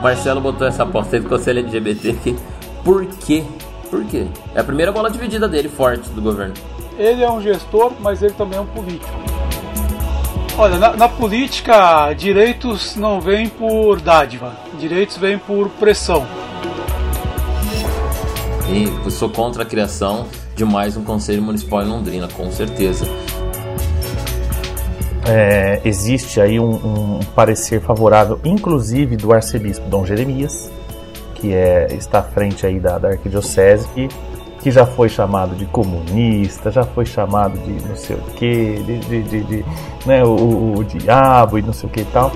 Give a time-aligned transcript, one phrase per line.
[0.00, 2.36] Marcelo botou essa aposta aí do Conselho LGBT aqui.
[2.84, 3.44] Por quê?
[3.90, 4.26] Por quê?
[4.54, 6.54] É a primeira bola dividida dele forte do governo.
[6.96, 9.10] Ele é um gestor, mas ele também é um político.
[10.56, 16.26] Olha, na, na política, direitos não vêm por dádiva, direitos vêm por pressão.
[18.68, 23.06] E sou contra a criação de mais um Conselho Municipal em Londrina, com certeza.
[25.30, 30.70] É, existe aí um, um, parecer favorável, inclusive do arcebispo Dom Jeremias,
[31.34, 34.08] que é, está à frente aí da, da arquidiocese, que,
[34.62, 38.98] que já foi chamado de comunista, já foi chamado de não sei o que, de,
[39.00, 39.64] de, de, de,
[40.06, 42.32] né, o, o, diabo e não sei o que e tal.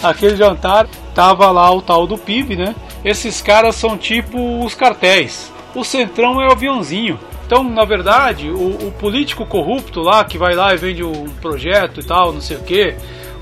[0.00, 2.76] Aquele jantar tava lá o tal do PIB, né?
[3.04, 5.50] Esses caras são tipo os cartéis.
[5.74, 7.18] O centrão é o aviãozinho.
[7.50, 11.98] Então, na verdade, o, o, político corrupto lá que vai lá e vende um projeto
[11.98, 12.94] e tal, não sei o que,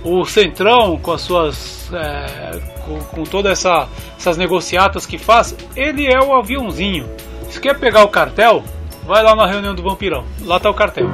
[0.02, 1.92] o centrão com as suas.
[1.92, 7.06] É, com, com todas essa, essas negociatas que faz, ele é o aviãozinho.
[7.50, 8.64] Se quer pegar o cartel,
[9.06, 10.24] vai lá na reunião do vampirão.
[10.40, 11.06] Lá tá o cartel.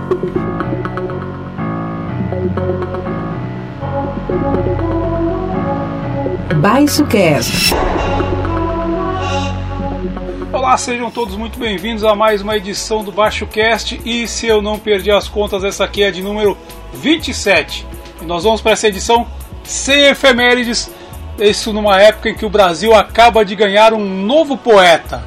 [6.61, 7.75] Baixo Cast.
[10.55, 14.01] Olá, sejam todos muito bem-vindos a mais uma edição do Baixo Cast.
[14.05, 16.57] E se eu não perdi as contas, essa aqui é de número
[16.93, 17.85] 27.
[18.23, 19.27] E nós vamos para essa edição
[19.65, 20.89] sem efemérides.
[21.41, 25.25] Isso numa época em que o Brasil acaba de ganhar um novo poeta.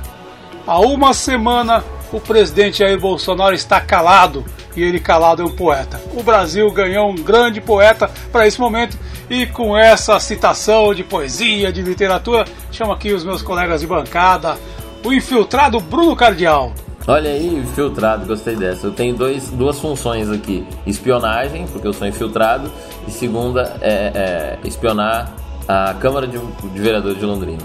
[0.66, 1.84] Há uma semana,
[2.14, 4.46] o presidente Jair Bolsonaro está calado
[4.78, 6.02] e ele calado é um poeta.
[6.14, 8.98] O Brasil ganhou um grande poeta para esse momento
[9.30, 14.58] e com essa citação de poesia, de literatura, chamo aqui os meus colegas de bancada,
[15.04, 16.72] o infiltrado Bruno Cardial.
[17.08, 18.88] Olha aí, infiltrado, gostei dessa.
[18.88, 22.70] Eu tenho dois, duas funções aqui: espionagem, porque eu sou infiltrado,
[23.08, 25.32] e segunda é, é espionar
[25.68, 27.64] a Câmara de, de Vereadores de Londrina.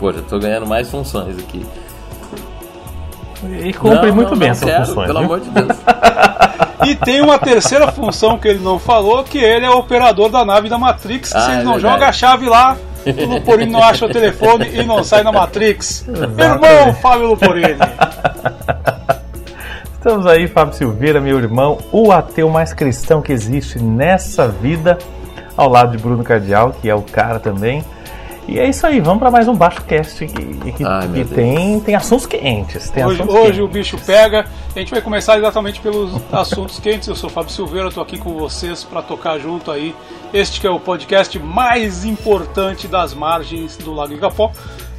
[0.00, 1.64] Já tô ganhando mais funções aqui.
[3.64, 5.06] E cumpre não, muito não, bem não essas quero, funções.
[5.06, 5.26] Pelo viu?
[5.26, 5.78] amor de Deus.
[6.86, 10.44] E tem uma terceira função que ele não falou, que ele é o operador da
[10.44, 11.34] nave da Matrix.
[11.34, 11.94] Ah, se ele é não verdade.
[11.94, 16.06] joga a chave lá, o Luporini não acha o telefone e não sai na Matrix.
[16.08, 17.78] Irmão Fábio Luporini.
[19.92, 24.98] Estamos aí, Fábio Silveira, meu irmão, o ateu mais cristão que existe nessa vida,
[25.56, 27.84] ao lado de Bruno Cardial, que é o cara também.
[28.48, 31.80] E é isso aí, vamos para mais um Baixo Cast que, que, Ai, que tem,
[31.80, 32.88] tem assuntos quentes.
[32.90, 33.90] Tem Hoje, assuntos hoje o quentes.
[33.92, 34.46] bicho pega.
[34.74, 37.08] A gente vai começar exatamente pelos assuntos quentes.
[37.08, 39.92] Eu sou o Fábio Silveira, estou aqui com vocês para tocar junto aí.
[40.32, 44.52] Este que é o podcast mais importante das margens do Lago Igapó.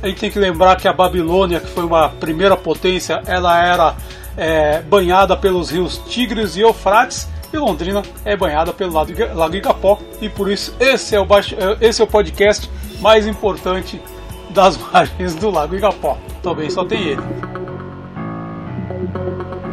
[0.03, 3.95] A gente tem que lembrar que a Babilônia, que foi uma primeira potência, ela era
[4.35, 7.29] é, banhada pelos rios Tigres e Eufrates.
[7.53, 9.97] E Londrina é banhada pelo Lago Iga- Lago Igapó.
[10.21, 12.69] E por isso esse é o, baixo, é, esse é o podcast
[12.99, 14.01] mais importante
[14.49, 16.17] das margens do Lago Igapó.
[16.41, 17.21] Também só tem ele.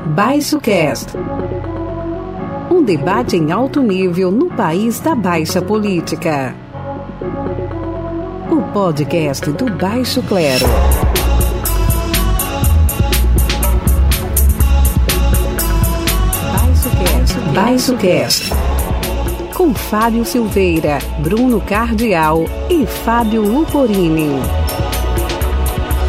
[0.07, 1.17] Baixo Cast.
[2.71, 6.55] Um debate em alto nível no país da baixa política.
[8.51, 10.67] O podcast do Baixo Clero.
[17.55, 18.51] Baixo Cast.
[19.55, 24.31] Com Fábio Silveira, Bruno Cardial e Fábio Luporini.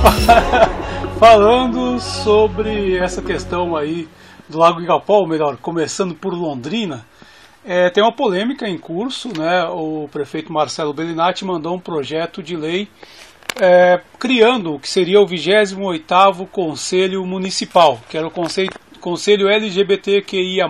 [1.19, 4.07] Falando sobre essa questão aí
[4.49, 7.05] do Lago Igapó, melhor, começando por Londrina,
[7.63, 9.63] é, tem uma polêmica em curso, né?
[9.65, 12.87] O prefeito Marcelo Bellinati mandou um projeto de lei
[13.59, 18.71] é, criando o que seria o 28º Conselho Municipal, que era o Conselho,
[19.05, 20.65] Conselho LGBTQIA+.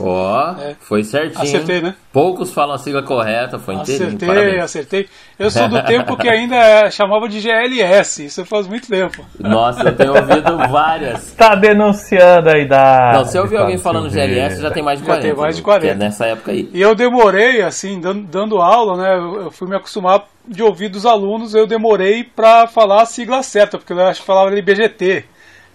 [0.00, 0.74] Ó, É.
[0.80, 1.40] foi certinho.
[1.40, 1.94] Acertei, né?
[2.12, 4.08] Poucos falam a sigla correta, foi inteirinho.
[4.08, 4.62] Acertei, Parabéns.
[4.64, 5.08] acertei.
[5.38, 6.56] Eu sou do tempo que ainda
[6.90, 9.24] chamava de GLS, isso faz muito tempo.
[9.38, 11.32] Nossa, eu tenho ouvido várias.
[11.36, 13.18] Tá denunciando a idade.
[13.18, 14.10] Não, se eu ouvir alguém falando.
[14.10, 15.28] GLS, já tem mais de Já 40.
[15.34, 15.64] tem mais de viu?
[15.64, 15.86] 40.
[15.86, 16.68] Que é nessa época aí.
[16.72, 19.16] E eu demorei, assim, dando, dando aula, né?
[19.16, 23.42] Eu eu fui me acostumar de ouvir dos alunos, eu demorei pra falar a sigla
[23.44, 25.24] certa, porque eu acho que falava LBGT.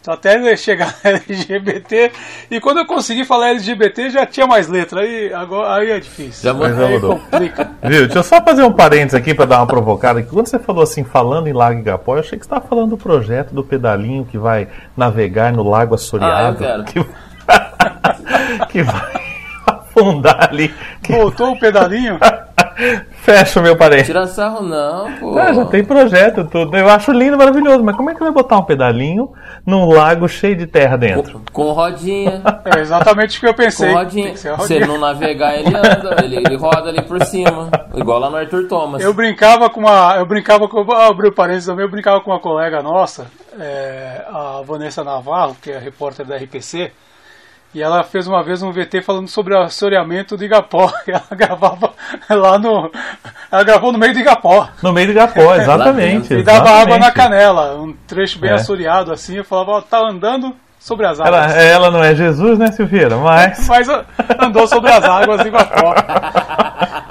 [0.01, 2.12] Então até chegar LGBT,
[2.50, 6.51] e quando eu consegui falar LGBT já tinha mais letra, aí, agora, aí é difícil.
[6.51, 7.19] Já já aí mudou.
[7.19, 7.71] complica.
[7.83, 8.01] Viu?
[8.07, 10.24] Deixa eu só fazer um parênteses aqui para dar uma provocada.
[10.24, 12.89] Que quando você falou assim, falando em Lago Igapó, eu achei que você estava falando
[12.89, 14.68] do projeto do pedalinho que vai
[14.98, 16.65] navegar no Lago Assoreado.
[16.65, 17.06] Ah, que...
[18.69, 19.21] que vai
[19.68, 20.74] afundar ali.
[21.03, 21.13] Que...
[21.13, 22.18] Voltou o pedalinho?
[23.22, 24.08] Fecha o meu parênteses.
[24.08, 25.38] Tira sarro não, pô.
[25.38, 26.76] Ah, já tem projeto tudo.
[26.76, 27.84] Eu acho lindo, maravilhoso.
[27.84, 29.32] Mas como é que vai botar um pedalinho
[29.64, 31.40] num lago cheio de terra dentro?
[31.52, 32.42] Com, com rodinha.
[32.64, 33.90] É exatamente o que eu pensei.
[33.90, 34.36] Com rodinha.
[34.36, 36.24] Se ele não navegar, ele anda.
[36.24, 37.70] Ele, ele roda ali por cima.
[37.96, 39.04] igual lá no Arthur Thomas.
[39.04, 40.16] Eu brincava com uma.
[40.18, 40.80] Eu brincava com.
[40.92, 43.28] Ah, abriu parênteses também, eu brincava com uma colega nossa,
[43.60, 46.92] é, a Vanessa Navarro, que é repórter da RPC.
[47.74, 50.92] E ela fez uma vez um VT falando sobre o assoreamento do Igapó.
[51.08, 51.94] Ela gravava
[52.30, 52.92] lá no.
[53.50, 54.68] Ela gravou no meio do Igapó.
[54.84, 56.34] No meio do Igapó, exatamente.
[56.34, 56.82] e dava exatamente.
[56.84, 57.76] água na canela.
[57.82, 58.56] Um trecho bem É.
[58.56, 59.38] assoreado assim.
[59.38, 61.34] Eu falava, ó, tá andando sobre as águas.
[61.54, 63.16] Ela, ela não é Jesus, né, Silveira?
[63.16, 63.66] Mas.
[63.70, 63.88] Mas
[64.38, 65.96] andou sobre as águas do Iguapó.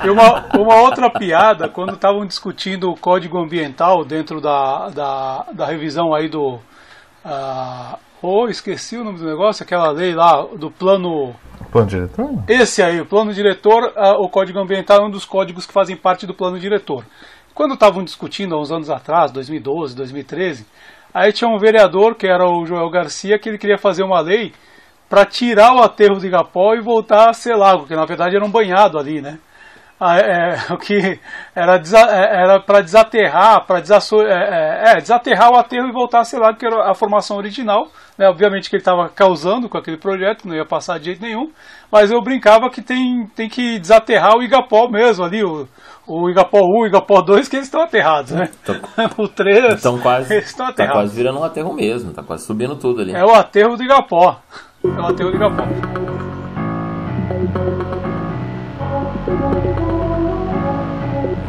[0.05, 5.65] E uma, uma outra piada, quando estavam discutindo o código ambiental dentro da, da, da
[5.67, 6.59] revisão aí do.
[8.23, 11.35] Oh, esqueci o nome do negócio, aquela lei lá do plano.
[11.71, 12.31] Plano diretor?
[12.49, 15.97] Esse aí, o plano diretor, ah, o código ambiental é um dos códigos que fazem
[15.97, 17.05] parte do plano diretor.
[17.55, 20.67] Quando estavam discutindo há uns anos atrás, 2012, 2013,
[21.13, 24.53] aí tinha um vereador, que era o Joel Garcia, que ele queria fazer uma lei
[25.09, 28.45] para tirar o aterro de Igapó e voltar a ser lago, que na verdade era
[28.45, 29.39] um banhado ali, né?
[30.01, 31.21] Ah, é, o que
[31.55, 36.21] era, desa- é, era para desaterrar, para é, é, é, desaterrar o aterro e voltar
[36.21, 37.89] a ser lago, que era a formação original.
[38.17, 38.27] Né?
[38.27, 41.51] Obviamente que ele estava causando com aquele projeto, não ia passar de jeito nenhum.
[41.93, 45.69] Mas eu brincava que tem, tem que desaterrar o Igapó mesmo ali, o,
[46.07, 48.49] o Igapó 1, o Igapó 2, que eles estão aterrados, né?
[49.19, 51.03] o 3, Então quase, eles estão tá aterrados.
[51.03, 53.13] quase virando um aterro mesmo, tá quase subindo tudo ali.
[53.13, 54.41] É o aterro do Igapó.
[54.83, 55.65] É o aterro do Igapó.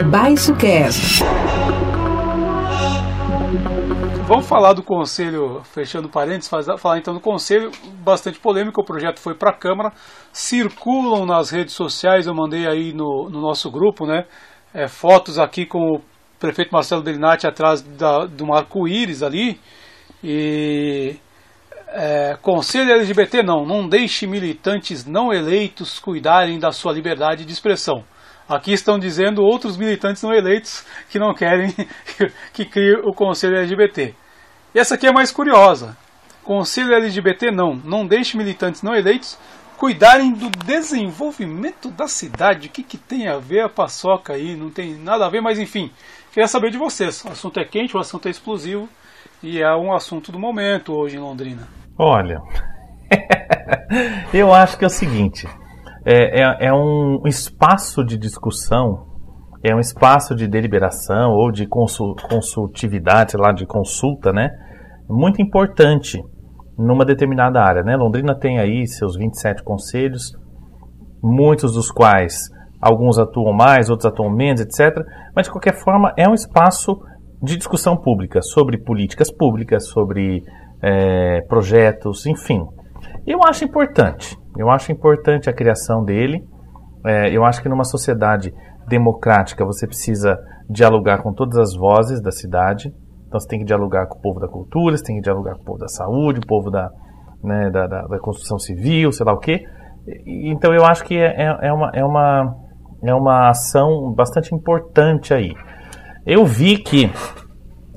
[0.04, 1.24] Baixo Cast.
[4.28, 6.50] Vamos falar do conselho, fechando parênteses,
[6.80, 7.70] falar então do conselho,
[8.04, 9.92] bastante polêmico, o projeto foi para a Câmara,
[10.32, 14.26] circulam nas redes sociais, eu mandei aí no, no nosso grupo, né,
[14.74, 16.02] é, fotos aqui com o
[16.40, 19.60] prefeito Marcelo Bellinati atrás da, do arco-íris ali,
[20.24, 21.18] e
[21.90, 28.04] é, conselho LGBT não, não deixe militantes não eleitos cuidarem da sua liberdade de expressão.
[28.52, 31.74] Aqui estão dizendo outros militantes não eleitos que não querem
[32.52, 34.14] que crie o Conselho LGBT.
[34.76, 35.96] E essa aqui é mais curiosa.
[36.44, 37.76] Conselho LGBT não.
[37.76, 39.38] Não deixe militantes não eleitos
[39.78, 42.68] cuidarem do desenvolvimento da cidade.
[42.68, 44.54] O que, que tem a ver a paçoca aí?
[44.54, 45.90] Não tem nada a ver, mas enfim.
[46.34, 47.24] Queria saber de vocês.
[47.24, 48.90] O assunto é quente, o assunto é explosivo.
[49.42, 51.70] E é um assunto do momento hoje em Londrina.
[51.98, 52.40] Olha,
[54.34, 55.48] eu acho que é o seguinte:
[56.06, 59.08] é, é- é um espaço de discussão,
[59.64, 64.50] é um espaço de deliberação ou de consul- consultividade, sei lá, de consulta, né?
[65.10, 66.20] Muito importante
[66.78, 67.96] numa determinada área, né?
[67.96, 70.32] Londrina tem aí seus 27 conselhos,
[71.22, 72.36] muitos dos quais
[72.82, 75.06] alguns atuam mais, outros atuam menos, etc.
[75.36, 77.00] Mas de qualquer forma é um espaço
[77.44, 80.42] de discussão pública sobre políticas públicas, sobre
[80.84, 82.66] eh, projetos, enfim.
[83.28, 84.36] Eu acho importante.
[84.58, 86.44] Eu acho importante a criação dele.
[87.06, 88.54] Eh, eu acho que numa sociedade
[88.88, 90.38] democrática você precisa
[90.70, 92.94] dialogar com todas as vozes da cidade.
[93.28, 95.62] Então você tem que dialogar com o povo da cultura, você tem que dialogar com
[95.62, 96.90] o povo da saúde, o povo da,
[97.44, 99.64] né, da, da, da construção civil, sei lá o quê.
[100.26, 102.56] Então eu acho que é, é, é uma, é, uma,
[103.04, 105.54] é uma ação bastante importante aí.
[106.26, 107.10] Eu vi que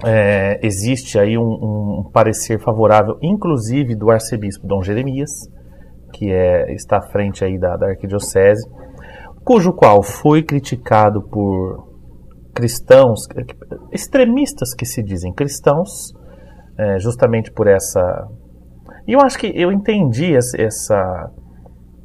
[0.05, 5.31] é, existe aí um, um parecer favorável, inclusive do arcebispo Dom Jeremias,
[6.15, 8.63] que é, está à frente aí da, da arquidiocese,
[9.45, 11.93] cujo qual foi criticado por
[12.55, 13.27] cristãos,
[13.93, 16.13] extremistas que se dizem cristãos,
[16.79, 18.01] é, justamente por essa.
[19.06, 21.31] E eu acho que eu entendi essa,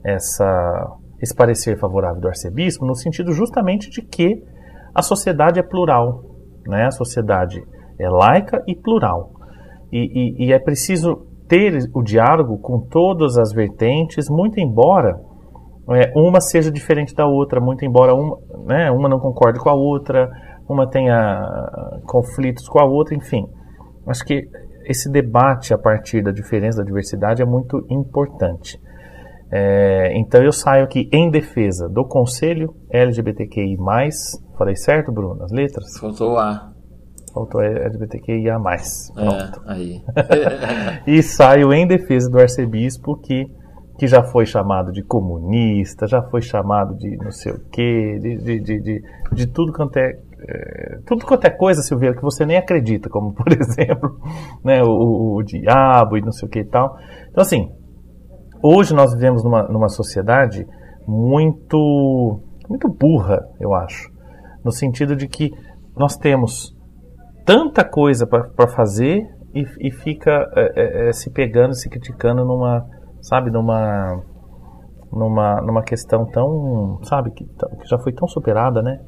[0.03, 4.43] essa, esse parecer favorável do arcebispo no sentido justamente de que
[4.93, 6.23] a sociedade é plural,
[6.67, 6.87] né?
[6.87, 7.63] A sociedade
[7.99, 9.31] é laica e plural.
[9.91, 15.19] E, e- e é preciso ter o diálogo com todas as vertentes, muito embora
[15.91, 18.37] é, uma seja diferente da outra, muito embora uma,
[18.67, 20.29] né, uma não concorde com a outra,
[20.69, 23.47] uma tenha ah, conflitos com a outra, enfim.
[24.07, 24.47] Acho que
[24.85, 28.79] esse debate a partir da diferença, da diversidade, é muito importante.
[29.51, 33.77] É, então eu saio aqui em defesa do Conselho LGBTQI+,
[34.55, 35.97] falei certo, Bruno, as letras?
[35.99, 36.68] Faltou A.
[37.39, 38.59] Faltou LGBTQIA+.
[38.59, 39.61] Pronto.
[39.67, 40.01] É, aí.
[41.07, 43.45] E saio em defesa do arcebispo que,
[43.97, 48.37] que já foi chamado de comunista, já foi chamado de não sei o quê, de,
[48.37, 52.45] de, de, de, de tudo quanto é, é, tudo quanto é coisa, Silveira, que você
[52.45, 54.19] nem acredita, como por exemplo
[54.63, 56.97] né, o, o, o diabo e não sei o que e tal.
[57.29, 57.69] Então assim,
[58.61, 60.67] hoje nós vivemos numa, numa sociedade
[61.07, 64.09] muito, muito burra, eu acho.
[64.63, 65.49] No sentido de que
[65.95, 66.77] nós temos
[67.49, 69.23] tanta coisa para fazer
[69.55, 72.85] e, e fica é, é, é, se pegando, se criticando numa,
[73.23, 74.21] sabe, numa,
[75.11, 78.99] numa, numa questão tão, sabe, que, que já foi tão superada, né?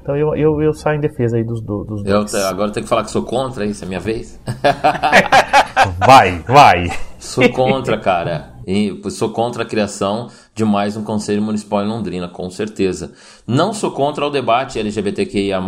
[0.00, 2.34] Então eu, eu, eu saio em defesa aí dos, dos eu, dois.
[2.34, 4.40] agora eu tenho que falar que sou contra, isso é minha vez?
[6.04, 6.90] vai, vai.
[7.18, 8.54] Sou contra, cara.
[8.66, 13.12] E sou contra a criação de mais um Conselho Municipal em Londrina, com certeza.
[13.46, 15.60] Não sou contra o debate LGBTQIA+,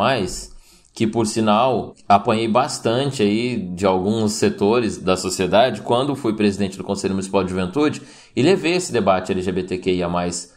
[0.94, 6.84] que por sinal apanhei bastante aí de alguns setores da sociedade quando fui presidente do
[6.84, 8.00] Conselho Municipal de Juventude
[8.34, 10.08] e levei esse debate LGBTQIA+,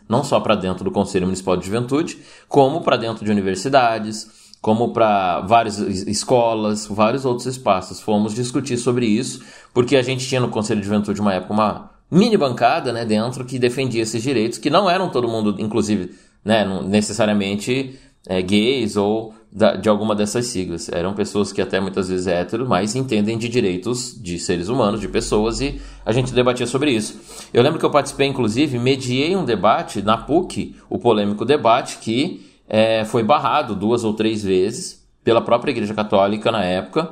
[0.08, 4.30] não só para dentro do Conselho Municipal de Juventude, como para dentro de universidades,
[4.62, 8.00] como para várias escolas, vários outros espaços.
[8.00, 11.92] Fomos discutir sobre isso, porque a gente tinha no Conselho de Juventude uma época uma
[12.12, 16.14] mini bancada, né, dentro que defendia esses direitos, que não eram todo mundo, inclusive,
[16.46, 19.34] né, necessariamente é, gays ou
[19.82, 20.88] de alguma dessas siglas.
[20.90, 25.02] Eram pessoas que até muitas vezes é hétero, mas entendem de direitos de seres humanos,
[25.02, 27.20] de pessoas, e a gente debatia sobre isso.
[27.52, 32.46] Eu lembro que eu participei, inclusive, mediei um debate na PUC, o polêmico debate, que
[32.70, 37.10] é, foi barrado duas ou três vezes pela própria Igreja Católica na época.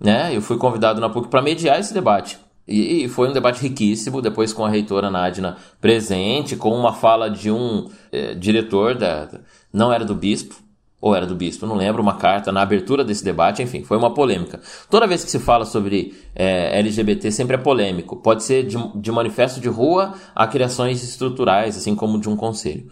[0.00, 0.34] Né?
[0.34, 2.38] Eu fui convidado na PUC para mediar esse debate.
[2.66, 7.50] E, foi um debate riquíssimo, depois com a reitora Nadina presente, com uma fala de
[7.50, 9.28] um é, diretor, da,
[9.72, 10.63] não era do bispo,
[11.04, 14.14] ou era do bispo, não lembro, uma carta na abertura desse debate, enfim, foi uma
[14.14, 14.58] polêmica.
[14.88, 18.16] Toda vez que se fala sobre é, LGBT, sempre é polêmico.
[18.16, 22.90] Pode ser de, de manifesto de rua a criações estruturais, assim como de um conselho.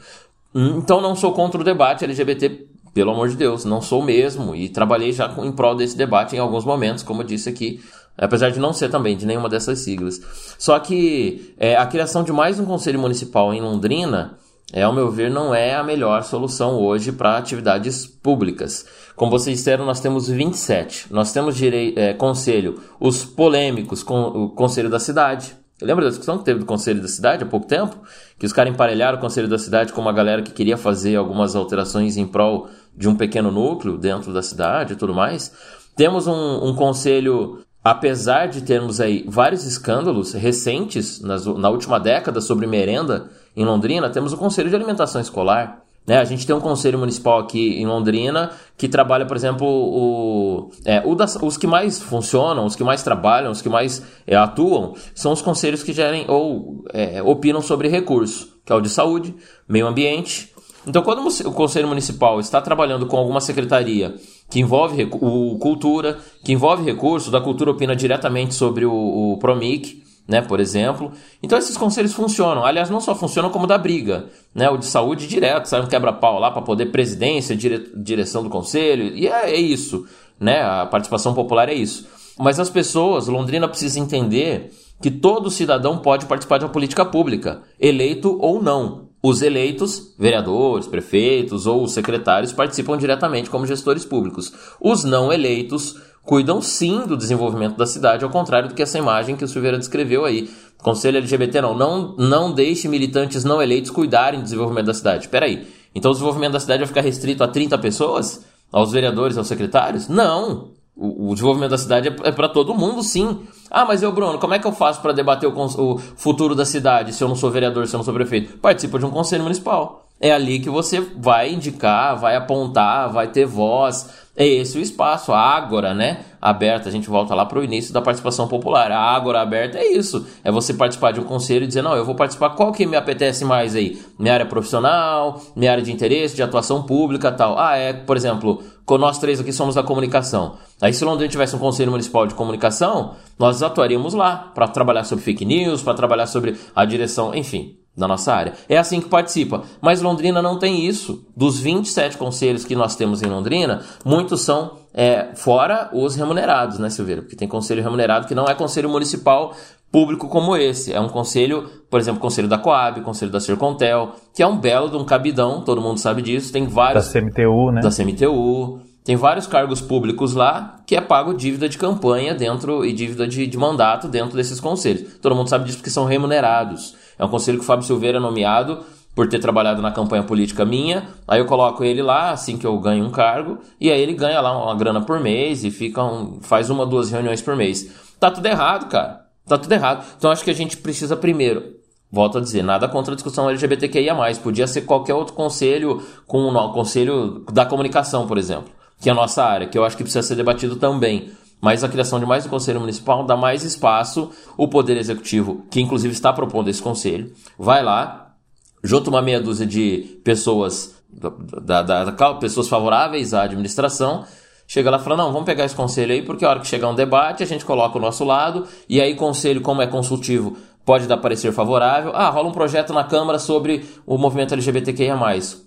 [0.55, 4.55] Hum, então não sou contra o debate LGBT, pelo amor de Deus, não sou mesmo,
[4.55, 7.81] e trabalhei já em prol desse debate em alguns momentos, como eu disse aqui,
[8.19, 10.21] apesar de não ser também de nenhuma dessas siglas.
[10.59, 14.37] Só que é, a criação de mais um conselho municipal em Londrina
[14.73, 18.87] é, ao meu ver, não é a melhor solução hoje para atividades públicas.
[19.15, 21.13] Como vocês disseram, nós temos 27.
[21.13, 25.55] Nós temos é, conselho, os polêmicos, com, o conselho da cidade.
[25.83, 27.97] Lembra da discussão que teve do conselho da cidade há pouco tempo?
[28.39, 31.55] Que os caras emparelharam o conselho da cidade com uma galera que queria fazer algumas
[31.55, 35.53] alterações em prol de um pequeno núcleo dentro da cidade e tudo mais.
[35.95, 42.41] Temos um, um conselho apesar de termos aí vários escândalos recentes nas, na última década
[42.41, 45.83] sobre merenda em Londrina, temos o Conselho de Alimentação Escolar.
[46.07, 46.19] Né?
[46.19, 51.01] A gente tem um conselho municipal aqui em Londrina que trabalha, por exemplo, o, é,
[51.05, 54.95] o das, os que mais funcionam, os que mais trabalham, os que mais é, atuam,
[55.15, 59.35] são os conselhos que gerem ou é, opinam sobre recursos, que é o de saúde,
[59.69, 60.51] meio ambiente.
[60.85, 64.17] Então, quando o conselho municipal está trabalhando com alguma secretaria
[64.51, 70.03] que envolve o cultura, que envolve recursos, da cultura opina diretamente sobre o, o Promic,
[70.27, 71.13] né, por exemplo.
[71.43, 72.65] Então esses conselhos funcionam.
[72.65, 76.39] Aliás, não só funcionam como da briga, né, o de saúde direto, sai um quebra-pau
[76.39, 80.07] lá para poder presidência, dire, direção do conselho, e é, é, isso,
[80.39, 80.63] né?
[80.63, 82.07] A participação popular é isso.
[82.39, 87.63] Mas as pessoas, Londrina precisa entender que todo cidadão pode participar de uma política pública,
[87.79, 89.11] eleito ou não.
[89.23, 94.53] Os eleitos, vereadores, prefeitos ou secretários, participam diretamente como gestores públicos.
[94.81, 99.37] Os não eleitos cuidam sim do desenvolvimento da cidade, ao contrário do que essa imagem
[99.37, 100.51] que o Silveira descreveu aí.
[100.83, 105.25] Conselho LGBT não, não, não deixe militantes não eleitos cuidarem do desenvolvimento da cidade.
[105.25, 105.67] Espera aí.
[105.95, 108.45] Então o desenvolvimento da cidade vai ficar restrito a 30 pessoas?
[108.73, 110.09] Aos vereadores, aos secretários?
[110.09, 110.71] Não.
[110.97, 113.41] O, o desenvolvimento da cidade é, é para todo mundo, sim.
[113.71, 116.65] Ah, mas eu, Bruno, como é que eu faço para debater o, o, futuro da
[116.65, 118.59] cidade se eu não sou vereador, se eu não sou prefeito?
[118.59, 120.07] Participa de um conselho municipal.
[120.21, 124.09] É ali que você vai indicar, vai apontar, vai ter voz.
[124.35, 126.21] É esse o espaço, a ágora, né?
[126.41, 126.89] Aberta.
[126.89, 128.91] A gente volta lá para o início da participação popular.
[128.91, 130.27] A ágora aberta é isso.
[130.43, 132.97] É você participar de um conselho e dizer, não, eu vou participar, qual que me
[132.97, 134.01] apetece mais aí?
[134.19, 137.59] Minha área profissional, minha área de interesse, de atuação pública tal.
[137.59, 140.57] Ah, é, por exemplo, nós três aqui somos da comunicação.
[140.81, 145.25] Aí se Londrina tivesse um conselho municipal de comunicação, nós atuaríamos lá para trabalhar sobre
[145.25, 148.55] fake news, para trabalhar sobre a direção, enfim da nossa área.
[148.69, 149.63] É assim que participa.
[149.81, 151.25] Mas Londrina não tem isso.
[151.37, 156.89] Dos 27 conselhos que nós temos em Londrina, muitos são é, fora os remunerados, né,
[156.91, 157.23] Silveira?
[157.23, 159.55] Porque tem conselho remunerado que não é conselho municipal
[159.91, 160.93] público como esse.
[160.93, 164.89] É um conselho, por exemplo, conselho da Coab, conselho da Sercontel, que é um belo
[164.89, 166.51] de um cabidão, todo mundo sabe disso.
[166.51, 167.13] Tem vários.
[167.13, 167.83] Da CMTU, né?
[167.83, 168.81] Da CMTU.
[169.05, 173.47] Tem vários cargos públicos lá que é pago dívida de campanha dentro e dívida de,
[173.47, 175.19] de mandato dentro desses conselhos.
[175.21, 176.95] Todo mundo sabe disso porque são remunerados.
[177.19, 178.81] É um conselho que o Fábio Silveira é nomeado
[179.15, 181.09] por ter trabalhado na campanha política minha.
[181.27, 184.41] Aí eu coloco ele lá, assim que eu ganho um cargo, e aí ele ganha
[184.41, 187.93] lá uma grana por mês e fica um, faz uma, duas reuniões por mês.
[188.21, 189.27] Tá tudo errado, cara.
[189.47, 190.07] Tá tudo errado.
[190.17, 191.83] Então acho que a gente precisa primeiro
[192.13, 194.15] Volto a dizer, nada contra a discussão LGBTQIA+.
[194.43, 198.71] Podia ser qualquer outro conselho, com o conselho da comunicação, por exemplo,
[199.03, 201.33] que é a nossa área, que eu acho que precisa ser debatido também.
[201.61, 204.31] Mas a criação de mais um conselho municipal dá mais espaço.
[204.57, 208.35] O Poder Executivo, que inclusive está propondo esse conselho, vai lá,
[208.83, 214.25] junta uma meia dúzia de pessoas da, da, da, pessoas favoráveis à administração,
[214.67, 216.89] chega lá e fala, não, vamos pegar esse conselho aí, porque a hora que chegar
[216.89, 221.07] um debate, a gente coloca o nosso lado, e aí conselho, como é consultivo, pode
[221.07, 222.13] dar parecer favorável.
[222.15, 225.17] Ah, rola um projeto na Câmara sobre o movimento LGBTQIA+.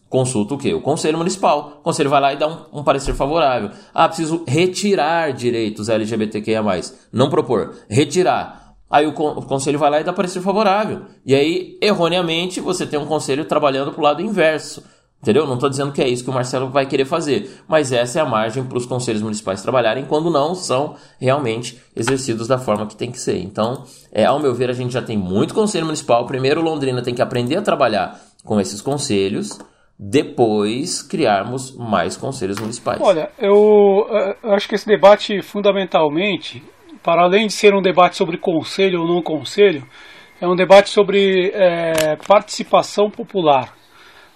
[0.10, 0.74] Consulta o quê?
[0.74, 1.78] O Conselho Municipal.
[1.80, 3.72] O Conselho vai lá e dá um, um parecer favorável.
[3.94, 6.64] Ah, preciso retirar direitos LGBTQIA+.
[7.12, 8.76] Não propor, retirar.
[8.90, 11.02] Aí o, o Conselho vai lá e dá parecer favorável.
[11.26, 14.84] E aí, erroneamente, você tem um Conselho trabalhando para o lado inverso.
[15.25, 15.48] Entendeu?
[15.48, 18.22] Não estou dizendo que é isso que o Marcelo vai querer fazer, mas essa é
[18.22, 22.96] a margem para os conselhos municipais trabalharem quando não são realmente exercidos da forma que
[22.96, 23.39] tem que ser.
[23.39, 26.27] Então, é, ao meu ver, a gente já tem muito conselho municipal.
[26.27, 29.60] Primeiro, Londrina tem que aprender a trabalhar com esses conselhos,
[29.98, 33.01] depois criarmos mais conselhos municipais.
[33.01, 34.08] Olha, eu,
[34.44, 36.62] eu acho que esse debate, fundamentalmente,
[37.01, 39.88] para além de ser um debate sobre conselho ou não conselho,
[40.39, 43.74] é um debate sobre é, participação popular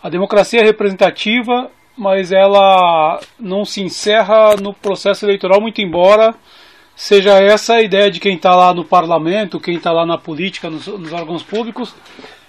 [0.01, 6.33] a democracia é representativa, mas ela não se encerra no processo eleitoral, muito embora
[6.99, 10.69] seja essa a ideia de quem está lá no parlamento, quem está lá na política,
[10.69, 11.95] nos, nos órgãos públicos.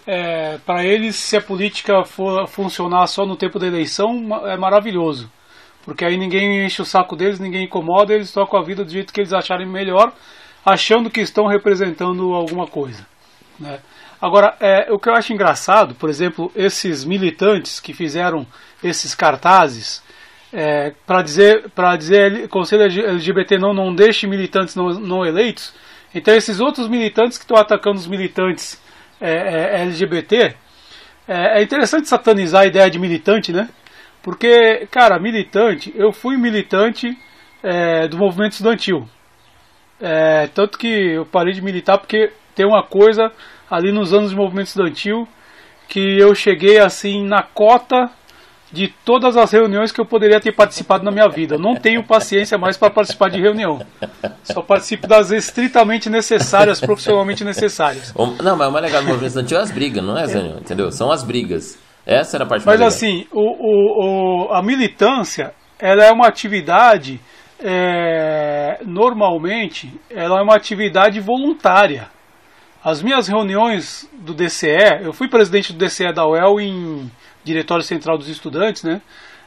[0.04, 4.12] É, Para eles, se a política for funcionar só no tempo da eleição,
[4.48, 5.30] é maravilhoso.
[5.84, 9.12] Porque aí ninguém enche o saco deles, ninguém incomoda, eles tocam a vida do jeito
[9.12, 10.12] que eles acharem melhor,
[10.66, 13.06] achando que estão representando alguma coisa.
[13.58, 13.78] Né?
[14.20, 18.46] Agora, é, o que eu acho engraçado, por exemplo, esses militantes que fizeram
[18.82, 20.02] esses cartazes
[20.52, 25.72] é, para dizer para dizer Conselho LGBT não não deixe militantes não, não eleitos.
[26.14, 28.80] Então esses outros militantes que estão atacando os militantes
[29.20, 30.54] é, é LGBT
[31.28, 33.68] é, é, interessante satanizar a ideia de militante, né?
[34.22, 37.16] Porque cara, militante, eu fui militante
[37.62, 39.08] é, do movimento estudantil,
[40.54, 43.30] tanto que eu parei de militar porque tem uma coisa
[43.70, 45.28] ali nos anos de movimento estudantil,
[45.88, 48.10] que eu cheguei assim na cota
[48.72, 51.56] de todas as reuniões que eu poderia ter participado na minha vida.
[51.56, 53.80] Eu não tenho paciência mais para participar de reunião.
[54.44, 58.14] Só participo das estritamente necessárias, profissionalmente necessárias.
[58.40, 60.38] Não, mas o mais legal do movimento estudantil é as brigas, não é, Zé?
[60.38, 60.90] Entendeu?
[60.92, 61.78] São as brigas.
[62.06, 66.26] Essa era a parte Mas mais assim, o, o, o, a militância, ela é uma
[66.26, 67.20] atividade,
[67.62, 72.08] é, normalmente, ela é uma atividade voluntária.
[72.82, 77.10] As minhas reuniões do DCE, eu fui presidente do DCE da UEL em
[77.44, 79.02] Diretório Central dos Estudantes, né?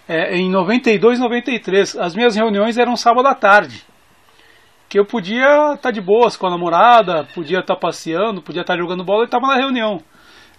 [0.08, 1.98] É, em 92, 93.
[1.98, 3.84] As minhas reuniões eram sábado à tarde.
[4.88, 8.62] Que eu podia estar tá de boas com a namorada, podia estar tá passeando, podia
[8.62, 10.00] estar tá jogando bola e estava na reunião.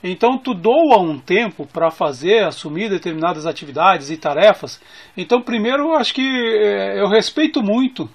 [0.02, 4.82] Então tu doa um tempo para fazer, assumir determinadas atividades e tarefas.
[5.16, 8.10] Então primeiro eu acho que é, eu respeito muito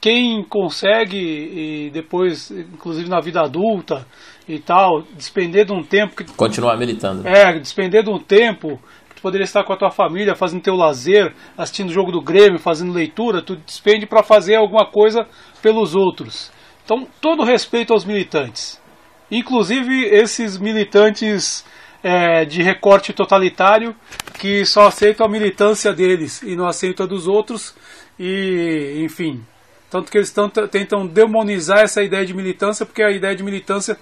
[0.00, 4.06] quem consegue e depois, inclusive na vida adulta
[4.48, 7.26] e tal, despender de um tempo que continuar militando.
[7.26, 8.78] É, despender de um tempo
[9.08, 12.20] que tu poderia estar com a tua família, fazendo teu lazer, assistindo o jogo do
[12.20, 15.26] Grêmio, fazendo leitura, tu despende para fazer alguma coisa
[15.62, 16.52] pelos outros.
[16.84, 18.80] Então, todo respeito aos militantes.
[19.28, 21.64] Inclusive esses militantes
[22.02, 23.96] é, de recorte totalitário
[24.38, 27.74] que só aceitam a militância deles e não aceitam a dos outros
[28.16, 29.44] e, enfim,
[29.90, 30.34] tanto que eles
[30.70, 33.96] tentam demonizar essa ideia de militância, porque a ideia de militância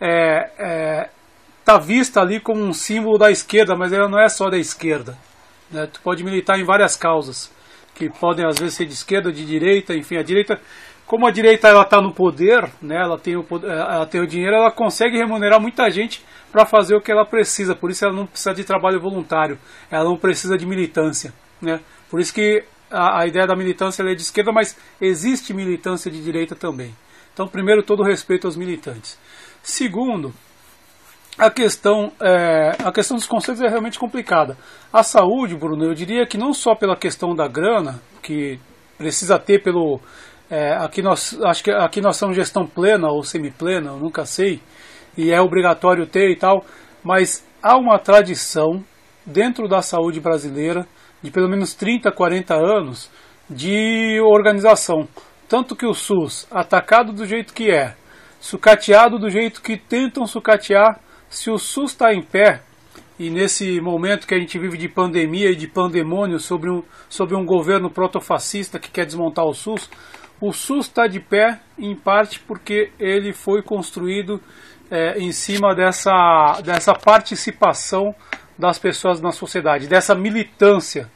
[0.00, 1.08] é, é,
[1.64, 5.16] tá vista ali como um símbolo da esquerda, mas ela não é só da esquerda.
[5.70, 5.86] Né?
[5.86, 7.50] Tu pode militar em várias causas,
[7.94, 10.60] que podem às vezes ser de esquerda, de direita, enfim, a direita.
[11.06, 14.54] Como a direita ela está no poder, né, ela, tem o, ela tem o dinheiro,
[14.54, 17.74] ela consegue remunerar muita gente para fazer o que ela precisa.
[17.74, 19.58] Por isso ela não precisa de trabalho voluntário,
[19.90, 21.32] ela não precisa de militância.
[21.60, 21.80] Né?
[22.08, 26.22] Por isso que a, a ideia da militância é de esquerda, mas existe militância de
[26.22, 26.94] direita também.
[27.32, 29.18] Então, primeiro, todo respeito aos militantes.
[29.62, 30.32] Segundo,
[31.38, 34.56] a questão, é, a questão dos conceitos é realmente complicada.
[34.92, 38.58] A saúde, Bruno, eu diria que não só pela questão da grana, que
[38.98, 40.00] precisa ter pelo.
[40.50, 44.60] É, aqui nós acho que aqui nós somos gestão plena ou semiplena, eu nunca sei,
[45.16, 46.64] e é obrigatório ter e tal,
[47.04, 48.84] mas há uma tradição
[49.24, 50.86] dentro da saúde brasileira
[51.22, 53.10] de pelo menos 30, 40 anos
[53.48, 55.08] de organização.
[55.48, 57.94] Tanto que o SUS, atacado do jeito que é,
[58.40, 62.62] sucateado do jeito que tentam sucatear, se o SUS está em pé,
[63.18, 67.36] e nesse momento que a gente vive de pandemia e de pandemônio sobre um, sobre
[67.36, 69.90] um governo protofascista que quer desmontar o SUS,
[70.40, 74.40] o SUS está de pé em parte porque ele foi construído
[74.90, 78.14] é, em cima dessa, dessa participação
[78.60, 81.10] das pessoas na sociedade, dessa militância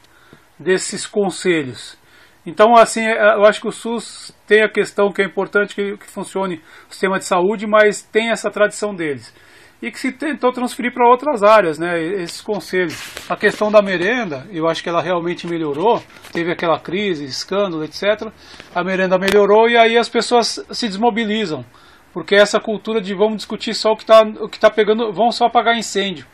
[0.59, 1.97] desses conselhos.
[2.45, 5.97] Então, assim, é, eu acho que o SUS tem a questão que é importante que,
[5.97, 9.33] que funcione o sistema de saúde, mas tem essa tradição deles.
[9.81, 12.97] e que se tentou transferir para outras áreas, né, esses conselhos.
[13.29, 18.31] A questão da merenda, eu acho que ela realmente melhorou, teve aquela crise, escândalo, etc.
[18.73, 21.65] A merenda melhorou e aí as pessoas se desmobilizam,
[22.13, 24.23] porque essa cultura de vamos discutir só o que está
[24.59, 26.25] tá pegando, vão só apagar incêndio,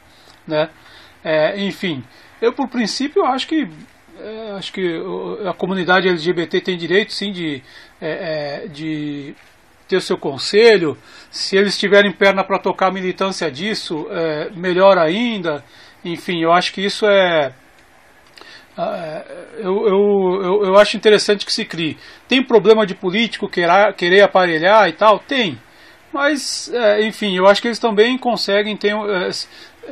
[0.47, 0.69] né?
[1.23, 2.03] É, enfim,
[2.41, 3.67] eu por princípio acho que
[4.21, 5.01] é, acho que
[5.49, 7.63] a comunidade LGBT tem direito sim de,
[7.99, 9.33] é, é, de
[9.87, 10.95] ter o seu conselho.
[11.31, 15.63] Se eles tiverem perna para tocar a militância disso, é, melhor ainda.
[16.05, 17.51] Enfim, eu acho que isso é.
[18.77, 19.25] é
[19.57, 21.97] eu, eu, eu, eu, acho interessante que se crie.
[22.27, 25.17] Tem problema de político querer, querer aparelhar e tal?
[25.19, 25.59] Tem.
[26.13, 28.93] Mas, enfim, eu acho que eles também conseguem ter.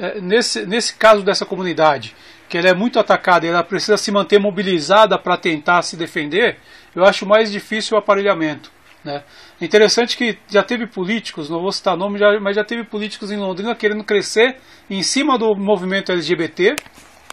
[0.02, 2.16] É, nesse, nesse caso dessa comunidade,
[2.48, 6.58] que ela é muito atacada e ela precisa se manter mobilizada para tentar se defender,
[6.96, 8.72] eu acho mais difícil o aparelhamento.
[9.04, 9.22] Né?
[9.60, 13.38] Interessante que já teve políticos, não vou citar nome, já, mas já teve políticos em
[13.38, 14.56] Londrina querendo crescer
[14.90, 16.76] em cima do movimento LGBT,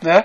[0.03, 0.25] né?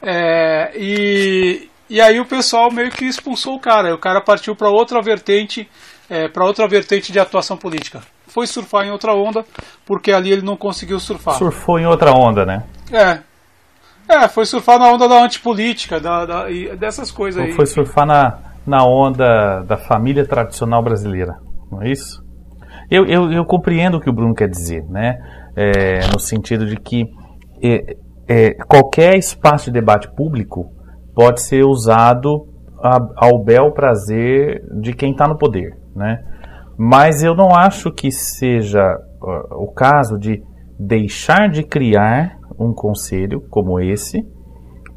[0.00, 3.94] É, e, e aí o pessoal meio que expulsou o cara.
[3.94, 5.68] O cara partiu para outra vertente,
[6.08, 8.02] é, para outra vertente de atuação política.
[8.32, 9.44] Foi surfar em outra onda,
[9.84, 11.34] porque ali ele não conseguiu surfar.
[11.34, 12.64] Surfou em outra onda, né?
[12.90, 13.18] É.
[14.08, 17.52] É, foi surfar na onda da antipolítica, da, da, e dessas coisas aí.
[17.52, 21.34] Foi surfar na, na onda da família tradicional brasileira,
[21.70, 22.22] não é isso?
[22.90, 25.18] Eu, eu, eu compreendo o que o Bruno quer dizer, né?
[25.54, 27.04] É, no sentido de que
[27.62, 30.72] é, é, qualquer espaço de debate público
[31.14, 32.46] pode ser usado
[32.82, 36.31] a, ao bel prazer de quem está no poder, né?
[36.78, 38.82] Mas eu não acho que seja
[39.20, 40.42] uh, o caso de
[40.78, 44.18] deixar de criar um conselho como esse,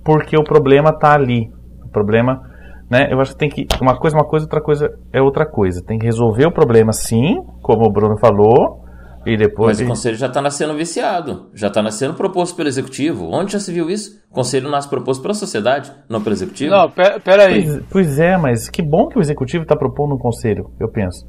[0.03, 1.49] porque o problema está ali.
[1.85, 2.41] O problema
[2.89, 3.07] né?
[3.11, 5.83] Eu acho que tem que uma coisa é uma coisa, outra coisa é outra coisa.
[5.83, 8.85] Tem que resolver o problema sim, como o Bruno falou,
[9.25, 9.79] e depois.
[9.79, 13.29] Mas o conselho já está nascendo viciado, já está nascendo proposto pelo executivo.
[13.31, 14.21] Onde já se viu isso?
[14.29, 16.71] O conselho nasce proposto pela sociedade, não pelo executivo.
[16.71, 17.63] Não, pera, aí.
[17.63, 21.25] Pois, pois, é, mas que bom que o executivo está propondo um conselho, eu penso.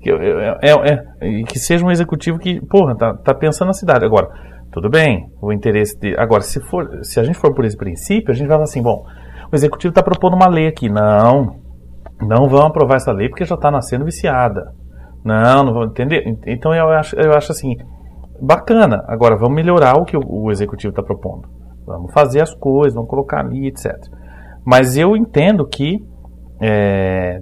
[0.00, 4.04] Que, é, é, que seja um executivo que, porra, tá, tá pensando na cidade.
[4.04, 4.28] Agora,
[4.72, 6.14] tudo bem, o interesse de.
[6.18, 8.82] Agora, se, for, se a gente for por esse princípio, a gente vai falar assim,
[8.82, 9.04] bom,
[9.52, 10.88] o executivo está propondo uma lei aqui.
[10.88, 11.56] Não,
[12.20, 14.72] não vão aprovar essa lei porque já está nascendo viciada.
[15.24, 16.22] Não, não vão entender.
[16.46, 17.76] Então eu acho, eu acho assim,
[18.40, 19.04] bacana.
[19.08, 21.48] Agora vamos melhorar o que o, o executivo está propondo.
[21.84, 23.92] Vamos fazer as coisas, vamos colocar ali, etc.
[24.64, 25.98] Mas eu entendo que.
[26.62, 27.40] É,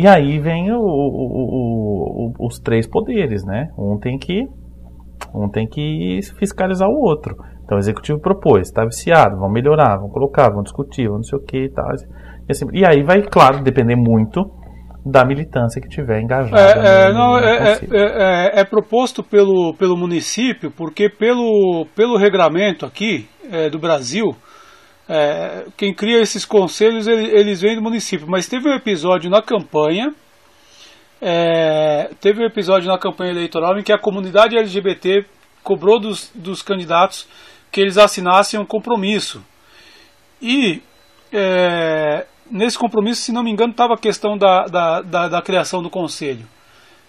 [0.00, 3.68] e aí vem o, o, os três poderes, né?
[3.78, 4.46] Um tem que
[5.34, 7.36] um tem que fiscalizar o outro.
[7.64, 11.38] Então o executivo propôs, está viciado, vão melhorar, vão colocar, vão discutir, vão não sei
[11.38, 11.86] o que e tal.
[12.48, 14.50] E, assim, e aí vai, claro, depender muito
[15.04, 16.60] da militância que tiver engajada.
[16.60, 22.84] É, é, não, é, é, é, é, proposto pelo, pelo município, porque pelo, pelo regramento
[22.84, 24.34] aqui é, do Brasil,
[25.12, 28.28] é, quem cria esses conselhos eles vêm do município.
[28.28, 30.14] Mas teve um episódio na campanha,
[32.20, 35.24] teve um episódio na campanha eleitoral em que a comunidade LGBT
[35.64, 37.26] cobrou dos, dos candidatos
[37.72, 39.44] que eles assinassem um compromisso.
[40.40, 40.80] E
[41.32, 45.82] é, nesse compromisso, se não me engano, estava a questão da, da, da, da, criação
[45.82, 46.46] do conselho.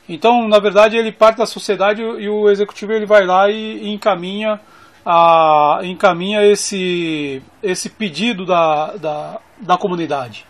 [0.10, 3.90] Então, na verdade, ele parte da sociedade e o executivo ele vai lá e, e
[3.94, 4.60] encaminha,
[5.06, 10.46] a, encaminha esse, esse pedido da, da, da comunidade.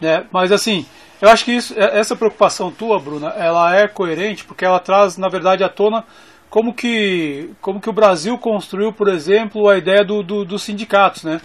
[0.00, 0.24] Né?
[0.32, 0.86] Mas assim,
[1.20, 5.28] eu acho que isso, essa preocupação tua, Bruna, ela é coerente porque ela traz, na
[5.28, 6.04] verdade, à tona
[6.48, 11.22] como que, como que o Brasil construiu, por exemplo, a ideia do, do, dos sindicatos.
[11.22, 11.40] Né?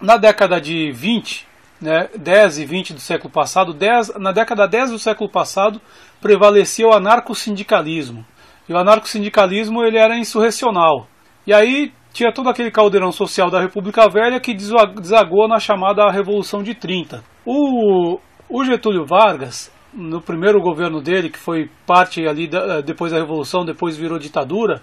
[0.00, 1.46] Na década de 20,
[1.80, 5.80] né, 10 e 20 do século passado, 10, na década 10 do século passado,
[6.20, 8.24] prevalecia o anarcossindicalismo.
[8.68, 11.08] E o anarcossindicalismo ele era insurrecional.
[11.46, 16.62] E aí tinha todo aquele caldeirão social da República Velha que desagou na chamada Revolução
[16.62, 17.22] de 30.
[17.44, 23.12] O, o Getúlio Vargas, no primeiro governo dele, que foi parte ali da, eh, depois
[23.12, 24.80] da Revolução, depois virou ditadura,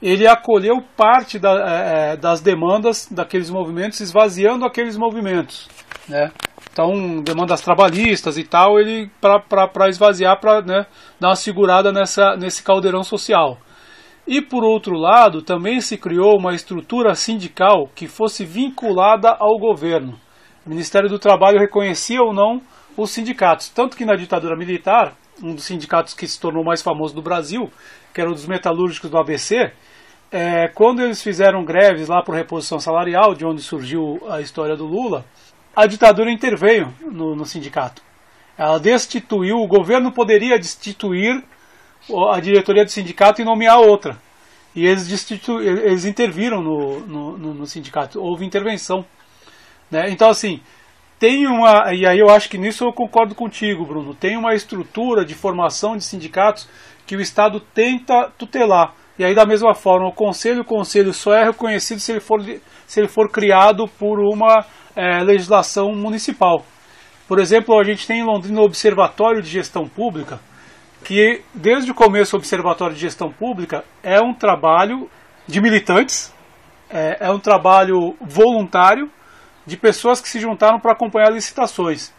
[0.00, 5.68] ele acolheu parte da, é, das demandas daqueles movimentos, esvaziando aqueles movimentos.
[6.08, 6.30] Né?
[6.72, 10.86] Então, demandas trabalhistas e tal, ele para esvaziar, para né,
[11.18, 13.58] dar uma segurada nessa, nesse caldeirão social.
[14.30, 20.20] E por outro lado, também se criou uma estrutura sindical que fosse vinculada ao governo.
[20.66, 22.60] O Ministério do Trabalho reconhecia ou não
[22.94, 23.70] os sindicatos.
[23.70, 27.70] Tanto que na ditadura militar, um dos sindicatos que se tornou mais famoso do Brasil,
[28.12, 29.72] que era o dos metalúrgicos do ABC,
[30.30, 34.84] é, quando eles fizeram greves lá por reposição salarial, de onde surgiu a história do
[34.84, 35.24] Lula,
[35.74, 38.02] a ditadura interveio no, no sindicato.
[38.58, 41.42] Ela destituiu, o governo poderia destituir
[42.30, 44.18] a diretoria do sindicato e nomear outra.
[44.74, 45.60] e eles, destitu...
[45.60, 49.04] eles interviram no, no, no, no sindicato, houve intervenção.
[49.90, 50.10] Né?
[50.10, 50.60] Então, assim,
[51.18, 51.92] tem uma.
[51.92, 54.14] E aí eu acho que nisso eu concordo contigo, Bruno.
[54.14, 56.68] Tem uma estrutura de formação de sindicatos
[57.06, 58.94] que o Estado tenta tutelar.
[59.18, 62.40] E aí, da mesma forma, o conselho, o conselho só é reconhecido se ele for,
[62.86, 66.64] se ele for criado por uma é, legislação municipal.
[67.26, 70.40] Por exemplo, a gente tem em Londrina o Observatório de Gestão Pública,
[71.04, 75.08] que desde o começo o Observatório de Gestão Pública é um trabalho
[75.46, 76.34] de militantes,
[76.90, 79.10] é, é um trabalho voluntário
[79.66, 82.12] de pessoas que se juntaram para acompanhar licitações.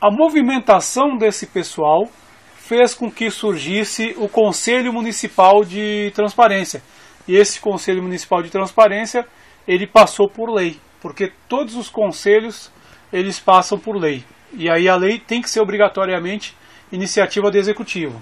[0.00, 2.08] A movimentação desse pessoal
[2.56, 6.82] fez com que surgisse o Conselho Municipal de Transparência.
[7.26, 9.26] E esse Conselho Municipal de Transparência,
[9.66, 12.70] ele passou por lei, porque todos os conselhos
[13.12, 14.24] eles passam por lei.
[14.52, 16.56] E aí a lei tem que ser obrigatoriamente
[16.92, 18.20] iniciativa do executivo.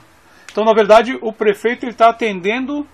[0.50, 2.86] Então, na verdade, o prefeito está atendendo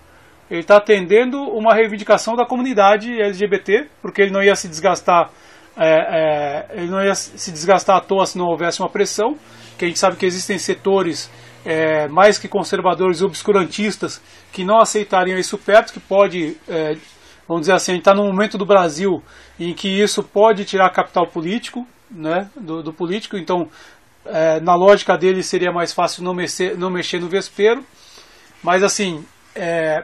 [0.49, 5.31] ele está atendendo uma reivindicação da comunidade LGBT, porque ele não ia se desgastar,
[5.75, 9.37] é, é, ele não ia se desgastar à toa se não houvesse uma pressão,
[9.77, 11.31] que a gente sabe que existem setores
[11.65, 16.97] é, mais que conservadores obscurantistas que não aceitariam isso perto, que pode, é,
[17.47, 19.23] vamos dizer assim, a gente está num momento do Brasil
[19.59, 23.69] em que isso pode tirar capital político né, do, do político, então
[24.25, 27.83] é, na lógica dele seria mais fácil não mexer, não mexer no vespeiro,
[28.63, 30.03] mas assim, é,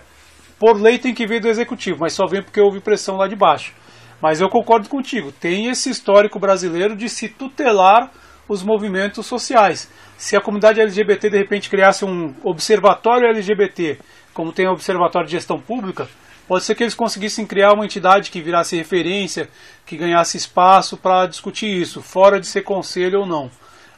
[0.60, 3.36] por lei tem que vir do executivo, mas só vem porque houve pressão lá de
[3.36, 3.74] baixo.
[4.22, 8.12] Mas eu concordo contigo, tem esse histórico brasileiro de se tutelar
[8.50, 9.90] os movimentos sociais.
[10.18, 13.98] Se a comunidade LGBT de repente criasse um observatório LGBT,
[14.34, 16.08] como tem o Observatório de Gestão Pública,
[16.48, 19.50] pode ser que eles conseguissem criar uma entidade que virasse referência,
[19.86, 23.52] que ganhasse espaço para discutir isso, fora de ser conselho ou não.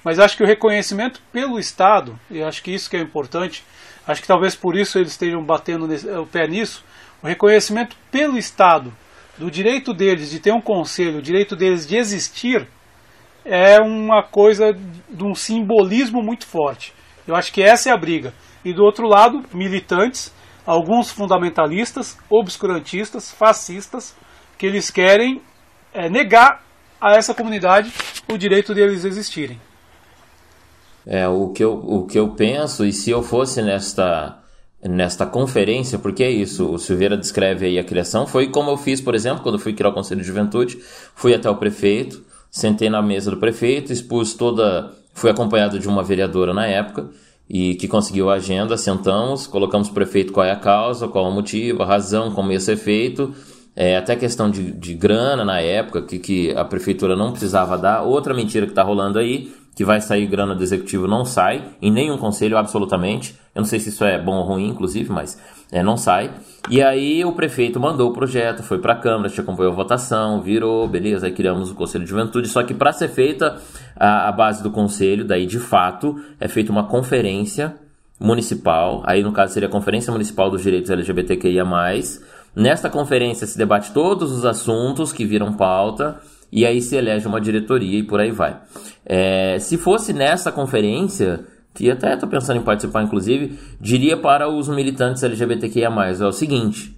[0.03, 3.63] Mas acho que o reconhecimento pelo Estado, e acho que isso que é importante,
[4.07, 5.87] acho que talvez por isso eles estejam batendo
[6.19, 6.83] o pé nisso,
[7.21, 8.91] o reconhecimento pelo Estado
[9.37, 12.67] do direito deles de ter um conselho, o direito deles de existir,
[13.45, 16.93] é uma coisa de um simbolismo muito forte.
[17.27, 18.33] Eu acho que essa é a briga.
[18.63, 20.33] E do outro lado, militantes,
[20.65, 24.15] alguns fundamentalistas, obscurantistas, fascistas,
[24.57, 25.41] que eles querem
[25.93, 26.63] é, negar
[26.99, 27.91] a essa comunidade
[28.29, 29.59] o direito deles existirem.
[31.05, 34.37] É, o que eu, o que eu penso, e se eu fosse nesta,
[34.83, 39.01] nesta conferência, porque é isso, o Silveira descreve aí a criação, foi como eu fiz,
[39.01, 40.77] por exemplo, quando fui criar o Conselho de Juventude,
[41.15, 44.91] fui até o prefeito, sentei na mesa do prefeito, expus toda.
[45.13, 47.09] Fui acompanhado de uma vereadora na época
[47.49, 51.29] e que conseguiu a agenda, sentamos, colocamos o prefeito qual é a causa, qual é
[51.29, 53.35] o motivo, a razão, como ia ser feito,
[53.75, 58.03] é, até questão de, de grana na época, que, que a prefeitura não precisava dar.
[58.03, 61.91] Outra mentira que está rolando aí, que vai sair grana do executivo, não sai, em
[61.91, 63.35] nenhum conselho, absolutamente.
[63.55, 65.41] Eu não sei se isso é bom ou ruim, inclusive, mas
[65.71, 66.29] é, não sai.
[66.69, 70.39] E aí o prefeito mandou o projeto, foi para a Câmara, gente acompanhou a votação,
[70.39, 72.47] virou, beleza, aí criamos o Conselho de Juventude.
[72.47, 73.57] Só que para ser feita
[73.95, 77.75] a, a, base do conselho, daí de fato é feita uma conferência
[78.19, 81.65] municipal, aí no caso seria a Conferência Municipal dos Direitos LGBTQIA+.
[82.55, 87.39] Nesta conferência se debate todos os assuntos que viram pauta e aí se elege uma
[87.39, 88.59] diretoria e por aí vai.
[89.05, 94.67] É, se fosse nessa conferência, que até estou pensando em participar, inclusive, diria para os
[94.67, 96.95] militantes LGBTQIA+, é o seguinte,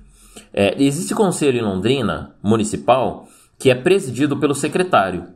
[0.54, 3.28] é, existe conselho em Londrina, municipal,
[3.60, 5.28] que é presidido pelo secretário.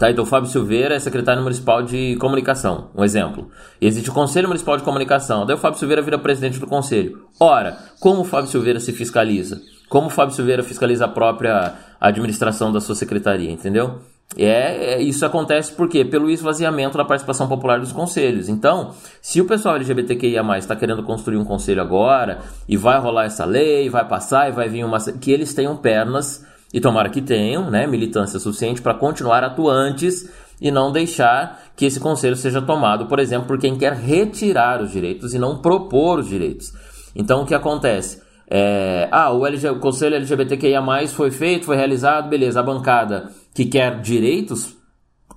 [0.00, 3.50] Tá, então, Fábio Silveira é secretário municipal de comunicação, um exemplo.
[3.78, 7.26] Existe o Conselho Municipal de Comunicação, daí o Fábio Silveira vira presidente do conselho.
[7.38, 9.60] Ora, como o Fábio Silveira se fiscaliza?
[9.90, 14.00] Como o Fábio Silveira fiscaliza a própria administração da sua secretaria, entendeu?
[14.38, 16.02] É, é, isso acontece por quê?
[16.02, 18.48] Pelo esvaziamento da participação popular dos conselhos.
[18.48, 23.44] Então, se o pessoal LGBTQIA está querendo construir um conselho agora e vai rolar essa
[23.44, 24.98] lei, vai passar e vai vir uma.
[24.98, 30.28] que eles tenham pernas, e tomara que tenham, né, militância suficiente para continuar atuantes
[30.60, 34.92] e não deixar que esse conselho seja tomado, por exemplo, por quem quer retirar os
[34.92, 36.72] direitos e não propor os direitos.
[37.14, 38.22] Então, o que acontece?
[38.48, 43.64] É, ah, o, LG, o Conselho LGBTQIA+, foi feito, foi realizado, beleza, a bancada que
[43.64, 44.76] quer direitos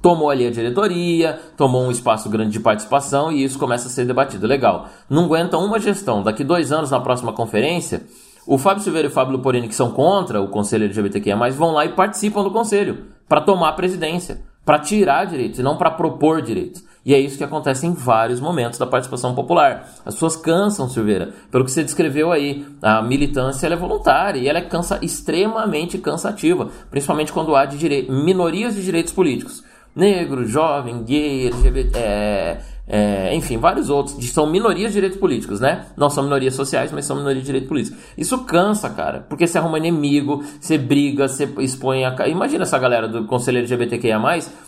[0.04, 4.06] tomou ali a diretoria, tomou um espaço grande de participação e isso começa a ser
[4.06, 4.46] debatido.
[4.46, 4.89] Legal.
[5.10, 6.22] Não aguenta uma gestão.
[6.22, 8.04] Daqui dois anos, na próxima conferência,
[8.46, 11.86] o Fábio Silveira e o Fábio Luporini, que são contra o Conselho LGBTQIA+, vão lá
[11.86, 16.42] e participam do Conselho para tomar a presidência, para tirar direitos e não para propor
[16.42, 16.84] direitos.
[17.06, 19.90] E é isso que acontece em vários momentos da participação popular.
[20.06, 21.34] As pessoas cansam, Silveira.
[21.52, 26.70] Pelo que você descreveu aí, a militância é voluntária e ela é cansa extremamente cansativa,
[26.90, 29.64] principalmente quando há de minorias de direitos políticos.
[29.96, 35.86] negro, jovem, gay, LGBT, é, é, enfim, vários outros, são minorias de direitos políticos, né?
[35.96, 37.98] Não são minorias sociais, mas são minorias de direitos políticos.
[38.17, 42.28] Isso cansa, cara, porque você arruma inimigo, você briga, você expõe a.
[42.28, 44.19] Imagina essa galera do Conselho LGBTQIA,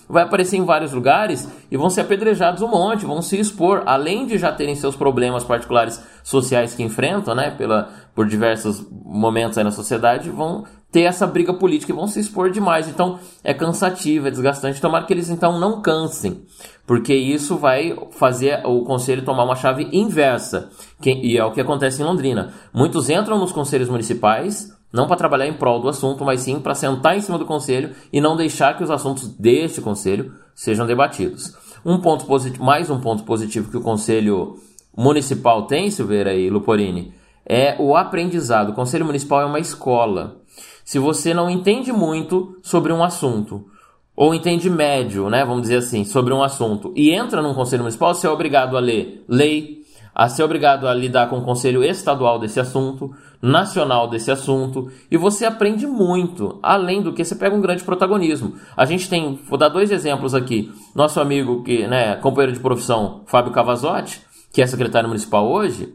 [0.07, 4.25] vai aparecer em vários lugares e vão ser apedrejados um monte, vão se expor, além
[4.25, 9.63] de já terem seus problemas particulares sociais que enfrentam, né, pela, por diversos momentos aí
[9.63, 10.63] na sociedade, vão
[10.95, 12.87] ter essa briga política e vão se expor demais.
[12.87, 14.79] Então é cansativo, é desgastante.
[14.79, 16.45] Tomara que eles então não cansem,
[16.87, 20.69] porque isso vai fazer o conselho tomar uma chave inversa,
[21.01, 22.53] que, e é o que acontece em Londrina.
[22.73, 26.73] Muitos entram nos conselhos municipais não para trabalhar em prol do assunto, mas sim para
[26.73, 31.53] sentar em cima do conselho e não deixar que os assuntos deste conselho sejam debatidos.
[31.85, 34.55] Um ponto positivo, mais um ponto positivo que o conselho
[34.95, 37.13] municipal tem, Silveira e Luporini,
[37.45, 38.69] é o aprendizado.
[38.69, 40.37] O conselho municipal é uma escola.
[40.85, 43.65] Se você não entende muito sobre um assunto,
[44.15, 48.13] ou entende médio, né, vamos dizer assim, sobre um assunto, e entra num conselho municipal,
[48.13, 52.37] você é obrigado a ler lei, a ser obrigado a lidar com o conselho estadual
[52.37, 57.61] desse assunto, nacional desse assunto, e você aprende muito, além do que você pega um
[57.61, 58.53] grande protagonismo.
[58.77, 60.71] A gente tem, vou dar dois exemplos aqui.
[60.93, 64.21] Nosso amigo, que, né, companheiro de profissão, Fábio Cavazotti,
[64.53, 65.93] que é secretário municipal hoje,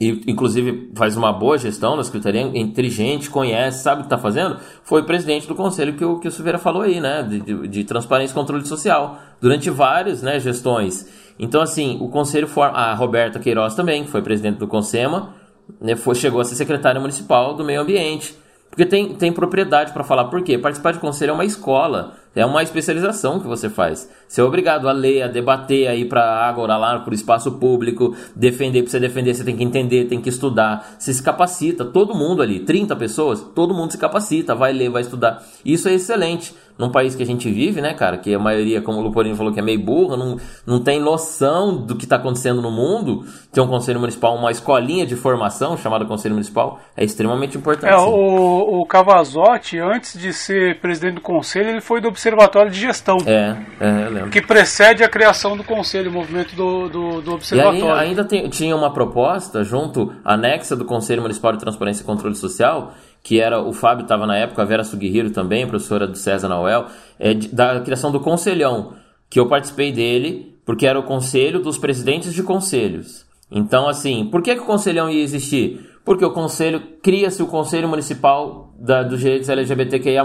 [0.00, 4.58] e inclusive faz uma boa gestão na secretaria, inteligente, conhece, sabe o que está fazendo,
[4.84, 7.84] foi presidente do conselho que o, que o Silveira falou aí, né, de, de, de
[7.84, 11.06] transparência e controle social, durante várias né, gestões.
[11.38, 12.76] Então, assim, o conselho forma.
[12.76, 15.34] A Roberta Queiroz também, que foi presidente do Consema,
[15.80, 18.36] né, foi, chegou a ser secretária municipal do meio ambiente.
[18.70, 20.24] Porque tem, tem propriedade para falar.
[20.26, 20.58] Por quê?
[20.58, 24.08] Participar de conselho é uma escola, é uma especialização que você faz.
[24.28, 27.52] Você é obrigado a ler, a debater, a ir para agora lá, para o espaço
[27.52, 30.96] público, defender, para você defender, você tem que entender, tem que estudar.
[30.98, 35.00] Você se capacita, todo mundo ali, 30 pessoas, todo mundo se capacita, vai ler, vai
[35.00, 35.42] estudar.
[35.64, 38.98] Isso é excelente num país que a gente vive, né, cara, que a maioria, como
[38.98, 40.36] o Luporino falou, que é meio burra, não,
[40.66, 45.06] não tem noção do que está acontecendo no mundo, ter um conselho municipal, uma escolinha
[45.06, 47.92] de formação chamada conselho municipal, é extremamente importante.
[47.92, 52.78] É, o, o Cavazotti, antes de ser presidente do conselho, ele foi do Observatório de
[52.78, 53.18] Gestão.
[53.26, 54.30] É, é eu lembro.
[54.30, 57.78] Que precede a criação do conselho, o movimento do, do, do Observatório.
[57.78, 62.04] E aí, ainda tem, tinha uma proposta, junto, anexa do Conselho Municipal de Transparência e
[62.04, 62.92] Controle Social,
[63.26, 66.86] que era o Fábio estava na época, a Vera Sugihiro também, professora do César Noel,
[67.18, 68.94] é, da criação do Conselhão,
[69.28, 73.26] que eu participei dele, porque era o conselho dos presidentes de conselhos.
[73.50, 75.90] Então, assim, por que, que o Conselhão ia existir?
[76.04, 80.22] Porque o conselho, cria-se o Conselho Municipal da, dos Direitos LGBTQIA+.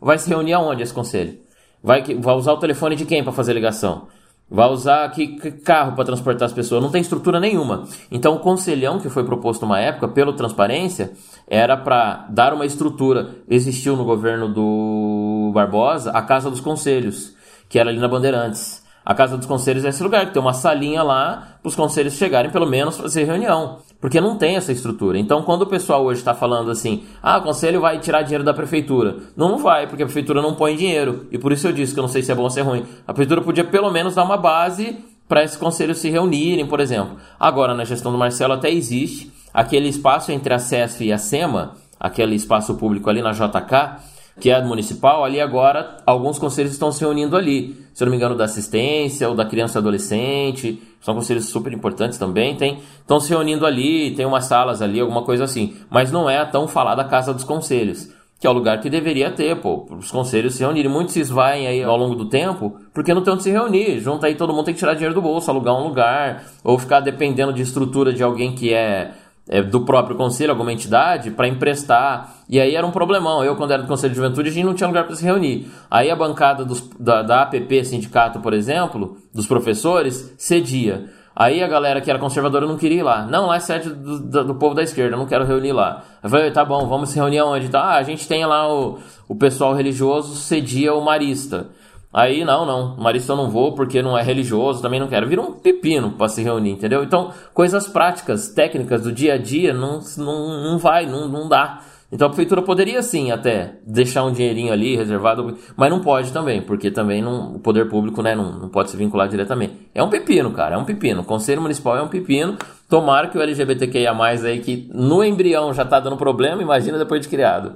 [0.00, 1.38] Vai se reunir aonde esse conselho?
[1.80, 4.08] Vai, vai usar o telefone de quem para fazer ligação?
[4.50, 6.82] Vai usar que carro para transportar as pessoas?
[6.82, 7.88] Não tem estrutura nenhuma.
[8.10, 11.12] Então, o conselhão que foi proposto uma época pelo Transparência
[11.48, 13.36] era para dar uma estrutura.
[13.48, 17.34] Existiu no governo do Barbosa a Casa dos Conselhos,
[17.68, 18.83] que era ali na Bandeirantes.
[19.04, 22.14] A Casa dos Conselhos é esse lugar que tem uma salinha lá para os conselhos
[22.14, 25.18] chegarem pelo menos fazer reunião, porque não tem essa estrutura.
[25.18, 28.54] Então, quando o pessoal hoje está falando assim, ah, o conselho vai tirar dinheiro da
[28.54, 31.26] prefeitura, não, não vai, porque a prefeitura não põe dinheiro.
[31.30, 32.62] E por isso eu disse que eu não sei se é bom ou se é
[32.62, 32.84] ruim.
[33.06, 34.96] A prefeitura podia pelo menos dar uma base
[35.28, 37.16] para esses conselhos se reunirem, por exemplo.
[37.38, 41.76] Agora, na gestão do Marcelo até existe aquele espaço entre a CESF e a SEMA,
[42.00, 47.00] aquele espaço público ali na JK, que é municipal, ali agora alguns conselhos estão se
[47.00, 47.84] reunindo ali.
[47.94, 51.72] Se eu não me engano, da assistência ou da criança e adolescente, são conselhos super
[51.72, 55.74] importantes também, tem, estão se reunindo ali, tem umas salas ali, alguma coisa assim.
[55.88, 58.08] Mas não é tão falar da Casa dos Conselhos,
[58.40, 60.90] que é o lugar que deveria ter, pô, os conselhos se reunirem.
[60.90, 64.00] Muitos se esvaem aí ao longo do tempo, porque não tem onde se reunir.
[64.00, 67.00] Junto aí todo mundo tem que tirar dinheiro do bolso, alugar um lugar, ou ficar
[67.00, 69.12] dependendo de estrutura de alguém que é
[69.48, 72.34] é, do próprio conselho, alguma entidade, para emprestar.
[72.48, 73.44] E aí era um problemão.
[73.44, 75.70] Eu, quando era do Conselho de Juventude, a gente não tinha lugar para se reunir.
[75.90, 81.10] Aí a bancada dos, da, da APP Sindicato, por exemplo, dos professores, cedia.
[81.36, 83.26] Aí a galera que era conservadora não queria ir lá.
[83.26, 86.04] Não, lá é sede do, do, do povo da esquerda, não quero reunir lá.
[86.22, 87.68] Eu falei, tá bom, vamos se reunir aonde?
[87.68, 91.66] Tá, ah, a gente tem lá o, o pessoal religioso cedia o marista.
[92.14, 95.26] Aí, não, não, Marista eu não vou porque não é religioso, também não quero.
[95.26, 97.02] Vira um pepino para se reunir, entendeu?
[97.02, 101.80] Então, coisas práticas, técnicas do dia a dia, não, não, não vai, não, não dá.
[102.12, 106.62] Então a prefeitura poderia sim até deixar um dinheirinho ali reservado, mas não pode também,
[106.62, 109.90] porque também não, o poder público né, não, não pode se vincular diretamente.
[109.92, 111.22] É um pepino, cara, é um pepino.
[111.22, 112.56] O Conselho Municipal é um pepino.
[112.88, 117.28] Tomara que o LGBTQIA, aí, que no embrião já tá dando problema, imagina depois de
[117.28, 117.72] criado.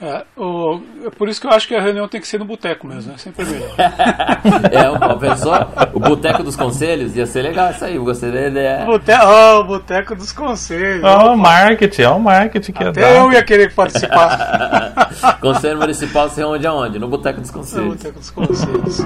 [0.00, 2.44] É, o, é por isso que eu acho que a reunião tem que ser no
[2.44, 3.18] boteco mesmo, né?
[3.18, 3.74] Sempre melhor.
[4.70, 8.46] é, uma pessoa, o boteco dos conselhos ia ser legal isso aí, eu gostei da
[8.46, 8.84] ideia.
[8.84, 11.02] Bote, oh, boteco dos conselhos.
[11.02, 15.10] Oh, marketing, é o marketing que Até eu ia querer participar.
[15.40, 16.98] Conselho Municipal se reúne aonde?
[17.00, 17.88] No boteco dos conselhos.
[17.88, 19.00] No boteco dos conselhos.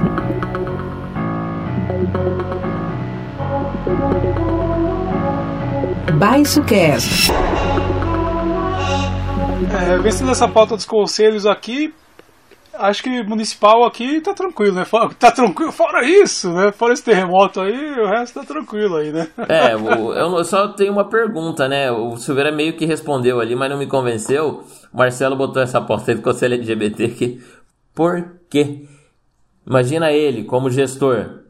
[6.18, 7.32] Baixo Cast.
[9.64, 11.92] É, essa pauta dos conselhos aqui,
[12.74, 14.86] acho que municipal aqui tá tranquilo, né?
[15.18, 16.72] Tá tranquilo, fora isso, né?
[16.72, 19.28] Fora esse terremoto aí, o resto tá tranquilo aí, né?
[19.48, 21.90] É, eu só tenho uma pergunta, né?
[21.90, 24.64] O Silveira meio que respondeu ali, mas não me convenceu.
[24.92, 27.42] O Marcelo botou essa aí do Conselho LGBT aqui.
[27.94, 28.86] Por quê?
[29.66, 31.40] Imagina ele como gestor.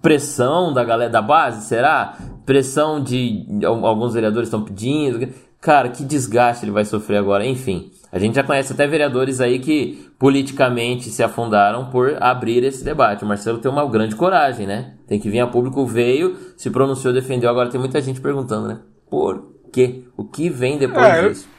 [0.00, 2.18] Pressão da galera da base, será?
[2.44, 5.28] Pressão de alguns vereadores estão pedindo.
[5.64, 7.46] Cara, que desgaste ele vai sofrer agora.
[7.46, 12.84] Enfim, a gente já conhece até vereadores aí que politicamente se afundaram por abrir esse
[12.84, 13.24] debate.
[13.24, 14.92] O Marcelo tem uma grande coragem, né?
[15.06, 17.48] Tem que vir a público, veio, se pronunciou, defendeu.
[17.48, 18.80] Agora tem muita gente perguntando, né?
[19.08, 20.04] Por quê?
[20.18, 21.48] O que vem depois é, disso?
[21.48, 21.54] Eu,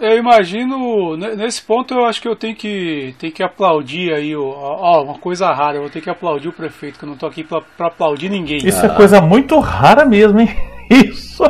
[0.00, 5.02] eu imagino, nesse ponto eu acho que eu tenho que, tenho que aplaudir aí, ó,
[5.02, 7.44] uma coisa rara, eu vou ter que aplaudir o prefeito, que eu não tô aqui
[7.44, 8.58] pra, pra aplaudir ninguém.
[8.58, 8.86] Isso ah.
[8.86, 10.48] é coisa muito rara mesmo, hein?
[10.90, 11.42] Isso!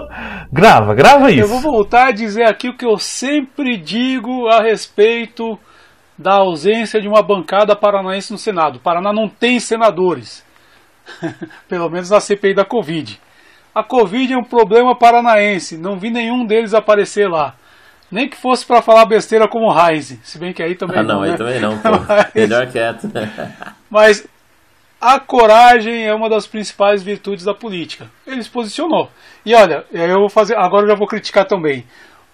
[0.53, 1.41] Grava, grava isso.
[1.41, 5.59] Eu vou voltar a dizer aqui o que eu sempre digo a respeito
[6.17, 8.77] da ausência de uma bancada paranaense no Senado.
[8.77, 10.47] O Paraná não tem senadores.
[11.69, 13.21] Pelo menos na CPI da Covid.
[13.75, 15.77] A Covid é um problema paranaense.
[15.77, 17.57] Não vi nenhum deles aparecer lá.
[18.15, 20.17] Nem que fosse para falar besteira como o Heinz.
[20.23, 21.17] Se bem que aí também ah, não.
[21.17, 21.37] não aí né?
[21.37, 21.91] também não, pô.
[22.07, 22.33] Mas...
[22.33, 23.11] Melhor quieto.
[23.91, 24.25] Mas
[25.01, 28.07] a coragem é uma das principais virtudes da política.
[28.25, 29.11] Ele se posicionou.
[29.45, 31.85] E olha, eu vou fazer, agora eu já vou criticar também.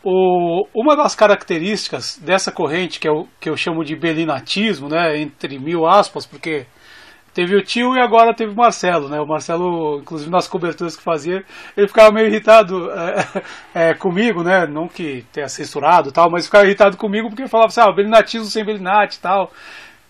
[0.04, 5.18] O, uma das características dessa corrente, que é o que eu chamo de belinatismo, né,
[5.18, 6.66] entre mil aspas, porque
[7.34, 9.20] teve o tio e agora teve o Marcelo, né?
[9.20, 11.44] O Marcelo, inclusive nas coberturas que fazia,
[11.76, 14.66] ele ficava meio irritado é, é, comigo, né?
[14.66, 18.64] Não que tenha censurado tal, mas ficava irritado comigo porque falava assim, ah, belinatismo sem
[18.64, 19.50] belinate e tal.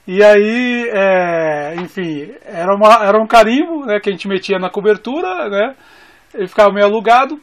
[0.06, 4.70] E aí, é, enfim, era, uma, era um carimbo né, que a gente metia na
[4.70, 5.74] cobertura, né?
[6.34, 7.38] Ele ficava meio alugado.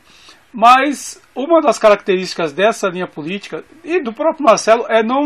[0.53, 5.21] Mas uma das características dessa linha política e do próprio Marcelo é não,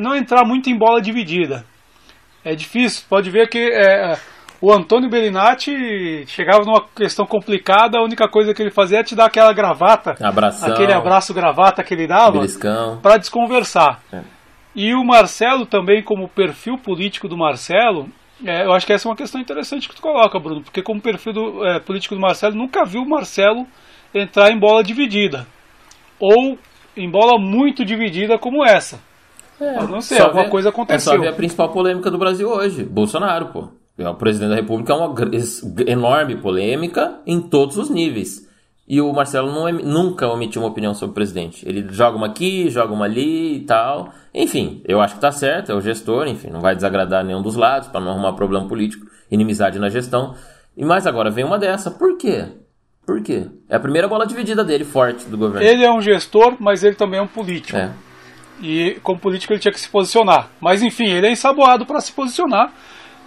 [0.00, 1.64] não entrar muito em bola dividida.
[2.44, 4.18] É difícil, pode ver que é,
[4.60, 9.14] o Antônio Bellinati chegava numa questão complicada, a única coisa que ele fazia é te
[9.14, 12.40] dar aquela gravata, Abração, aquele abraço gravata que ele dava,
[13.02, 14.00] para desconversar.
[14.12, 14.20] É.
[14.74, 18.08] E o Marcelo também, como perfil político do Marcelo,
[18.44, 21.00] é, eu acho que essa é uma questão interessante que tu coloca, Bruno, porque como
[21.00, 23.66] perfil do, é, político do Marcelo, nunca viu o Marcelo
[24.14, 25.46] entrar em bola dividida.
[26.18, 26.58] Ou
[26.96, 29.00] em bola muito dividida como essa.
[29.62, 31.12] É, não sei, alguma ver, coisa aconteceu.
[31.12, 33.68] É só ver a principal polêmica do Brasil hoje, Bolsonaro, pô.
[33.98, 35.14] É o presidente da República é uma
[35.86, 38.48] enorme polêmica em todos os níveis.
[38.88, 41.66] E o Marcelo não, nunca omitiu uma opinião sobre o presidente.
[41.68, 44.12] Ele joga uma aqui, joga uma ali e tal.
[44.34, 47.54] Enfim, eu acho que tá certo, é o gestor, enfim, não vai desagradar nenhum dos
[47.54, 50.34] lados para não arrumar problema político, inimizade na gestão.
[50.76, 51.90] E mais agora vem uma dessa.
[51.90, 52.46] Por quê?
[53.06, 53.46] Por quê?
[53.68, 55.66] É a primeira bola dividida dele, forte, do governo.
[55.66, 57.76] Ele é um gestor, mas ele também é um político.
[57.76, 57.90] É.
[58.60, 60.48] E como político ele tinha que se posicionar.
[60.60, 62.72] Mas enfim, ele é ensaboado para se posicionar.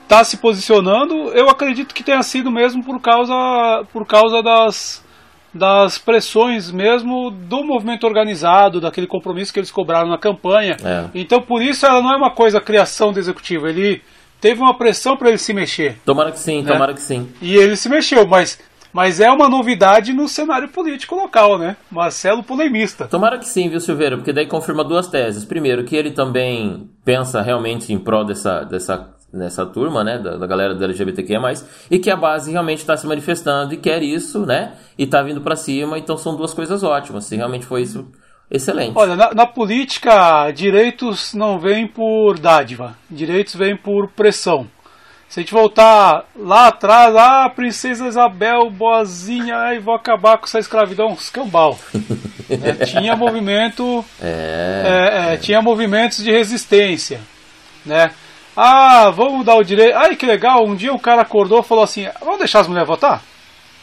[0.08, 5.04] Tá se posicionando, eu acredito que tenha sido mesmo por causa, por causa das,
[5.52, 10.78] das pressões mesmo do movimento organizado, daquele compromisso que eles cobraram na campanha.
[10.84, 11.06] É.
[11.16, 13.68] Então, por isso, ela não é uma coisa criação do executivo.
[13.68, 14.00] Ele
[14.40, 15.98] teve uma pressão para ele se mexer.
[16.06, 16.72] Tomara que sim, né?
[16.72, 17.28] tomara que sim.
[17.42, 18.60] E ele se mexeu, mas
[18.96, 21.76] mas é uma novidade no cenário político local, né?
[21.92, 23.06] Marcelo polemista.
[23.10, 24.16] Tomara que sim, viu, Silveira?
[24.16, 25.44] Porque daí confirma duas teses.
[25.44, 30.48] Primeiro, que ele também pensa realmente em prol dessa, dessa nessa turma, né, da, da
[30.48, 31.42] galera do LGBTQIA+,
[31.92, 35.42] e que a base realmente está se manifestando e quer isso, né, e está vindo
[35.42, 38.08] para cima, então são duas coisas ótimas, se realmente foi isso,
[38.50, 38.94] excelente.
[38.96, 44.68] Olha, na, na, política, direitos não vêm por dádiva, direitos vêm por pressão.
[45.30, 50.46] Se a gente voltar lá atrás, lá, ah, Princesa Isabel, boazinha, ai, vou acabar com
[50.46, 51.78] essa escravidão, escambau.
[52.50, 57.20] é, tinha movimento, é, é, é, tinha movimentos de resistência,
[57.86, 58.12] né?
[58.56, 59.98] Ah, vamos dar o direito.
[59.98, 60.66] Ai, que legal.
[60.66, 63.22] Um dia o cara acordou e falou assim: vamos deixar as mulheres votar?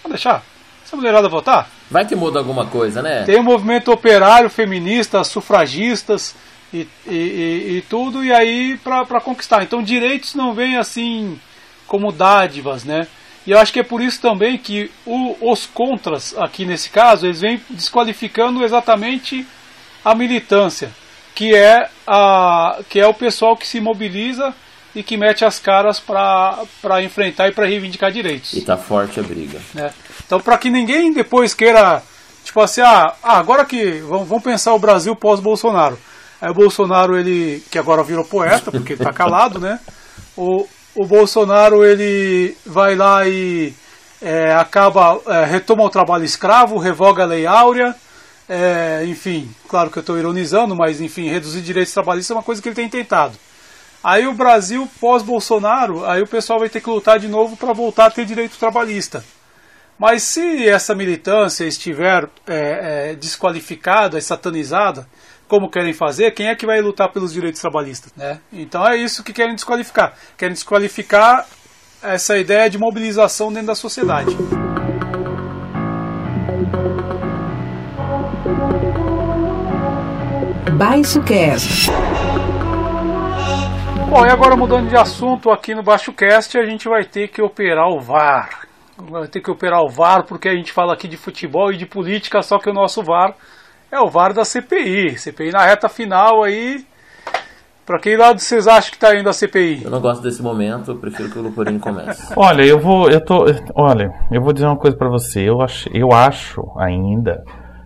[0.03, 0.43] Vamos deixar?
[0.83, 1.69] Essa mulherada votar?
[1.91, 3.25] Vai que muda alguma coisa, né?
[3.25, 6.35] Tem um movimento operário, feminista, sufragistas
[6.73, 9.63] e, e, e, tudo, e aí para conquistar.
[9.63, 11.39] Então, direitos não vêm assim
[11.87, 13.07] como dádivas, né?
[13.47, 17.27] E eu acho que é por isso também que o, os contras, aqui nesse caso,
[17.27, 19.47] eles vêm desqualificando exatamente
[20.05, 20.91] a militância.
[21.35, 24.55] que é, a, que é o pessoal que se mobiliza
[24.95, 28.53] e que mete as caras para enfrentar e para reivindicar direitos.
[28.53, 29.61] E tá forte a briga.
[29.75, 29.91] Né?
[30.27, 32.03] Então, para que ninguém depois queira,
[32.45, 35.99] tipo assim, ah, ah agora que vamos, vamos pensar o Brasil pós-Bolsonaro.
[36.43, 39.79] Aí o Bolsonaro, ele, que agora virou poeta, porque ele tá calado, né?
[40.37, 40.67] O,
[40.97, 43.73] o Bolsonaro, ele vai lá e
[44.21, 47.95] é, acaba, é, retoma o trabalho escravo, revoga a lei áurea,
[48.49, 52.61] é, enfim, claro que eu estou ironizando, mas enfim, reduzir direitos trabalhistas é uma coisa
[52.61, 53.39] que ele tem tentado.
[54.03, 58.07] Aí o Brasil pós-Bolsonaro, aí o pessoal vai ter que lutar de novo para voltar
[58.07, 59.25] a ter direito trabalhista.
[59.97, 65.07] Mas se essa militância estiver é, é, desqualificada, satanizada,
[65.53, 68.11] como querem fazer, quem é que vai lutar pelos direitos trabalhistas?
[68.17, 68.41] Né?
[68.51, 70.15] Então é isso que querem desqualificar.
[70.35, 71.47] Querem desqualificar
[72.03, 74.35] essa ideia de mobilização dentro da sociedade.
[80.79, 81.91] Baixo Cast.
[84.09, 87.43] Bom, e agora mudando de assunto aqui no Baixo Cast, a gente vai ter que
[87.43, 88.67] operar o VAR.
[88.97, 91.85] Vai ter que operar o VAR porque a gente fala aqui de futebol e de
[91.85, 93.35] política, só que o nosso VAR
[93.93, 95.19] é o VAR da CPI.
[95.19, 96.85] CPI na reta final aí.
[97.85, 99.83] Pra que lado vocês acham que tá indo a CPI?
[99.85, 102.33] Eu não gosto desse momento, eu prefiro que o Luporini comece.
[102.35, 103.11] olha, eu vou.
[103.11, 103.45] Eu tô.
[103.75, 105.47] Olha, eu vou dizer uma coisa para você.
[105.47, 107.45] Eu acho, eu acho ainda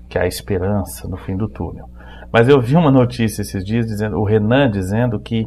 [0.09, 1.86] que há esperança no fim do túnel.
[2.32, 5.46] Mas eu vi uma notícia esses dias dizendo, o Renan dizendo que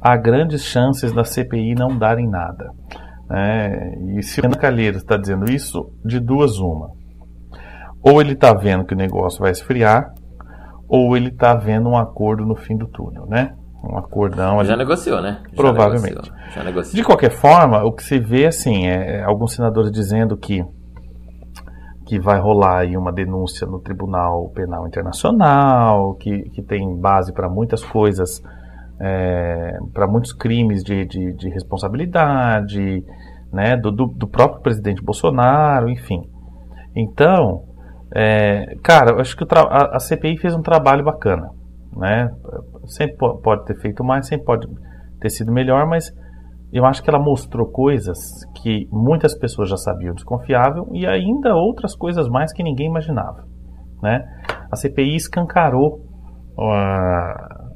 [0.00, 2.70] há grandes chances da CPI não darem nada.
[3.32, 6.99] É, e se o Renan Calheiros está dizendo isso, de duas uma.
[8.02, 10.12] Ou ele está vendo que o negócio vai esfriar,
[10.88, 13.54] ou ele está vendo um acordo no fim do túnel, né?
[13.82, 14.62] Um acordão.
[14.64, 15.40] Já negociou, né?
[15.50, 16.14] Já provavelmente.
[16.14, 16.36] Negociou.
[16.54, 16.94] Já negociou.
[16.96, 20.64] De qualquer forma, o que se vê assim é, é alguns senadores dizendo que
[22.06, 27.48] que vai rolar aí uma denúncia no Tribunal Penal Internacional, que, que tem base para
[27.48, 28.42] muitas coisas
[29.00, 33.02] é, para muitos crimes de, de, de responsabilidade,
[33.50, 36.20] né, do, do, do, próprio presidente Bolsonaro, enfim.
[36.94, 37.64] Então,
[38.14, 41.48] é, cara, acho que a, a, CPI fez um trabalho bacana,
[41.96, 42.28] né?
[42.86, 44.66] Sempre pode ter feito mais, sempre pode
[45.20, 46.10] ter sido melhor, mas
[46.72, 48.18] eu acho que ela mostrou coisas
[48.62, 53.44] que muitas pessoas já sabiam desconfiável e ainda outras coisas mais que ninguém imaginava,
[54.02, 54.24] né?
[54.72, 56.00] A CPI escancarou
[56.58, 57.70] uh,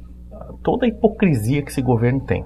[0.63, 2.43] toda a hipocrisia que esse governo tem.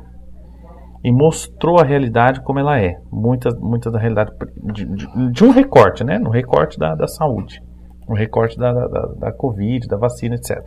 [1.03, 2.93] E mostrou a realidade como ela é.
[3.09, 4.31] Muita, muita da realidade
[4.73, 6.19] de, de, de um recorte, né?
[6.19, 7.61] No recorte da, da saúde.
[8.09, 10.57] No recorte da, da, da Covid, da vacina, etc.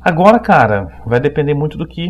[0.00, 2.08] Agora, cara, vai depender muito do que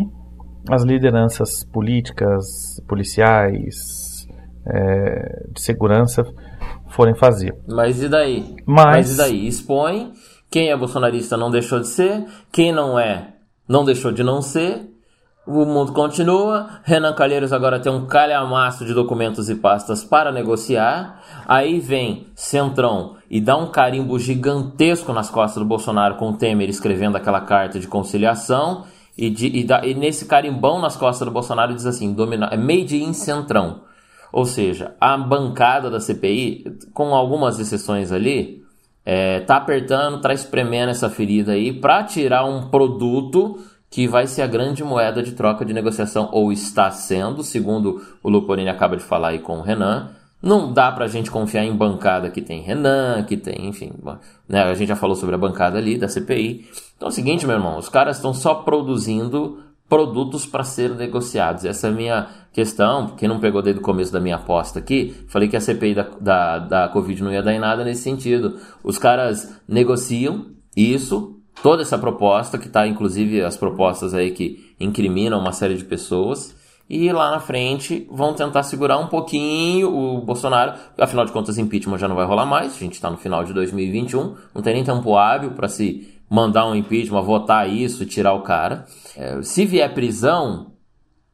[0.69, 2.45] as lideranças políticas,
[2.87, 4.27] policiais,
[4.67, 6.23] é, de segurança
[6.89, 7.53] forem fazer.
[7.67, 8.55] Mas e daí?
[8.65, 8.85] Mas...
[8.85, 9.47] Mas e daí?
[9.47, 10.13] Expõe.
[10.49, 12.25] Quem é bolsonarista não deixou de ser.
[12.51, 13.33] Quem não é
[13.69, 14.89] não deixou de não ser.
[15.51, 16.79] O mundo continua.
[16.83, 21.23] Renan Calheiros agora tem um calhamaço de documentos e pastas para negociar.
[21.47, 26.69] Aí vem Centrão e dá um carimbo gigantesco nas costas do Bolsonaro com o Temer
[26.69, 28.83] escrevendo aquela carta de conciliação.
[29.17, 32.15] E, de, e, da, e nesse carimbão nas costas do Bolsonaro diz assim:
[32.51, 33.81] é made in Centrão.
[34.31, 38.63] Ou seja, a bancada da CPI, com algumas exceções ali,
[39.03, 43.57] é, tá apertando, tá espremendo essa ferida aí para tirar um produto
[43.89, 48.29] que vai ser a grande moeda de troca de negociação, ou está sendo, segundo o
[48.29, 50.11] Luporini acaba de falar aí com o Renan.
[50.41, 53.91] Não dá pra gente confiar em bancada que tem Renan, que tem, enfim,
[54.47, 56.65] né, a gente já falou sobre a bancada ali da CPI.
[56.95, 61.65] Então é o seguinte, meu irmão, os caras estão só produzindo produtos para ser negociados.
[61.65, 63.07] Essa é a minha questão.
[63.17, 66.07] Quem não pegou desde o começo da minha aposta aqui, falei que a CPI da,
[66.21, 68.57] da, da Covid não ia dar em nada nesse sentido.
[68.83, 70.45] Os caras negociam
[70.77, 75.83] isso, toda essa proposta, que está inclusive as propostas aí que incriminam uma série de
[75.83, 76.57] pessoas.
[76.89, 80.73] E lá na frente vão tentar segurar um pouquinho o Bolsonaro.
[80.97, 82.75] Afinal de contas, impeachment já não vai rolar mais.
[82.75, 84.35] A gente está no final de 2021.
[84.55, 88.85] Não tem nem tempo hábil para se mandar um impeachment, votar isso, tirar o cara.
[89.15, 90.71] É, se vier prisão,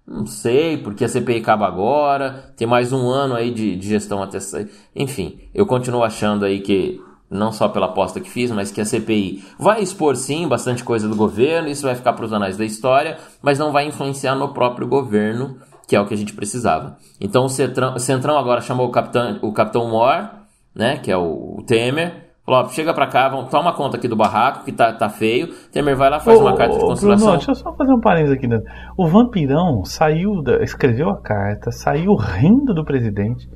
[0.08, 4.22] não sei, porque a CPI acaba agora, tem mais um ano aí de, de gestão
[4.22, 4.70] até sair.
[4.96, 8.86] Enfim, eu continuo achando aí que, não só pela aposta que fiz, mas que a
[8.86, 12.66] CPI vai expor sim bastante coisa do governo, isso vai ficar para os anais da
[12.66, 15.58] história, mas não vai influenciar no próprio governo,
[15.88, 16.98] que é o que a gente precisava.
[17.20, 20.30] Então o Centrão, o Centrão agora chamou o capitão, o capitão Mor,
[20.74, 24.16] né, que é o, o Temer, Falou, chega pra cá, vamos, toma conta aqui do
[24.16, 25.48] barraco, que tá, tá feio.
[25.72, 27.26] Temer vai lá, faz ô, uma carta de conciliação.
[27.26, 28.48] Bruno, deixa eu só fazer um parênteses aqui.
[28.48, 28.60] Né?
[28.96, 33.50] O vampirão saiu, da, escreveu a carta, saiu rindo do presidente.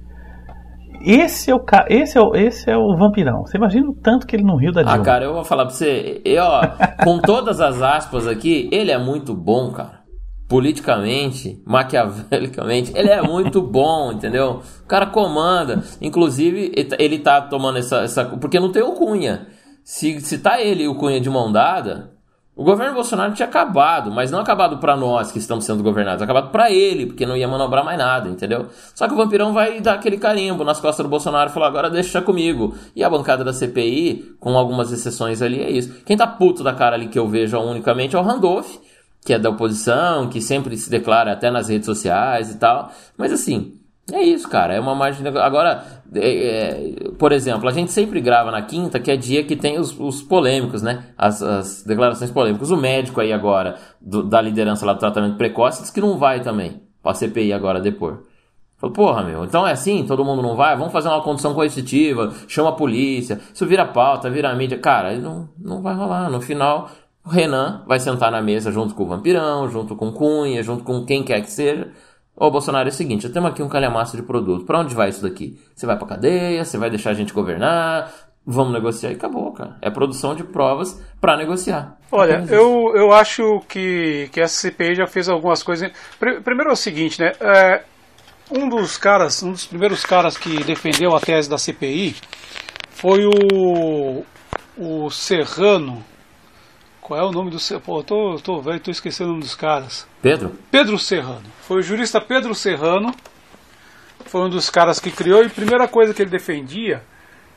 [1.02, 3.46] Esse é o esse é o, esse é o vampirão.
[3.46, 4.98] Você imagina o tanto que ele não riu da Dilma.
[5.02, 6.62] Ah, cara, eu vou falar pra você, eu, ó,
[7.04, 10.00] com todas as aspas aqui, ele é muito bom, cara.
[10.48, 14.62] Politicamente, maquiavelicamente, ele é muito bom, entendeu?
[14.84, 15.84] O cara comanda.
[16.02, 17.98] Inclusive, ele tá- ele tá tomando essa.
[18.02, 19.48] essa porque não tem o Cunha.
[19.84, 22.12] Se, se tá ele e o Cunha de mão dada,
[22.60, 26.52] o governo Bolsonaro tinha acabado, mas não acabado pra nós que estamos sendo governados, acabado
[26.52, 28.68] pra ele, porque não ia manobrar mais nada, entendeu?
[28.94, 31.90] Só que o vampirão vai dar aquele carimbo nas costas do Bolsonaro e falar: agora
[31.90, 32.76] deixa comigo.
[32.94, 36.04] E a bancada da CPI, com algumas exceções ali, é isso.
[36.06, 38.76] Quem tá puto da cara ali que eu vejo unicamente é o Randolph,
[39.24, 42.92] que é da oposição, que sempre se declara até nas redes sociais e tal.
[43.18, 43.79] Mas assim,
[44.14, 44.74] é isso, cara.
[44.74, 45.24] É uma margem.
[45.24, 45.84] de- Agora,
[46.16, 49.80] é, é, por exemplo, a gente sempre grava na quinta, que é dia que tem
[49.80, 51.06] os, os polêmicos, né?
[51.18, 52.72] As, as declarações polêmicas.
[52.72, 56.40] O médico aí agora, do- da liderança lá do tratamento precoce, diz que não vai
[56.42, 56.82] também.
[57.02, 58.24] Pra CPI agora depor.
[58.78, 60.76] Falou, porra, meu, então é assim, todo mundo não vai?
[60.78, 64.78] Vamos fazer uma condição coercitiva, chama a polícia, isso vira pauta, vira mídia.
[64.80, 66.30] Cara, não, não vai rolar.
[66.30, 66.90] No final,
[67.26, 71.06] o Renan vai sentar na mesa junto com o Vampirão, junto com Cunha, junto com
[71.06, 71.90] quem quer que seja.
[72.40, 74.66] Ô, Bolsonaro, é o seguinte, eu temos aqui um calhamaço de produto.
[74.66, 75.60] Pra onde vai isso daqui?
[75.76, 76.64] Você vai pra cadeia?
[76.64, 78.12] Você vai deixar a gente governar?
[78.46, 79.76] Vamos negociar e acabou, cara.
[79.82, 81.98] É produção de provas pra negociar.
[82.12, 85.92] Olha, eu, eu acho que, que essa CPI já fez algumas coisas.
[86.18, 87.34] Pri- Primeiro é o seguinte, né?
[87.42, 87.84] É,
[88.50, 92.16] um dos caras, um dos primeiros caras que defendeu a tese da CPI
[92.90, 94.24] foi o,
[94.78, 96.04] o Serrano.
[97.10, 97.58] Qual é o nome do?
[97.82, 100.08] Pô, eu tô, tô velho, tô esquecendo o nome dos caras.
[100.22, 100.54] Pedro?
[100.70, 101.42] Pedro Serrano.
[101.62, 103.12] Foi o jurista Pedro Serrano.
[104.26, 105.42] Foi um dos caras que criou.
[105.42, 107.02] E a primeira coisa que ele defendia,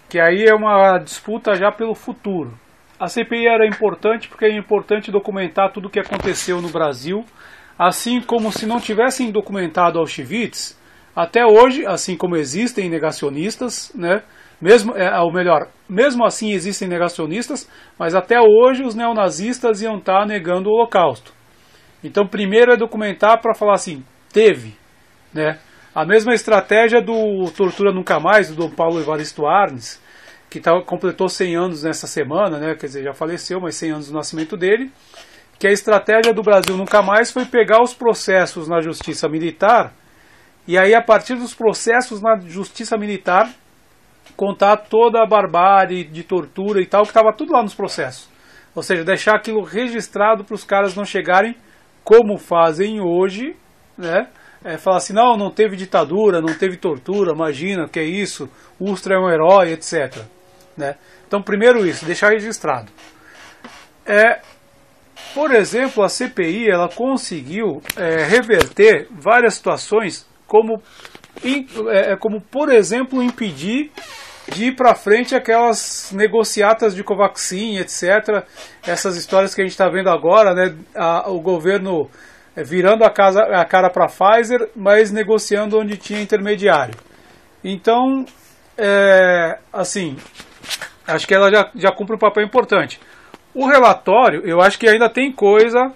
[0.09, 2.59] que aí é uma disputa já pelo futuro.
[2.99, 7.23] A CPI era importante porque é importante documentar tudo o que aconteceu no Brasil,
[7.79, 10.79] assim como se não tivessem documentado Auschwitz,
[11.15, 14.23] até hoje, assim como existem negacionistas, né?
[14.63, 20.25] Mesmo, é, ou melhor, mesmo assim existem negacionistas, mas até hoje os neonazistas iam estar
[20.25, 21.33] negando o Holocausto.
[22.03, 24.77] Então, primeiro é documentar para falar assim, teve,
[25.35, 25.59] né?
[25.93, 30.01] A mesma estratégia do Tortura Nunca Mais, do Dom Paulo Evaristo Arnes,
[30.49, 32.75] que tá, completou 100 anos nessa semana, né?
[32.77, 34.93] Quer dizer, já faleceu, mas 100 anos do nascimento dele.
[35.59, 39.93] Que a estratégia do Brasil Nunca Mais foi pegar os processos na justiça militar
[40.67, 43.51] e aí, a partir dos processos na justiça militar,
[44.43, 48.29] contar toda a barbárie de tortura e tal, que estava tudo lá nos processos.
[48.75, 51.55] Ou seja, deixar aquilo registrado para os caras não chegarem
[52.03, 53.55] como fazem hoje,
[53.97, 54.27] né?
[54.65, 58.49] É, falar assim, não, não teve ditadura, não teve tortura, imagina, que é isso,
[58.81, 60.25] Ustra é um herói, etc.
[60.77, 60.97] Né?
[61.29, 62.91] Então, primeiro isso, deixar registrado.
[64.05, 64.41] É,
[65.35, 70.83] por exemplo, a CPI ela conseguiu é, reverter várias situações, como,
[71.45, 73.93] in- é, como por exemplo, impedir
[74.49, 78.45] de ir para frente aquelas negociatas de Covaxin, etc.
[78.87, 80.75] Essas histórias que a gente está vendo agora, né?
[80.95, 82.11] A- o governo
[82.57, 86.95] é, virando a, casa, a cara para a Pfizer, mas negociando onde tinha intermediário.
[87.65, 88.27] Então,
[88.77, 90.17] é, assim,
[91.07, 93.01] acho que ela já, já cumpre um papel importante.
[93.55, 95.93] O relatório, eu acho que ainda tem coisa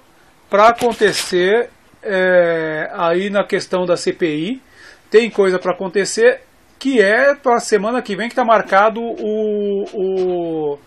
[0.49, 1.69] para acontecer
[2.03, 4.63] é, aí na questão da CPI.
[5.11, 6.43] Tem coisa para acontecer
[6.79, 10.79] que é para a semana que vem que está marcado o, o,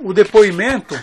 [0.00, 0.94] o depoimento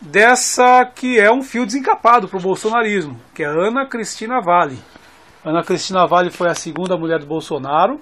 [0.00, 4.78] dessa que é um fio desencapado para o bolsonarismo, que é Ana Cristina Vale.
[5.44, 8.00] Ana Cristina Vale foi a segunda mulher do Bolsonaro.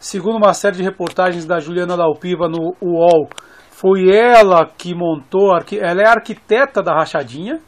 [0.00, 3.28] Segundo uma série de reportagens da Juliana Dalpiva no UOL,
[3.70, 7.60] foi ela que montou, ela é arquiteta da rachadinha.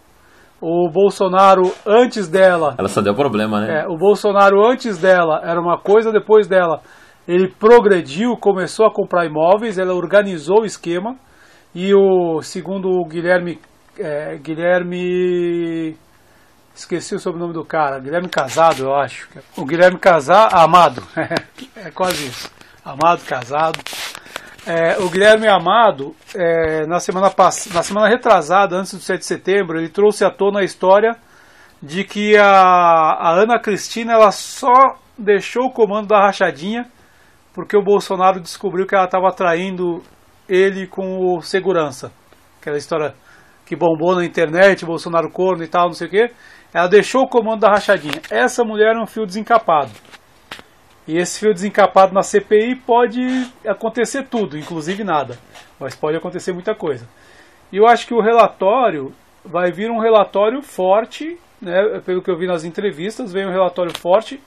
[0.61, 3.81] O Bolsonaro, antes dela, Ela só deu problema, né?
[3.81, 6.83] é, o Bolsonaro antes dela era uma coisa, depois dela
[7.27, 11.17] ele progrediu, começou a comprar imóveis, ela organizou o esquema
[11.75, 13.61] e o segundo o Guilherme
[13.99, 15.97] é, Guilherme
[16.75, 19.29] esqueci o sobrenome do cara, Guilherme Casado, eu acho.
[19.57, 21.03] O Guilherme Casado, Amado,
[21.77, 22.51] é quase isso.
[22.85, 23.79] Amado Casado.
[24.67, 27.69] É, o Guilherme Amado, é, na, semana pass...
[27.73, 31.17] na semana retrasada, antes do 7 de setembro, ele trouxe à tona a história
[31.83, 36.87] de que a, a Ana Cristina ela só deixou o comando da rachadinha
[37.53, 40.03] porque o Bolsonaro descobriu que ela estava traindo
[40.49, 42.13] ele com o segurança.
[42.61, 43.15] Aquela história
[43.65, 46.31] que bombou na internet, Bolsonaro corno e tal, não sei o quê.
[46.73, 48.21] Ela deixou o comando da rachadinha.
[48.31, 49.91] Essa mulher é um fio desencapado.
[51.07, 53.21] E esse fio desencapado na CPI pode
[53.67, 55.39] acontecer tudo, inclusive nada.
[55.79, 57.09] Mas pode acontecer muita coisa.
[57.73, 59.13] E eu acho que o relatório
[59.45, 63.97] vai vir um relatório forte, né, pelo que eu vi nas entrevistas, vem um relatório
[63.99, 64.41] forte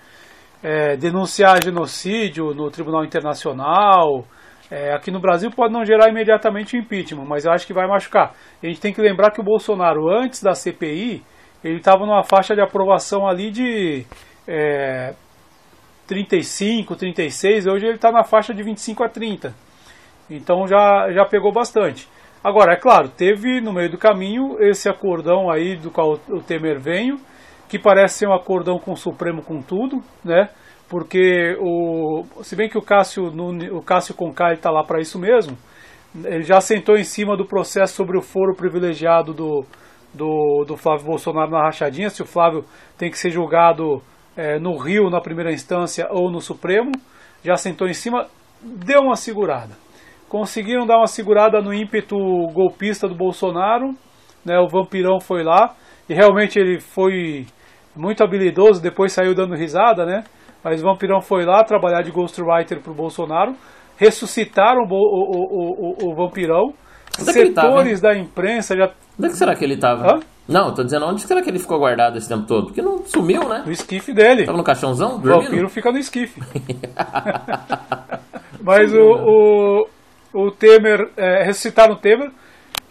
[0.63, 4.25] é, denunciar genocídio no Tribunal Internacional.
[4.71, 8.33] É, aqui no Brasil pode não gerar imediatamente impeachment, mas eu acho que vai machucar.
[8.63, 11.21] A gente tem que lembrar que o Bolsonaro, antes da CPI,
[11.63, 14.05] ele estava numa faixa de aprovação ali de
[14.47, 15.13] é,
[16.07, 19.53] 35, 36, hoje ele está na faixa de 25 a 30.
[20.29, 22.07] Então já, já pegou bastante.
[22.43, 26.79] Agora, é claro, teve no meio do caminho esse acordão aí do qual o Temer
[26.79, 27.17] veio,
[27.73, 30.47] que parece ser um acordão com o Supremo com tudo, né?
[30.87, 33.23] Porque o, se bem que o Cássio,
[33.71, 35.57] o Cássio Conká está lá para isso mesmo,
[36.23, 39.65] ele já sentou em cima do processo sobre o foro privilegiado do,
[40.13, 42.63] do, do Flávio Bolsonaro na rachadinha, se o Flávio
[42.95, 44.03] tem que ser julgado
[44.37, 46.91] é, no Rio na primeira instância ou no Supremo,
[47.43, 48.27] já sentou em cima,
[48.61, 49.73] deu uma segurada.
[50.29, 52.15] Conseguiram dar uma segurada no ímpeto
[52.53, 53.95] golpista do Bolsonaro,
[54.45, 55.73] né, o vampirão foi lá,
[56.07, 57.47] e realmente ele foi
[57.95, 60.23] muito habilidoso, depois saiu dando risada, né?
[60.63, 63.53] Mas o vampirão foi lá trabalhar de ghostwriter para o Bolsonaro,
[63.97, 66.73] ressuscitaram o, o, o, o vampirão,
[67.19, 68.85] Onde é setores tava, da imprensa já.
[69.17, 70.19] Onde é que será que ele estava?
[70.47, 72.65] Não, tô dizendo, onde será que ele ficou guardado esse tempo todo?
[72.65, 73.63] Porque não sumiu, né?
[73.65, 74.45] No esquife dele.
[74.45, 75.19] Tava no caixãozão?
[75.19, 75.37] Dormindo?
[75.37, 76.41] O vampiro fica no esquife.
[78.61, 79.87] Mas o, o,
[80.33, 82.29] o Temer, é, ressuscitaram o Temer.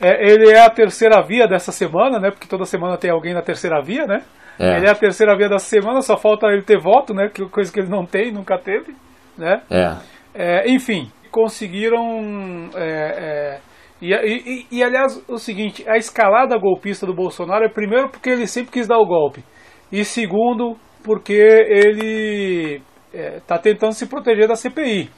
[0.00, 2.30] É, ele é a terceira via dessa semana, né?
[2.30, 4.22] Porque toda semana tem alguém na terceira via, né?
[4.59, 4.76] É.
[4.76, 7.28] Ele é a terceira via dessa semana, só falta ele ter voto, né?
[7.28, 8.94] Que coisa que ele não tem, nunca teve,
[9.36, 9.62] né?
[9.70, 9.96] É.
[10.34, 13.61] é enfim, conseguiram é, é
[14.03, 18.48] e, e, e, aliás, o seguinte, a escalada golpista do Bolsonaro é primeiro porque ele
[18.48, 19.44] sempre quis dar o golpe.
[19.92, 22.82] E segundo, porque ele
[23.12, 25.09] está é, tentando se proteger da CPI.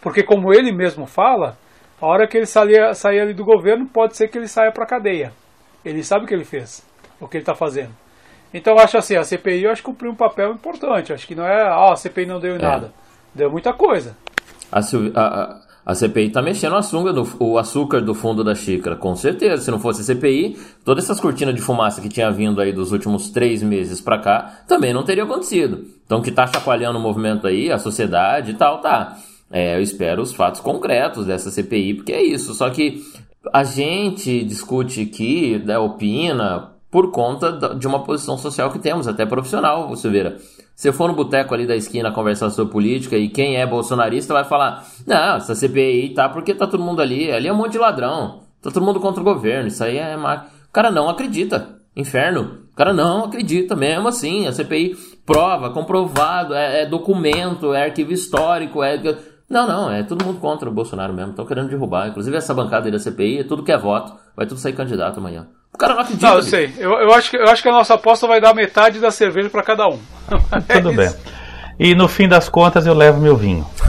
[0.00, 1.56] Porque como ele mesmo fala,
[2.00, 4.82] a hora que ele sair, sair ali do governo, pode ser que ele saia para
[4.82, 5.32] a cadeia.
[5.84, 6.84] Ele sabe o que ele fez,
[7.20, 7.92] o que ele está fazendo.
[8.52, 11.12] Então eu acho assim, a CPI eu acho que cumpriu um papel importante.
[11.12, 12.62] Acho que não é, ah, a CPI não deu em é.
[12.62, 12.92] nada.
[13.34, 14.16] Deu muita coisa.
[14.70, 18.94] A, a, a CPI está mexendo a sunga do, o açúcar do fundo da xícara,
[18.94, 19.62] com certeza.
[19.62, 22.92] Se não fosse a CPI, todas essas cortinas de fumaça que tinha vindo aí dos
[22.92, 25.86] últimos três meses para cá também não teria acontecido.
[26.06, 29.16] Então, que está chacoalhando o movimento aí, a sociedade e tal, tá.
[29.50, 32.54] É, eu espero os fatos concretos dessa CPI, porque é isso.
[32.54, 33.02] Só que
[33.52, 39.24] a gente discute aqui, né, opina, por conta de uma posição social que temos, até
[39.24, 40.36] profissional, você vê.
[40.76, 44.44] Se for no boteco ali da esquina conversar sobre política e quem é bolsonarista vai
[44.44, 47.78] falar: Não, essa CPI tá porque tá todo mundo ali, ali é um monte de
[47.78, 50.14] ladrão, tá todo mundo contra o governo, isso aí é.
[50.18, 50.50] Mar...
[50.68, 51.80] O cara não acredita.
[51.96, 52.58] Inferno.
[52.72, 54.46] O cara não acredita mesmo assim.
[54.46, 59.00] A CPI prova, comprovado, é, é documento, é arquivo histórico, é.
[59.52, 61.32] Não, não, é todo mundo contra o Bolsonaro mesmo.
[61.32, 62.08] Estão querendo derrubar.
[62.08, 64.14] Inclusive essa bancada aí da CPI, é tudo que é voto.
[64.34, 65.46] Vai tudo sair candidato amanhã.
[65.74, 66.26] O cara não acredita.
[66.26, 66.72] Não, eu sei.
[66.78, 69.50] Eu, eu, acho que, eu acho que a nossa aposta vai dar metade da cerveja
[69.50, 69.98] para cada um.
[70.70, 71.14] É Tudo bem.
[71.78, 73.66] E no fim das contas eu levo meu vinho.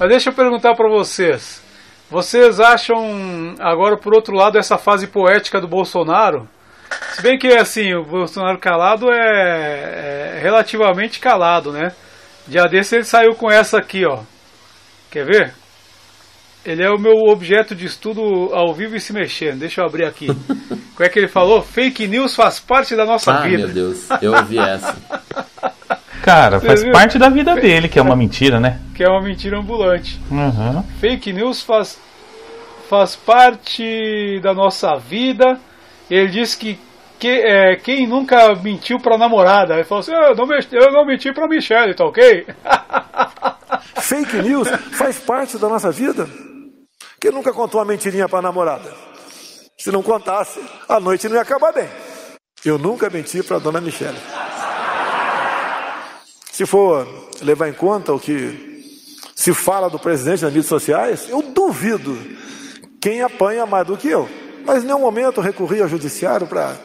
[0.00, 1.62] Mas deixa eu perguntar para vocês.
[2.10, 6.48] Vocês acham, agora por outro lado, essa fase poética do Bolsonaro?
[7.12, 11.92] Se bem que assim, o Bolsonaro calado é, é relativamente calado, né?
[12.48, 14.20] Dia desse ele saiu com essa aqui, ó.
[15.10, 15.54] Quer ver?
[16.64, 19.60] Ele é o meu objeto de estudo ao vivo e se mexendo.
[19.60, 20.26] Deixa eu abrir aqui.
[20.98, 21.62] Como é que ele falou?
[21.62, 23.66] Fake news faz parte da nossa ah, vida.
[23.66, 24.96] Meu Deus, eu ouvi essa.
[26.22, 26.92] Cara, Você faz viu?
[26.92, 28.80] parte da vida dele, que é uma mentira, né?
[28.94, 30.20] Que é uma mentira ambulante.
[30.30, 30.82] Uhum.
[31.00, 31.98] Fake news faz,
[32.88, 35.58] faz parte da nossa vida.
[36.10, 36.78] Ele disse que,
[37.18, 39.74] que é, quem nunca mentiu pra namorada?
[39.74, 42.46] Ele falou assim: eu não, menti, eu não menti pra Michelle, tá ok?
[44.00, 46.28] Fake news faz parte da nossa vida.
[47.20, 48.92] Quem nunca contou uma mentirinha para a namorada?
[49.76, 51.88] Se não contasse, a noite não ia acabar bem.
[52.64, 54.18] Eu nunca menti para a dona Michele.
[56.52, 57.06] Se for
[57.42, 58.68] levar em conta o que
[59.34, 62.16] se fala do presidente nas mídias sociais, eu duvido
[63.00, 64.28] quem apanha mais do que eu.
[64.64, 66.76] Mas em nenhum momento recorri ao judiciário para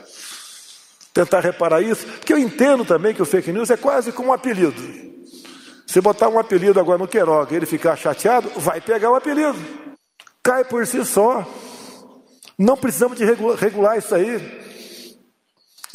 [1.14, 4.34] tentar reparar isso, porque eu entendo também que o fake news é quase como um
[4.34, 4.82] apelido.
[5.86, 9.84] Se botar um apelido agora no Queiroga e ele ficar chateado, vai pegar o apelido
[10.43, 11.47] cai por si só.
[12.59, 14.61] Não precisamos de regular, isso aí.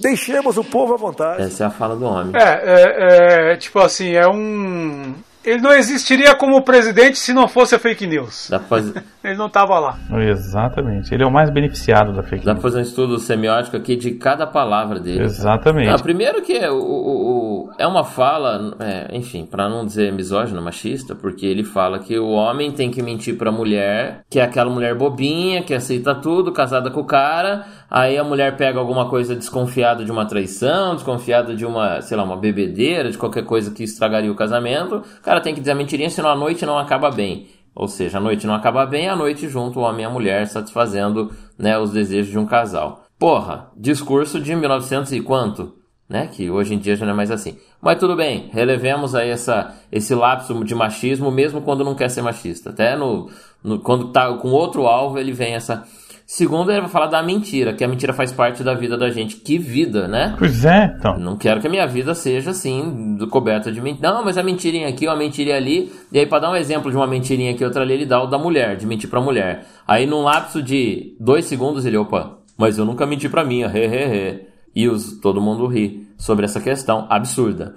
[0.00, 1.42] Deixemos o povo à vontade.
[1.42, 2.32] Essa é a fala do homem.
[2.34, 5.14] É, é, é tipo assim, é um
[5.48, 8.50] ele não existiria como presidente se não fosse a fake news.
[8.68, 9.02] Fazer...
[9.24, 9.98] ele não estava lá.
[10.28, 11.12] Exatamente.
[11.14, 12.54] Ele é o mais beneficiado da fake Dá news.
[12.54, 15.24] Dá para fazer um estudo semiótico aqui de cada palavra dele.
[15.24, 15.90] Exatamente.
[15.90, 20.12] Não, primeiro que é, o, o, o, é uma fala, é, enfim, para não dizer
[20.12, 24.38] misógino, machista, porque ele fala que o homem tem que mentir para a mulher, que
[24.38, 28.78] é aquela mulher bobinha, que aceita tudo, casada com o cara, Aí a mulher pega
[28.78, 33.44] alguma coisa desconfiada de uma traição, desconfiada de uma, sei lá, uma bebedeira, de qualquer
[33.44, 34.96] coisa que estragaria o casamento.
[34.96, 37.48] O cara tem que dizer a mentirinha, senão a noite não acaba bem.
[37.74, 40.46] Ou seja, a noite não acaba bem, a noite junto o homem e a mulher
[40.48, 43.04] satisfazendo né, os desejos de um casal.
[43.18, 45.74] Porra, discurso de 1900 e quanto?
[46.08, 46.26] Né?
[46.26, 47.56] Que hoje em dia já não é mais assim.
[47.80, 52.22] Mas tudo bem, relevemos aí essa, esse lapso de machismo, mesmo quando não quer ser
[52.22, 52.70] machista.
[52.70, 53.30] Até no,
[53.62, 55.86] no quando tá com outro alvo, ele vem essa.
[56.30, 59.36] Segundo, ele vai falar da mentira, que a mentira faz parte da vida da gente.
[59.36, 60.34] Que vida, né?
[60.38, 61.18] Pois é, então.
[61.18, 64.12] Não quero que a minha vida seja assim, coberta de mentira.
[64.12, 65.90] Não, mas a mentirinha aqui, uma mentirinha ali.
[66.12, 68.26] E aí, para dar um exemplo de uma mentirinha aqui, outra ali, ele dá o
[68.26, 69.64] da mulher, de mentir pra mulher.
[69.86, 73.86] Aí, num lapso de dois segundos, ele, opa, mas eu nunca menti pra minha, he,
[73.86, 74.46] he, he.
[74.76, 77.74] E os, todo mundo ri sobre essa questão absurda.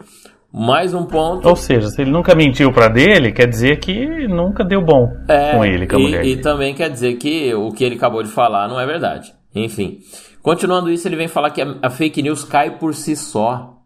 [0.53, 1.47] Mais um ponto.
[1.47, 5.53] Ou seja, se ele nunca mentiu para dele, quer dizer que nunca deu bom é,
[5.53, 6.25] com ele, com a e, mulher.
[6.25, 9.33] E também quer dizer que o que ele acabou de falar não é verdade.
[9.55, 9.99] Enfim.
[10.41, 13.77] Continuando isso, ele vem falar que a, fake news cai por si só.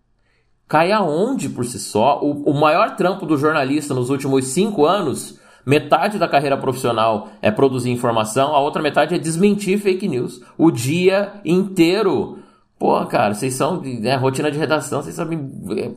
[0.68, 2.20] Cai aonde por si só?
[2.22, 7.52] O, o maior trampo do jornalista nos últimos cinco anos, metade da carreira profissional é
[7.52, 10.42] produzir informação, a outra metade é desmentir fake news.
[10.58, 12.40] O dia inteiro.
[12.78, 15.40] Pô, cara, vocês são né, rotina de redação, vocês sabem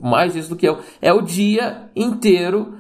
[0.01, 0.79] mais disso do que eu.
[1.03, 2.75] É o dia inteiro,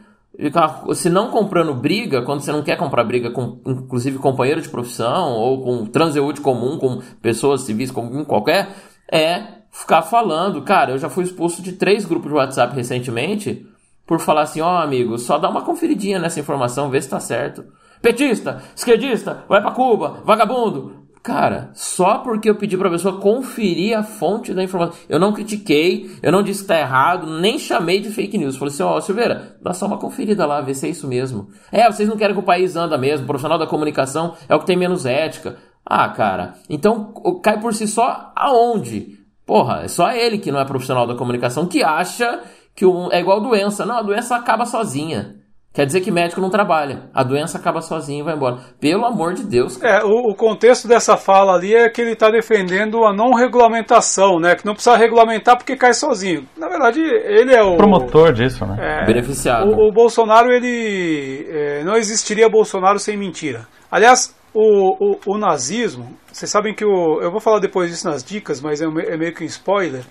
[0.95, 5.33] se não comprando briga, quando você não quer comprar briga com, inclusive, companheiro de profissão
[5.33, 8.69] ou com transeúde comum, com pessoas civis, com qualquer,
[9.11, 10.63] é ficar falando.
[10.63, 13.67] Cara, eu já fui expulso de três grupos de WhatsApp recentemente
[14.07, 17.19] por falar assim: ó, oh, amigo, só dá uma conferidinha nessa informação, vê se tá
[17.19, 17.65] certo.
[18.01, 20.98] Petista, esquerdista, vai pra Cuba, vagabundo.
[21.29, 24.99] Cara, só porque eu pedi para a pessoa conferir a fonte da informação.
[25.11, 28.57] Eu não critiquei, eu não disse que tá errado, nem chamei de fake news.
[28.57, 31.51] Falei assim, ó, oh, Silveira, dá só uma conferida lá, vê se é isso mesmo.
[31.70, 34.59] É, vocês não querem que o país anda mesmo, o profissional da comunicação é o
[34.59, 35.59] que tem menos ética.
[35.85, 37.12] Ah, cara, então
[37.43, 39.18] cai por si só aonde?
[39.45, 42.41] Porra, é só ele que não é profissional da comunicação que acha
[42.74, 43.85] que é igual doença.
[43.85, 45.37] Não, a doença acaba sozinha.
[45.73, 47.09] Quer dizer que médico não trabalha.
[47.14, 48.59] A doença acaba sozinha e vai embora.
[48.81, 49.81] Pelo amor de Deus.
[49.83, 54.41] É, o, o, contexto dessa fala ali é que ele está defendendo a não regulamentação,
[54.41, 54.57] né?
[54.57, 56.49] Que não precisa regulamentar porque cai sozinho.
[56.57, 58.77] Na verdade, ele é o promotor disso, né?
[58.81, 59.69] É, Beneficiado.
[59.69, 63.66] O, o, Bolsonaro, ele é, não existiria Bolsonaro sem mentira.
[63.91, 68.25] Aliás, o, o, o nazismo, vocês sabem que o, eu vou falar depois disso nas
[68.25, 70.03] dicas, mas é, é meio que um spoiler.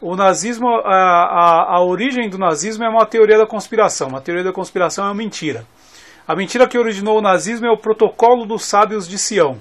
[0.00, 4.08] O nazismo, a, a, a origem do nazismo é uma teoria da conspiração.
[4.08, 5.64] Uma teoria da conspiração é uma mentira.
[6.28, 9.58] A mentira que originou o nazismo é o protocolo dos sábios de Sião,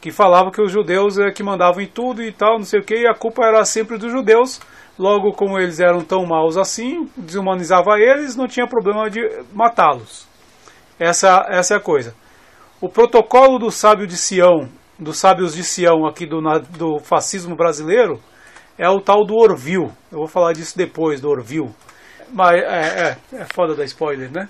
[0.00, 2.84] que falava que os judeus é que mandavam em tudo e tal, não sei o
[2.84, 4.60] que, e a culpa era sempre dos judeus.
[4.98, 9.20] Logo, como eles eram tão maus assim, desumanizava eles, não tinha problema de
[9.52, 10.26] matá-los.
[10.98, 12.14] Essa, essa é a coisa.
[12.80, 16.40] O protocolo do sábio de Sião, dos sábios de Sião aqui do,
[16.78, 18.20] do fascismo brasileiro,
[18.78, 19.90] é o tal do Orville.
[20.10, 21.70] Eu vou falar disso depois, do Orville.
[22.32, 24.48] Mas é, é, é foda da spoiler, né?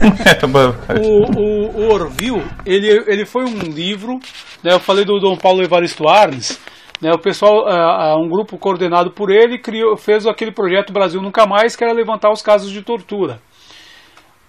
[1.00, 4.18] o, o, o, Orville, ele, ele foi um livro,
[4.62, 6.60] né, eu falei do Dom Paulo Evaristo Arnes,
[7.00, 11.46] né, o pessoal, uh, um grupo coordenado por ele, criou, fez aquele projeto Brasil Nunca
[11.46, 13.40] Mais, que era levantar os casos de tortura.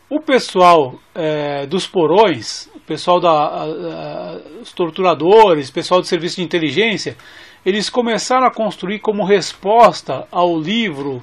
[0.09, 3.66] O pessoal é, dos porões, o pessoal da,
[4.61, 7.18] os torturadores, pessoal do serviço de inteligência,
[7.66, 11.22] eles começaram a construir como resposta ao livro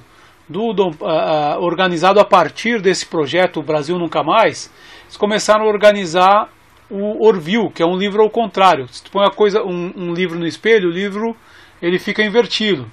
[0.49, 4.73] do, uh, organizado a partir desse projeto Brasil Nunca Mais,
[5.05, 6.49] eles começaram a organizar
[6.91, 8.87] o Orville, que é um livro ao contrário.
[8.89, 11.35] Se tu põe a coisa, um, um, livro no espelho, o livro
[11.81, 12.87] ele fica invertido.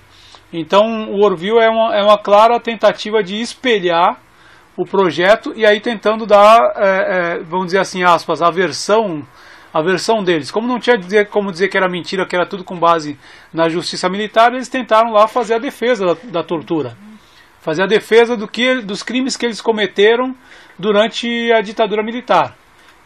[0.53, 4.21] Então o Orville é uma, é uma clara tentativa de espelhar
[4.77, 9.25] o projeto e aí tentando dar, é, é, vamos dizer assim, aspas, a versão
[9.73, 10.51] a versão deles.
[10.51, 13.17] Como não tinha dizer, como dizer que era mentira, que era tudo com base
[13.53, 16.97] na justiça militar, eles tentaram lá fazer a defesa da, da tortura.
[17.61, 20.35] Fazer a defesa do que, dos crimes que eles cometeram
[20.77, 22.57] durante a ditadura militar.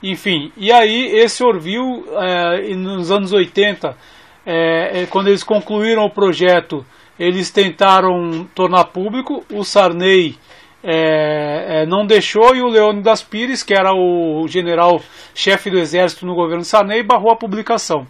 [0.02, 3.98] Enfim, e aí esse Orville, é, nos anos 80,
[4.46, 6.86] é, é, quando eles concluíram o projeto,
[7.18, 9.46] eles tentaram tornar público.
[9.50, 10.38] O Sarney
[10.84, 15.02] é, é, não deixou e o Leônidas Pires, que era o general
[15.34, 18.06] chefe do exército no governo Sarney, barrou a publicação.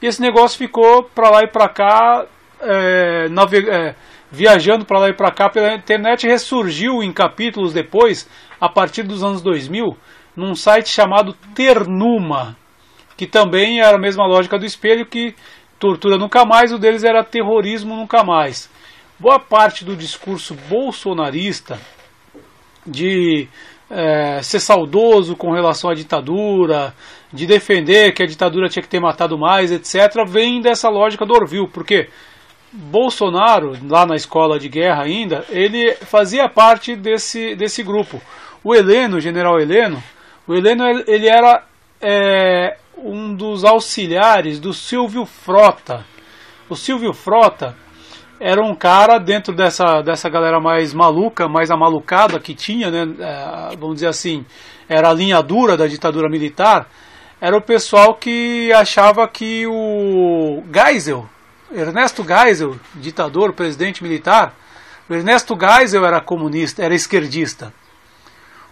[0.00, 2.24] E esse negócio ficou para lá e para cá,
[2.62, 3.26] é,
[3.70, 3.94] é,
[4.30, 9.22] viajando para lá e para cá pela internet, ressurgiu em capítulos depois, a partir dos
[9.22, 9.94] anos 2000,
[10.34, 12.56] num site chamado Ternuma,
[13.18, 15.34] que também era a mesma lógica do espelho, que
[15.78, 18.70] tortura nunca mais, o deles era terrorismo nunca mais.
[19.18, 21.78] Boa parte do discurso bolsonarista
[22.86, 23.48] de
[23.90, 26.94] é, ser saudoso com relação à ditadura,
[27.32, 31.34] de defender que a ditadura tinha que ter matado mais, etc., vem dessa lógica do
[31.34, 32.08] Orville, porque
[32.72, 38.20] Bolsonaro, lá na escola de guerra ainda, ele fazia parte desse, desse grupo.
[38.64, 40.02] O Heleno, o general Heleno,
[40.46, 41.62] o Heleno ele era
[42.00, 46.04] é, um dos auxiliares do Silvio Frota.
[46.68, 47.76] O Silvio Frota
[48.46, 53.74] era um cara dentro dessa, dessa galera mais maluca, mais amalucada que tinha, né, é,
[53.74, 54.44] vamos dizer assim,
[54.86, 56.86] era a linha dura da ditadura militar,
[57.40, 61.26] era o pessoal que achava que o Geisel,
[61.72, 64.54] Ernesto Geisel, ditador, presidente militar,
[65.08, 67.72] Ernesto Geisel era comunista, era esquerdista.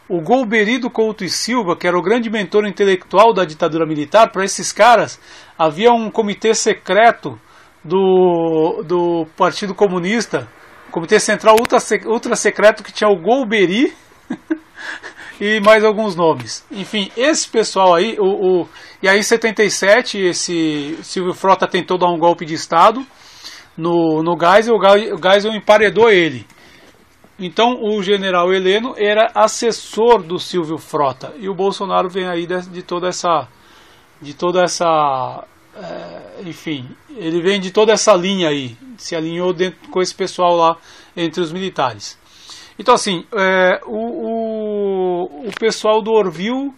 [0.07, 4.45] O Golberido Couto e Silva, que era o grande mentor intelectual da ditadura militar, para
[4.45, 5.19] esses caras
[5.59, 7.41] havia um comitê secreto
[7.85, 10.49] do, do Partido Comunista,
[10.91, 13.93] Comitê Central ultra, ultra Secreto, que tinha o Golbery
[15.41, 16.65] e mais alguns nomes.
[16.71, 18.69] Enfim, esse pessoal aí, o, o,
[19.03, 23.05] e aí em 77 esse Silvio Frota tentou dar um golpe de Estado
[23.77, 26.47] no, no Geisel, o Geisel emparedou ele.
[27.39, 32.61] Então o general Heleno era assessor do Silvio Frota e o Bolsonaro vem aí de,
[32.69, 33.49] de toda essa
[34.21, 39.89] de toda essa é, enfim, ele vem de toda essa linha aí, se alinhou dentro,
[39.91, 40.77] com esse pessoal lá
[41.17, 42.19] entre os militares.
[42.79, 46.73] Então, assim, é, o, o, o, pessoal do Orville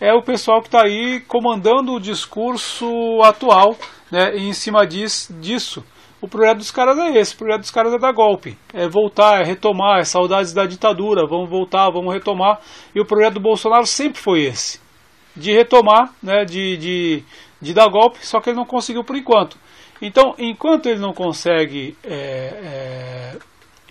[0.00, 2.86] é o pessoal que está aí comandando o discurso
[3.22, 3.76] atual,
[4.10, 5.84] né, e em cima disso, disso.
[6.20, 9.40] O projeto dos caras é esse, o projeto dos caras é dar golpe, é voltar,
[9.40, 12.60] é retomar, é saudades da ditadura, vamos voltar, vamos retomar.
[12.94, 14.80] E o projeto do Bolsonaro sempre foi esse,
[15.36, 17.24] de retomar, né, de, de
[17.60, 19.56] de dar golpe, só que ele não conseguiu por enquanto.
[20.00, 23.36] Então, enquanto ele não consegue, é,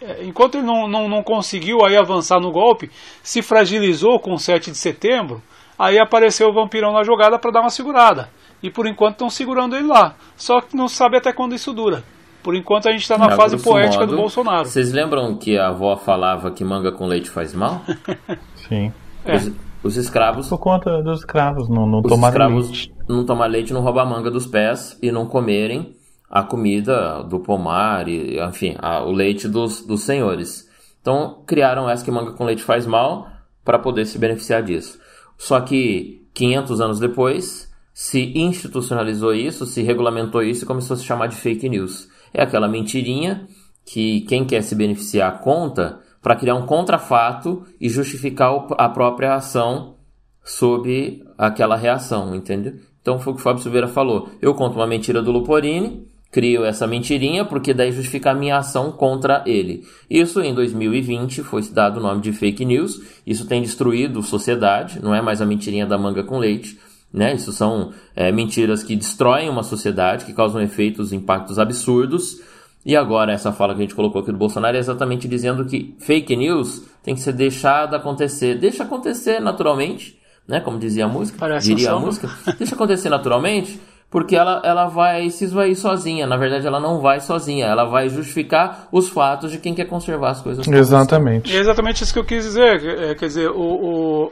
[0.02, 2.90] é, é enquanto ele não, não, não conseguiu aí avançar no golpe,
[3.22, 5.42] se fragilizou com o 7 de setembro,
[5.78, 8.30] aí apareceu o vampirão na jogada para dar uma segurada.
[8.64, 10.16] E por enquanto estão segurando ele lá.
[10.36, 12.04] Só que não sabe até quando isso dura.
[12.42, 14.66] Por enquanto a gente está na fase poética modo, do Bolsonaro.
[14.66, 17.82] Vocês lembram que a avó falava que manga com leite faz mal?
[18.56, 18.92] Sim.
[19.26, 19.67] É.
[19.88, 20.50] Os escravos.
[20.50, 22.94] Por conta dos escravos, não, não tomar leite.
[23.08, 25.96] Não tomar leite, não roubar manga dos pés e não comerem
[26.30, 30.68] a comida do pomar, e, enfim, a, o leite dos, dos senhores.
[31.02, 33.28] Então criaram essa que manga com leite faz mal
[33.64, 35.00] para poder se beneficiar disso.
[35.38, 41.06] Só que 500 anos depois se institucionalizou isso, se regulamentou isso e começou a se
[41.06, 42.10] chamar de fake news.
[42.34, 43.48] É aquela mentirinha
[43.86, 49.96] que quem quer se beneficiar conta para criar um contrafato e justificar a própria ação
[50.44, 52.74] sob aquela reação, entendeu?
[53.02, 54.28] Então foi o que o Fábio Silveira falou.
[54.42, 58.92] Eu conto uma mentira do Luporini, crio essa mentirinha porque daí justifica a minha ação
[58.92, 59.86] contra ele.
[60.10, 63.02] Isso em 2020 foi dado o nome de fake news.
[63.26, 66.78] Isso tem destruído sociedade, não é mais a mentirinha da manga com leite.
[67.14, 67.36] Né?
[67.36, 72.42] Isso são é, mentiras que destroem uma sociedade, que causam efeitos, impactos absurdos.
[72.86, 75.96] E agora, essa fala que a gente colocou aqui do Bolsonaro é exatamente dizendo que
[76.00, 78.58] fake news tem que ser deixada acontecer.
[78.58, 80.18] Deixa acontecer naturalmente,
[80.48, 80.62] né?
[80.62, 82.30] Como dizia a música, Parece diria a música.
[82.58, 86.26] Deixa acontecer naturalmente, porque ela, ela vai se esvair sozinha.
[86.26, 87.66] Na verdade, ela não vai sozinha.
[87.66, 90.66] Ela vai justificar os fatos de quem quer conservar as coisas.
[90.66, 91.54] Exatamente.
[91.54, 92.86] É exatamente isso que eu quis dizer.
[92.86, 94.32] É, quer dizer, o,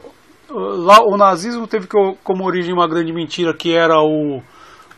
[0.50, 4.40] lá, o nazismo teve como origem uma grande mentira que era o,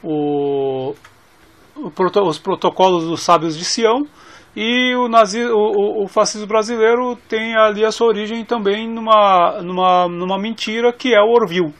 [0.02, 0.94] o
[2.24, 4.06] os protocolos dos sábios de Sião
[4.56, 10.08] e o, nazi, o, o, fascismo brasileiro tem ali a sua origem também numa, numa,
[10.08, 11.72] numa mentira que é o Orville.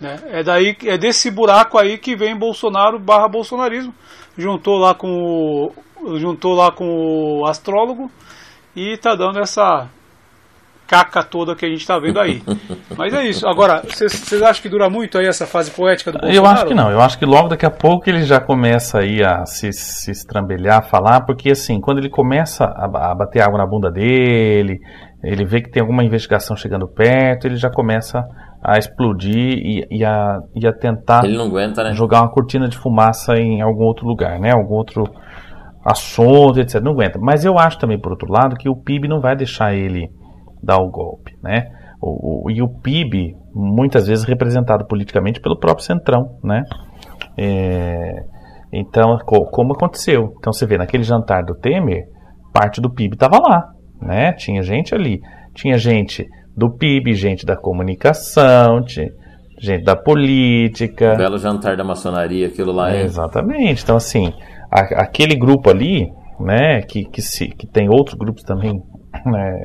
[0.00, 0.18] Né?
[0.26, 3.94] É, daí, é desse buraco aí que vem Bolsonaro barra bolsonarismo.
[4.36, 6.84] Juntou lá com o, juntou lá com
[7.40, 8.10] o astrólogo
[8.74, 9.88] e está dando essa,
[10.86, 12.42] caca toda que a gente está vendo aí.
[12.96, 13.46] Mas é isso.
[13.46, 16.46] Agora, vocês acham que dura muito aí essa fase poética do Bolsonaro?
[16.46, 16.90] Eu acho que não.
[16.90, 20.78] Eu acho que logo daqui a pouco ele já começa aí a se, se estrambelhar,
[20.78, 24.78] a falar, porque assim, quando ele começa a, a bater água na bunda dele,
[25.22, 28.22] ele vê que tem alguma investigação chegando perto, ele já começa
[28.62, 31.92] a explodir e, e, a, e a tentar ele não aguenta, né?
[31.92, 34.52] jogar uma cortina de fumaça em algum outro lugar, né?
[34.52, 35.04] Algum outro
[35.84, 36.80] assunto, etc.
[36.80, 37.18] Não aguenta.
[37.20, 40.08] Mas eu acho também, por outro lado, que o PIB não vai deixar ele
[40.64, 41.70] dar o golpe, né?
[42.00, 46.62] O, o, e o PIB, muitas vezes representado politicamente pelo próprio Centrão, né?
[47.36, 48.24] É,
[48.72, 50.34] então, co, como aconteceu?
[50.38, 52.08] Então você vê, naquele jantar do Temer,
[52.52, 54.32] parte do PIB estava lá, né?
[54.32, 55.20] Tinha gente ali.
[55.54, 58.84] Tinha gente do PIB, gente da comunicação,
[59.58, 61.14] gente da política.
[61.14, 62.92] O belo jantar da maçonaria, aquilo lá.
[62.92, 63.82] É, exatamente.
[63.82, 64.32] Então, assim,
[64.70, 68.82] a, aquele grupo ali, né, que, que, se, que tem outros grupos também,
[69.24, 69.58] né,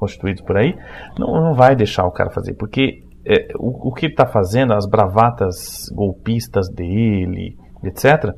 [0.00, 0.74] constituídos por aí,
[1.18, 4.72] não, não vai deixar o cara fazer, porque é, o, o, que ele está fazendo,
[4.72, 8.34] as bravatas golpistas dele, etc.,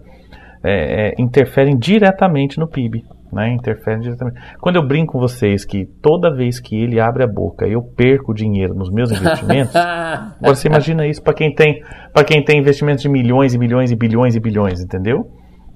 [0.65, 3.03] é, é, interferem diretamente no PIB.
[3.33, 4.39] Né, interferem diretamente.
[4.61, 8.35] Quando eu brinco com vocês que toda vez que ele abre a boca eu perco
[8.35, 11.83] dinheiro nos meus investimentos, agora você imagina isso para quem tem
[12.13, 15.31] para quem tem investimentos de milhões e milhões e bilhões e bilhões, entendeu?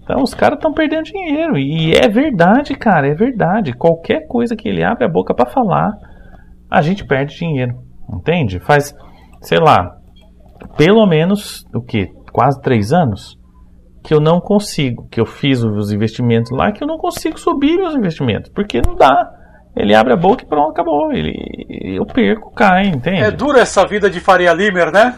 [0.07, 3.73] Então os caras estão perdendo dinheiro e é verdade, cara, é verdade.
[3.73, 5.91] Qualquer coisa que ele abre a boca para falar,
[6.71, 7.75] a gente perde dinheiro,
[8.15, 8.61] entende?
[8.61, 8.95] Faz,
[9.43, 9.97] sei lá,
[10.77, 13.37] pelo menos o que, quase três anos
[14.05, 17.77] que eu não consigo, que eu fiz os investimentos lá, que eu não consigo subir
[17.77, 19.29] meus investimentos, porque não dá.
[19.75, 21.13] Ele abre a boca e pronto, acabou.
[21.13, 21.35] Ele,
[21.69, 23.23] eu perco, cai, entende?
[23.23, 25.17] É dura essa vida de Faria Limer, né?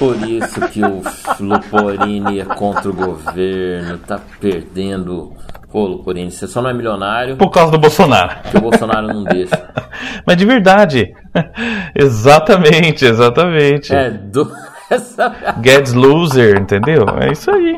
[0.00, 1.02] Por isso que o
[1.40, 5.34] Luporini é contra o governo, tá perdendo.
[5.70, 7.36] Pô, Luporini, você só não é milionário.
[7.36, 8.40] Por causa do Bolsonaro.
[8.50, 9.62] Que o Bolsonaro não deixa.
[10.26, 11.14] Mas de verdade.
[11.94, 13.94] exatamente, exatamente.
[13.94, 14.50] É, do...
[15.62, 17.04] Gets loser, entendeu?
[17.20, 17.76] É isso aí.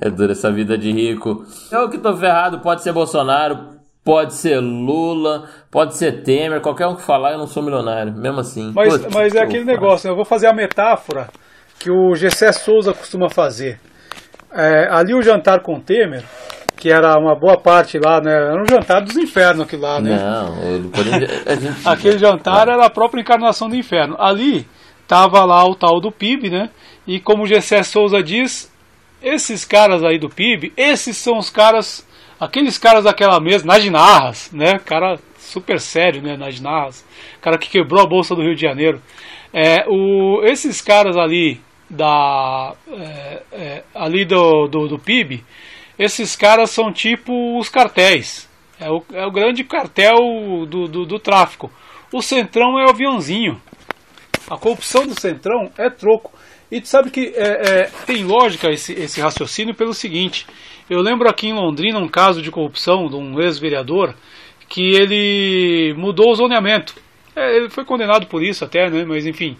[0.00, 1.46] é dura essa vida de rico.
[1.70, 3.77] Eu que tô ferrado, pode ser Bolsonaro,
[4.08, 8.40] pode ser Lula, pode ser Temer, qualquer um que falar, eu não sou milionário, mesmo
[8.40, 8.72] assim.
[8.74, 10.12] Mas, mas é aquele negócio, né?
[10.12, 11.28] eu vou fazer a metáfora
[11.78, 13.78] que o Gessé Souza costuma fazer.
[14.50, 16.24] É, ali o jantar com Temer,
[16.74, 18.32] que era uma boa parte lá, né?
[18.32, 20.16] Era um jantar dos infernos aquilo lá, né?
[20.16, 21.84] Não, gente...
[21.84, 24.16] aquele jantar era a própria encarnação do inferno.
[24.18, 24.66] Ali
[25.06, 26.70] tava lá o tal do PIB, né?
[27.06, 28.72] E como o Gessé Souza diz,
[29.22, 32.07] esses caras aí do PIB, esses são os caras,
[32.40, 34.78] aqueles caras daquela mesa, Nadinarras, né?
[34.84, 36.36] Cara super sério, né?
[36.36, 37.06] Nadinarras,
[37.40, 39.00] cara que quebrou a bolsa do Rio de Janeiro.
[39.52, 45.42] É, o, esses caras ali da é, é, ali do, do, do PIB
[45.98, 48.48] esses caras são tipo os cartéis.
[48.78, 50.16] É o, é o grande cartel
[50.68, 51.70] do, do, do tráfico.
[52.12, 53.60] O Centrão é o aviãozinho.
[54.48, 56.32] A corrupção do Centrão é troco.
[56.70, 60.46] E tu sabe que é, é, tem lógica esse, esse raciocínio pelo seguinte.
[60.90, 64.14] Eu lembro aqui em Londrina um caso de corrupção de um ex-vereador
[64.68, 66.94] que ele mudou o zoneamento.
[67.36, 69.04] É, ele foi condenado por isso até, né?
[69.04, 69.56] Mas enfim,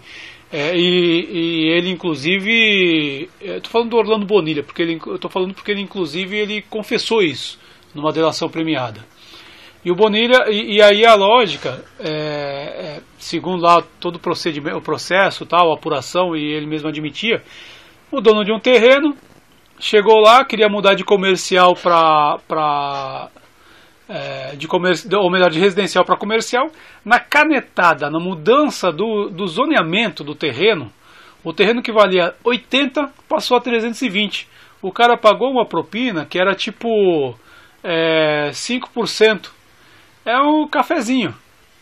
[0.51, 5.53] é, e, e, ele inclusive, estou falando do Orlando Bonilha, porque ele, eu estou falando
[5.53, 7.59] porque ele inclusive ele confessou isso
[7.93, 9.05] numa delação premiada.
[9.85, 14.77] E o Bonilha, e, e aí a lógica, é, é, segundo lá todo o procedimento,
[14.77, 17.43] o processo, tal, a apuração, e ele mesmo admitia,
[18.11, 19.15] o dono de um terreno
[19.79, 23.29] chegou lá, queria mudar de comercial para
[24.09, 26.69] é, de comércio, ou melhor, de residencial para comercial,
[27.05, 30.91] na canetada, na mudança do, do zoneamento do terreno,
[31.43, 34.47] o terreno que valia 80 passou a 320.
[34.81, 37.35] O cara pagou uma propina que era tipo
[37.83, 39.49] é, 5%.
[40.25, 41.33] É o cafezinho,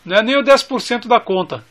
[0.04, 1.64] não é nem o 10% da conta.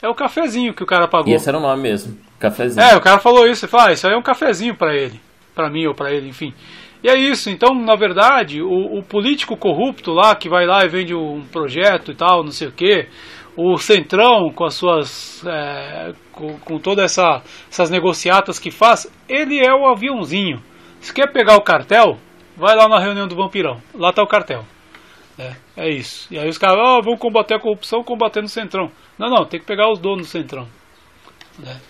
[0.00, 1.32] É o cafezinho que o cara pagou.
[1.32, 2.84] E esse era o nome mesmo, cafezinho.
[2.84, 5.20] É, o cara falou isso, ele falou, ah, isso aí é um cafezinho para ele,
[5.58, 6.54] para mim ou para ele, enfim.
[7.02, 10.88] E é isso, então, na verdade, o, o, político corrupto lá, que vai lá e
[10.88, 13.08] vende um projeto e tal, não sei o quê,
[13.56, 15.44] o Centrão, com as suas.
[15.44, 20.62] É, com, com todas essa, essas negociatas que faz, ele é o aviãozinho.
[21.00, 22.18] Se quer pegar o cartel,
[22.56, 23.80] vai lá na reunião do Vampirão.
[23.94, 24.64] Lá está o cartel.
[25.36, 26.32] É, é isso.
[26.32, 28.92] E aí os caras, ah, vão combater a corrupção combatendo o Centrão.
[29.18, 30.68] Não, não, tem que pegar os donos do Centrão.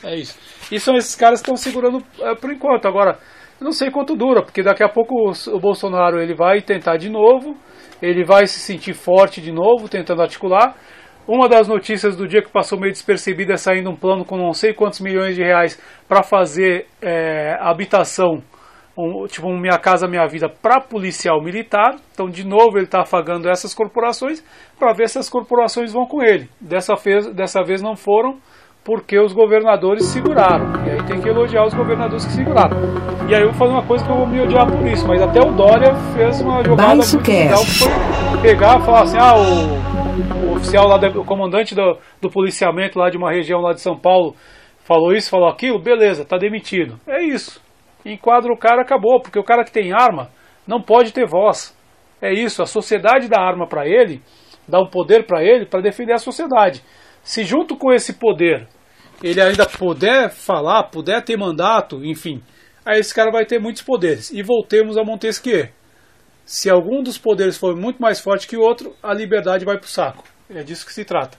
[0.03, 0.39] É, é isso.
[0.73, 2.87] E são esses caras que estão segurando é, por enquanto.
[2.87, 3.19] Agora,
[3.61, 7.57] não sei quanto dura, porque daqui a pouco o Bolsonaro ele vai tentar de novo,
[8.01, 10.77] ele vai se sentir forte de novo, tentando articular.
[11.27, 14.55] Uma das notícias do dia que passou meio despercebida é saindo um plano com não
[14.55, 15.79] sei quantos milhões de reais
[16.09, 18.43] para fazer é, habitação,
[18.97, 21.97] um, tipo um Minha Casa Minha Vida, para policial militar.
[22.13, 24.43] Então, de novo, ele está afagando essas corporações
[24.79, 26.49] para ver se as corporações vão com ele.
[26.59, 28.39] Dessa vez, dessa vez não foram,
[28.89, 30.87] porque os governadores seguraram.
[30.87, 32.75] E aí tem que elogiar os governadores que seguraram.
[33.29, 35.21] E aí eu vou fazer uma coisa que eu vou me odiar por isso, mas
[35.21, 39.19] até o Dória fez uma jogada Baixo muito legal que foi pegar e falar assim,
[39.19, 43.75] ah, o, o oficial lá, o comandante do, do policiamento lá de uma região lá
[43.75, 44.35] de São Paulo
[44.87, 46.99] falou isso, falou aquilo, beleza, tá demitido.
[47.07, 47.61] É isso.
[48.07, 50.31] Enquadra o cara, acabou, porque o cara que tem arma
[50.67, 51.77] não pode ter voz.
[52.23, 54.23] É isso, a sociedade dá arma para ele,
[54.67, 56.83] dá um poder para ele para defender a sociedade.
[57.23, 58.67] Se junto com esse poder
[59.23, 62.43] ele ainda puder falar, puder ter mandato, enfim,
[62.85, 64.31] aí esse cara vai ter muitos poderes.
[64.31, 65.69] E voltemos a Montesquieu.
[66.45, 69.85] Se algum dos poderes for muito mais forte que o outro, a liberdade vai para
[69.85, 70.25] o saco.
[70.49, 71.37] É disso que se trata.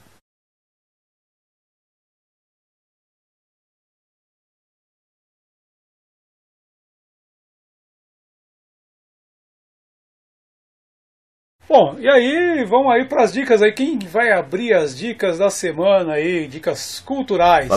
[11.69, 13.71] Bom, e aí, vamos aí para as dicas aí.
[13.71, 17.69] Quem vai abrir as dicas da semana aí, dicas culturais?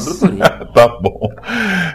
[0.73, 1.29] tá bom.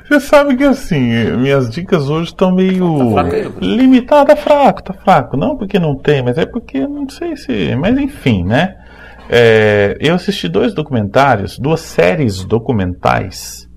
[0.07, 3.23] Você sabe que assim, minhas dicas hoje estão meio Tá
[3.59, 5.35] limitada, fraco, tá fraco.
[5.35, 8.75] Não porque não tem, mas é porque não sei se, mas enfim, né?
[9.27, 13.67] É, eu assisti dois documentários, duas séries documentais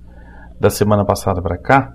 [0.61, 1.91] da semana passada para cá,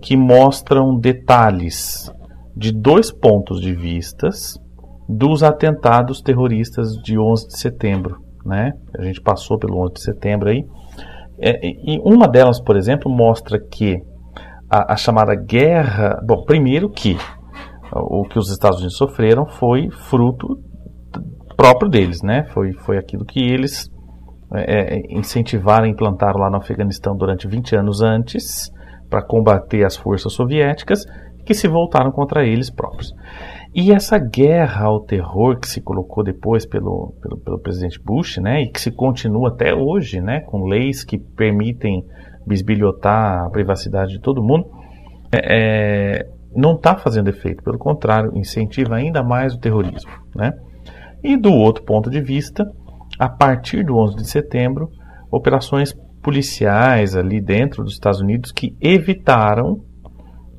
[0.00, 2.12] que mostram detalhes
[2.56, 4.62] de dois pontos de vistas
[5.08, 8.72] dos atentados terroristas de 11 de setembro, né?
[8.98, 10.64] A gente passou pelo 11 de setembro aí.
[11.40, 13.96] É, e uma delas, por exemplo, mostra que
[14.70, 16.20] a, a chamada guerra.
[16.26, 17.16] Bom, primeiro que
[17.94, 20.58] o que os Estados Unidos sofreram foi fruto
[21.56, 22.44] próprio deles, né?
[22.52, 23.88] Foi, foi aquilo que eles
[24.54, 28.70] é, é, incentivaram e implantaram lá no Afeganistão durante 20 anos antes
[29.08, 31.04] para combater as forças soviéticas
[31.44, 33.12] que se voltaram contra eles próprios.
[33.74, 38.62] E essa guerra ao terror que se colocou depois pelo, pelo, pelo, presidente Bush, né,
[38.62, 42.04] e que se continua até hoje, né, com leis que permitem
[42.46, 44.66] bisbilhotar a privacidade de todo mundo,
[45.32, 47.62] é, é, não está fazendo efeito.
[47.62, 50.10] Pelo contrário, incentiva ainda mais o terrorismo.
[50.36, 50.52] Né?
[51.22, 52.70] E do outro ponto de vista,
[53.18, 54.90] a partir do 11 de setembro,
[55.30, 59.80] operações policiais ali dentro dos Estados Unidos que evitaram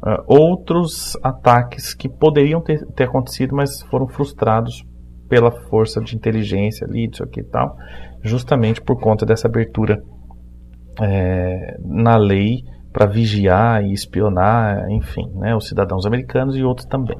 [0.05, 4.83] Uh, outros ataques que poderiam ter, ter, acontecido, mas foram frustrados
[5.29, 7.77] pela força de inteligência ali, isso aqui e tal,
[8.21, 10.03] justamente por conta dessa abertura
[11.01, 17.17] é, na lei para vigiar e espionar, enfim, né, os cidadãos americanos e outros também.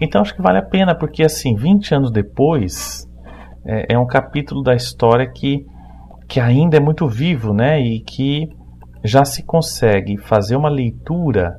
[0.00, 3.04] Então acho que vale a pena, porque assim, 20 anos depois,
[3.66, 5.66] é, é um capítulo da história que,
[6.28, 8.48] que ainda é muito vivo, né, e que
[9.04, 11.56] já se consegue fazer uma leitura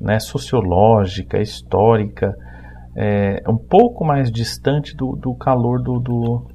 [0.00, 2.34] né, sociológica, histórica,
[2.96, 6.46] é, um pouco mais distante do, do calor do, do,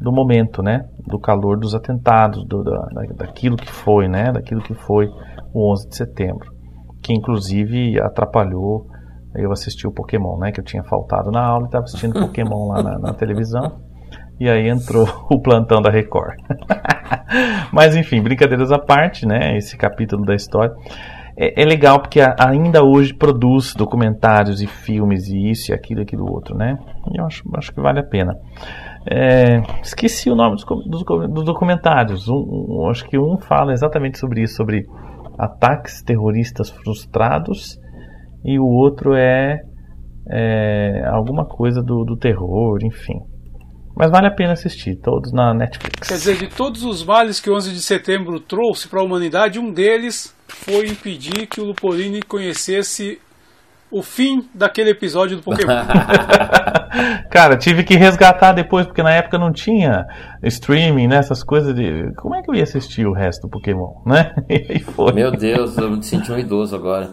[0.00, 4.74] do, momento, né, do calor dos atentados, do, da, daquilo que foi, né, daquilo que
[4.74, 5.08] foi
[5.52, 6.48] o 11 de setembro,
[7.02, 8.86] que inclusive atrapalhou
[9.36, 12.68] eu assisti o Pokémon, né, que eu tinha faltado na aula e estava assistindo Pokémon
[12.68, 13.80] lá na, na televisão.
[14.38, 16.36] E aí entrou o plantão da Record.
[17.72, 19.56] Mas enfim, brincadeiras à parte, né?
[19.56, 20.72] Esse capítulo da história
[21.36, 26.02] é, é, legal porque ainda hoje produz documentários e filmes e isso e aquilo e
[26.02, 26.76] aquilo outro, né?
[27.12, 28.34] E eu acho, acho que vale a pena.
[29.10, 32.28] É, esqueci o nome dos, dos, dos documentários.
[32.28, 34.84] Um, um, acho que um fala exatamente sobre isso, sobre
[35.38, 37.78] ataques terroristas frustrados,
[38.44, 39.60] e o outro é,
[40.30, 43.18] é alguma coisa do, do terror, enfim.
[43.96, 46.08] Mas vale a pena assistir, todos na Netflix.
[46.08, 49.58] Quer dizer, de todos os males que o 11 de setembro trouxe para a humanidade,
[49.58, 53.20] um deles foi impedir que o Lupolini conhecesse
[53.90, 55.72] o fim daquele episódio do Pokémon.
[57.30, 60.06] Cara, tive que resgatar depois, porque na época não tinha
[60.42, 61.16] streaming, né?
[61.16, 62.12] Essas coisas de.
[62.16, 64.34] Como é que eu ia assistir o resto do Pokémon, né?
[64.48, 65.12] E foi.
[65.12, 67.12] Meu Deus, eu me senti um idoso agora.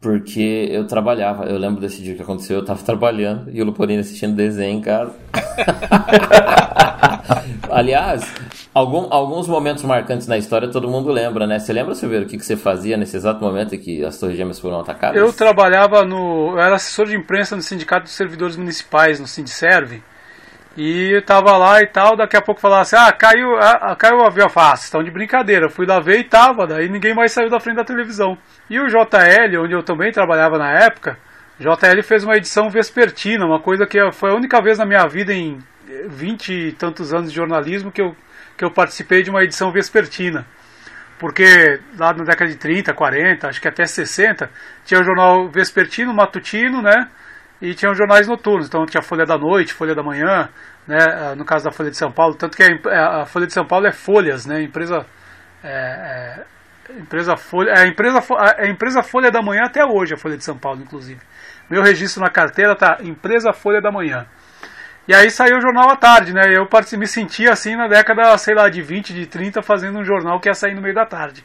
[0.00, 4.00] Porque eu trabalhava, eu lembro desse dia que aconteceu, eu tava trabalhando e o Lupolino
[4.00, 5.14] assistindo desenho em casa.
[7.70, 8.24] Aliás,
[8.74, 11.58] algum, alguns momentos marcantes na história todo mundo lembra, né?
[11.58, 14.36] Você lembra, Silveiro, o que, que você fazia nesse exato momento em que as Torres
[14.36, 15.16] Gêmeas foram atacadas?
[15.16, 16.52] Eu trabalhava no.
[16.52, 20.02] Eu era assessor de imprensa no Sindicato dos Servidores Municipais, no Sindserve.
[20.76, 24.18] E eu tava lá e tal, daqui a pouco falava assim, ah, caiu, ah, caiu
[24.18, 24.46] o avião.
[24.54, 25.66] Ah, vocês estão de brincadeira.
[25.66, 28.38] Eu fui lá ver e tava, daí ninguém mais saiu da frente da televisão.
[28.68, 31.18] E o JL, onde eu também trabalhava na época,
[31.58, 35.34] JL fez uma edição vespertina, uma coisa que foi a única vez na minha vida
[35.34, 35.58] em
[36.08, 38.14] 20 e tantos anos de jornalismo que eu,
[38.60, 40.44] que eu participei de uma edição vespertina.
[41.18, 44.50] Porque lá na década de 30, 40, acho que até 60,
[44.84, 47.08] tinha o jornal vespertino, matutino, né?
[47.60, 50.48] e tinham jornais noturnos, então tinha Folha da Noite, Folha da Manhã,
[50.86, 53.66] né, no caso da Folha de São Paulo, tanto que a, a Folha de São
[53.66, 55.04] Paulo é Folhas, né, empresa
[55.62, 56.42] é,
[56.88, 60.38] é, empresa Folha, é a empresa a empresa Folha da Manhã até hoje, a Folha
[60.38, 61.20] de São Paulo, inclusive.
[61.68, 64.26] Meu registro na carteira tá empresa Folha da Manhã.
[65.10, 66.42] E aí saiu o jornal à tarde, né?
[66.56, 70.38] Eu me sentia assim na década, sei lá, de 20, de 30, fazendo um jornal
[70.38, 71.42] que ia sair no meio da tarde.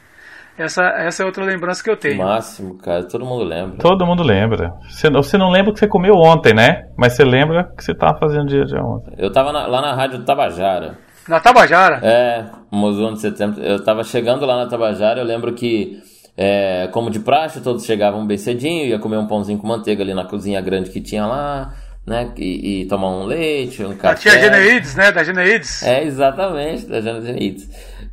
[0.56, 2.18] Essa, essa é outra lembrança que eu tenho.
[2.18, 3.76] Máximo, cara, todo mundo lembra.
[3.78, 4.70] Todo mundo lembra.
[4.88, 6.84] Você, você não lembra o que você comeu ontem, né?
[6.96, 9.16] Mas você lembra o que você estava fazendo dia de ontem.
[9.18, 10.96] Eu tava na, lá na rádio Tabajara.
[11.28, 11.98] Na Tabajara?
[12.04, 13.60] É, Mozão de setembro.
[13.60, 16.00] Eu tava chegando lá na Tabajara, eu lembro que,
[16.36, 20.14] é, como de praxe, todos chegavam bem cedinho, ia comer um pãozinho com manteiga ali
[20.14, 21.72] na cozinha grande que tinha lá.
[22.06, 24.30] Né, e, e tomar um leite, um café.
[24.30, 25.10] Da tia Geneides, né?
[25.10, 25.82] Da Geneides.
[25.82, 27.68] É, exatamente, da Geneides.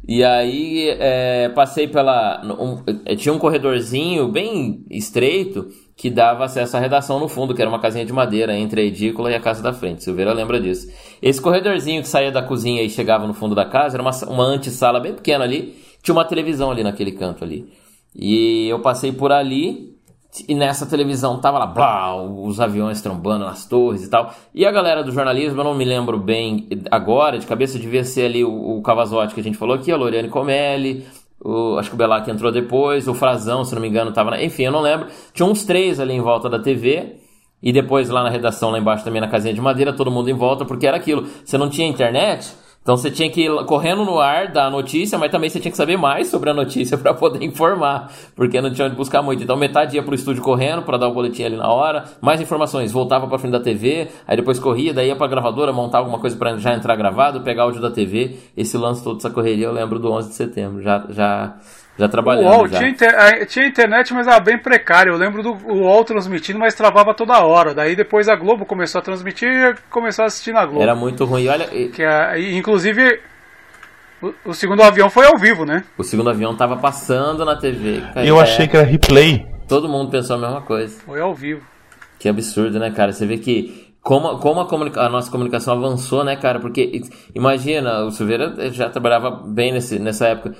[0.07, 2.41] E aí é, passei pela.
[2.43, 2.83] Um,
[3.15, 7.79] tinha um corredorzinho bem estreito que dava acesso à redação no fundo, que era uma
[7.79, 10.03] casinha de madeira entre a edícula e a casa da frente.
[10.03, 10.91] Silveira lembra disso.
[11.21, 14.43] Esse corredorzinho que saía da cozinha e chegava no fundo da casa era uma, uma
[14.43, 15.77] antessala bem pequena ali.
[16.01, 17.71] Tinha uma televisão ali naquele canto ali.
[18.13, 19.92] E eu passei por ali
[20.47, 24.33] e nessa televisão tava lá, blá, os aviões trombando nas torres e tal.
[24.53, 28.25] E a galera do jornalismo, eu não me lembro bem agora, de cabeça devia ser
[28.25, 31.05] ali o, o Cavazotti que a gente falou aqui, a Loriane Comelli,
[31.43, 34.41] o, acho que o Belac entrou depois, o Frazão, se não me engano, tava na,
[34.41, 35.07] Enfim, eu não lembro.
[35.33, 37.17] Tinha uns três ali em volta da TV.
[37.61, 40.33] E depois lá na redação, lá embaixo também na casinha de madeira, todo mundo em
[40.33, 41.25] volta, porque era aquilo.
[41.45, 42.53] Você não tinha internet,
[42.83, 45.77] então você tinha que ir correndo no ar da notícia, mas também você tinha que
[45.77, 49.41] saber mais sobre a notícia para poder informar, porque não tinha onde buscar muito.
[49.41, 52.91] Então metade ia pro estúdio correndo para dar o boletim ali na hora, mais informações,
[52.91, 56.35] voltava para frente da TV, aí depois corria, daí ia para gravadora montar alguma coisa
[56.35, 58.37] para já entrar gravado, pegar áudio da TV.
[58.55, 61.55] Esse lance todo dessa correria eu lembro do 11 de setembro, já já
[61.97, 62.45] já trabalhando.
[62.45, 62.77] O UOL já.
[62.79, 63.47] Tinha, inter...
[63.47, 65.11] tinha, internet, mas era bem precária.
[65.11, 67.73] Eu lembro do UOL transmitindo, mas travava toda hora.
[67.73, 70.81] Daí depois a Globo começou a transmitir e começou a assistir na Globo.
[70.81, 71.47] Era muito ruim.
[71.47, 73.19] Olha, que é, inclusive
[74.21, 75.83] o, o, segundo avião foi ao vivo, né?
[75.97, 78.01] O segundo avião tava passando na TV.
[78.13, 78.43] Cara, Eu é...
[78.43, 79.45] achei que era replay.
[79.67, 80.99] Todo mundo pensou a mesma coisa.
[81.05, 81.61] Foi ao vivo.
[82.17, 83.11] Que absurdo, né, cara?
[83.11, 86.59] Você vê que como, como a, comunica a, nossa comunicação avançou, né, cara?
[86.59, 87.03] Porque
[87.33, 90.57] imagina, o Silveira já trabalhava bem nesse, nessa época.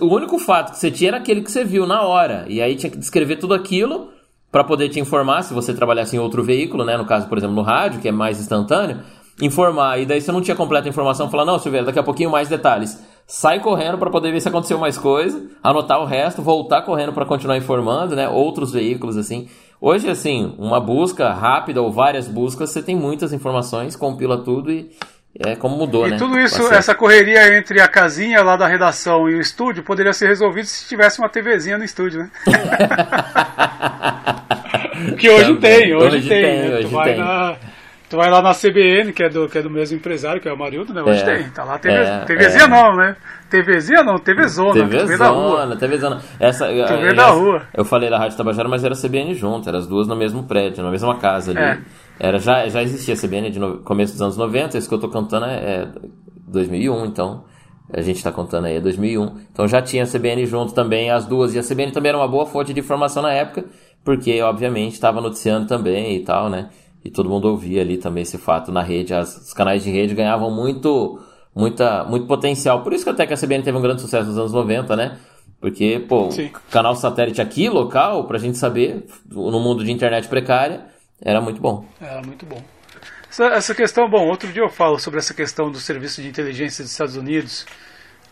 [0.00, 2.46] O único fato que você tinha era aquele que você viu na hora.
[2.48, 4.08] E aí tinha que descrever tudo aquilo
[4.50, 6.96] para poder te informar se você trabalhasse em outro veículo, né?
[6.96, 9.00] No caso, por exemplo, no rádio, que é mais instantâneo.
[9.42, 10.00] Informar.
[10.00, 13.02] E daí você não tinha completa informação, falar, não, Silveira, daqui a pouquinho mais detalhes.
[13.26, 17.26] Sai correndo para poder ver se aconteceu mais coisa, anotar o resto, voltar correndo para
[17.26, 18.28] continuar informando, né?
[18.30, 19.48] Outros veículos, assim.
[19.84, 24.88] Hoje, assim, uma busca rápida ou várias buscas, você tem muitas informações, compila tudo e
[25.44, 26.16] é como mudou, e né?
[26.16, 30.12] E tudo isso, essa correria entre a casinha lá da redação e o estúdio poderia
[30.12, 32.30] ser resolvido se tivesse uma TVzinha no estúdio, né?
[35.18, 36.44] que hoje tem, hoje, hoje tem.
[36.44, 36.76] tem né?
[36.76, 37.18] hoje vai tem.
[37.18, 37.56] Na,
[38.12, 40.52] tu vai lá na CBN, que é, do, que é do mesmo empresário, que é
[40.52, 41.02] o Marildo, né?
[41.02, 41.50] Hoje é, tem.
[41.50, 42.68] Tá lá TV, é, TVzinha é.
[42.68, 43.16] não, né?
[43.48, 44.74] TVzinha não, TV Zona.
[44.74, 45.76] TV, TV da rua.
[45.76, 46.20] TV Zona.
[46.38, 47.62] Essa, TV eu, da rua.
[47.72, 50.84] Eu falei da Rádio Tabajara, mas era CBN junto, eram as duas no mesmo prédio,
[50.84, 51.60] na mesma casa ali.
[51.60, 51.78] É.
[52.20, 55.08] Era, já, já existia CBN de no, começo dos anos 90, isso que eu tô
[55.08, 55.88] contando é, é
[56.48, 57.44] 2001, então
[57.90, 59.38] a gente está contando aí, é 2001.
[59.50, 61.54] Então já tinha a CBN junto também, as duas.
[61.54, 63.64] E a CBN também era uma boa fonte de informação na época,
[64.04, 66.68] porque obviamente estava noticiando também e tal, né?
[67.04, 69.12] E todo mundo ouvia ali também esse fato na rede.
[69.12, 71.20] As, os canais de rede ganhavam muito
[71.54, 72.82] muita, muito potencial.
[72.82, 75.18] Por isso que até que a CBN teve um grande sucesso nos anos 90, né?
[75.60, 76.50] Porque, pô, Sim.
[76.70, 80.86] canal satélite aqui, local, pra gente saber, no mundo de internet precária,
[81.20, 81.86] era muito bom.
[82.00, 82.60] Era muito bom.
[83.30, 86.82] Essa, essa questão, bom, outro dia eu falo sobre essa questão do serviço de inteligência
[86.82, 87.64] dos Estados Unidos,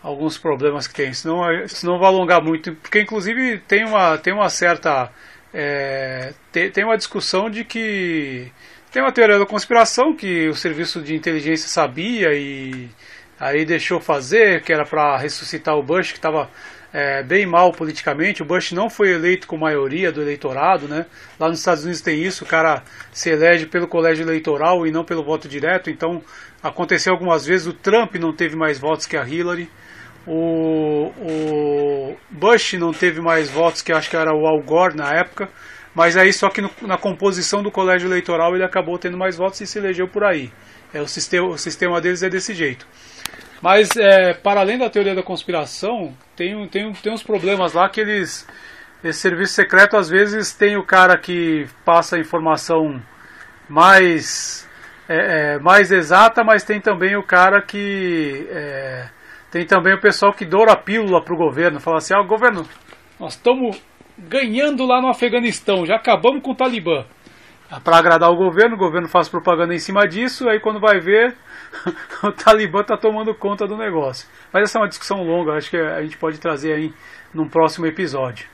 [0.02, 4.48] alguns problemas que tem, senão, senão vou alongar muito, porque inclusive tem uma, tem uma
[4.50, 5.10] certa.
[5.52, 8.50] É, tem, tem uma discussão de que.
[8.92, 12.88] Tem uma teoria da conspiração que o serviço de inteligência sabia e
[13.40, 16.50] Aí deixou fazer, que era para ressuscitar o Bush, que estava
[16.92, 18.42] é, bem mal politicamente.
[18.42, 21.06] O Bush não foi eleito com maioria do eleitorado, né?
[21.38, 25.06] Lá nos Estados Unidos tem isso, o cara se elege pelo colégio eleitoral e não
[25.06, 25.88] pelo voto direto.
[25.88, 26.22] Então
[26.62, 27.66] aconteceu algumas vezes.
[27.66, 29.70] O Trump não teve mais votos que a Hillary.
[30.32, 35.12] O, o Bush não teve mais votos que acho que era o Al Gore na
[35.12, 35.48] época.
[35.92, 39.60] Mas aí só que no, na composição do colégio eleitoral ele acabou tendo mais votos
[39.60, 40.52] e se elegeu por aí.
[40.94, 42.86] É, o, sistema, o sistema deles é desse jeito.
[43.60, 48.00] Mas, é, para além da teoria da conspiração, tem, tem, tem uns problemas lá que
[48.00, 48.46] eles.
[49.02, 53.02] Esse serviço secreto, às vezes, tem o cara que passa a informação
[53.68, 54.68] mais,
[55.08, 58.46] é, é, mais exata, mas tem também o cara que.
[58.50, 59.08] É,
[59.50, 61.80] tem também o pessoal que doura a pílula para o governo.
[61.80, 62.64] Fala assim: ah, governo,
[63.18, 63.82] nós estamos
[64.16, 67.04] ganhando lá no Afeganistão, já acabamos com o Talibã.
[67.84, 71.36] Para agradar o governo, o governo faz propaganda em cima disso, aí quando vai ver
[72.24, 74.28] o Talibã está tomando conta do negócio.
[74.52, 76.92] Mas essa é uma discussão longa, acho que a gente pode trazer aí
[77.32, 78.48] num próximo episódio.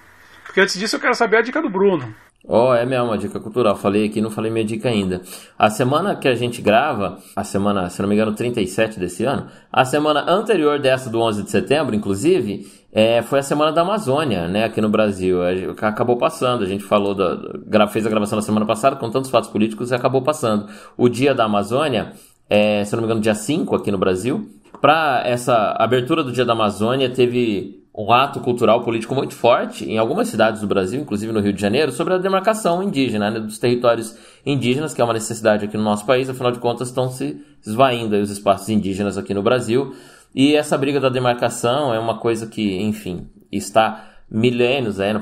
[0.45, 2.15] Porque antes disso eu quero saber a dica do Bruno.
[2.49, 3.75] Oh, é mesmo, uma dica cultural.
[3.77, 5.21] Falei aqui, não falei minha dica ainda.
[5.59, 9.47] A semana que a gente grava, a semana, se não me engano, 37 desse ano,
[9.73, 14.47] a semana anterior dessa do 11 de setembro, inclusive, é, foi a semana da Amazônia,
[14.47, 15.41] né, aqui no Brasil.
[15.83, 19.51] Acabou passando, a gente falou, da, fez a gravação na semana passada com tantos fatos
[19.51, 20.69] políticos e acabou passando.
[20.97, 22.13] O dia da Amazônia
[22.49, 24.49] é, se não me engano, dia 5 aqui no Brasil.
[24.81, 29.97] Para essa abertura do Dia da Amazônia, teve um ato cultural político muito forte em
[29.97, 33.59] algumas cidades do Brasil, inclusive no Rio de Janeiro, sobre a demarcação indígena, né, dos
[33.59, 34.15] territórios
[34.45, 38.15] indígenas, que é uma necessidade aqui no nosso país, afinal de contas estão se esvaindo
[38.17, 39.95] os espaços indígenas aqui no Brasil.
[40.35, 45.15] E essa briga da demarcação é uma coisa que, enfim, está milênios, é,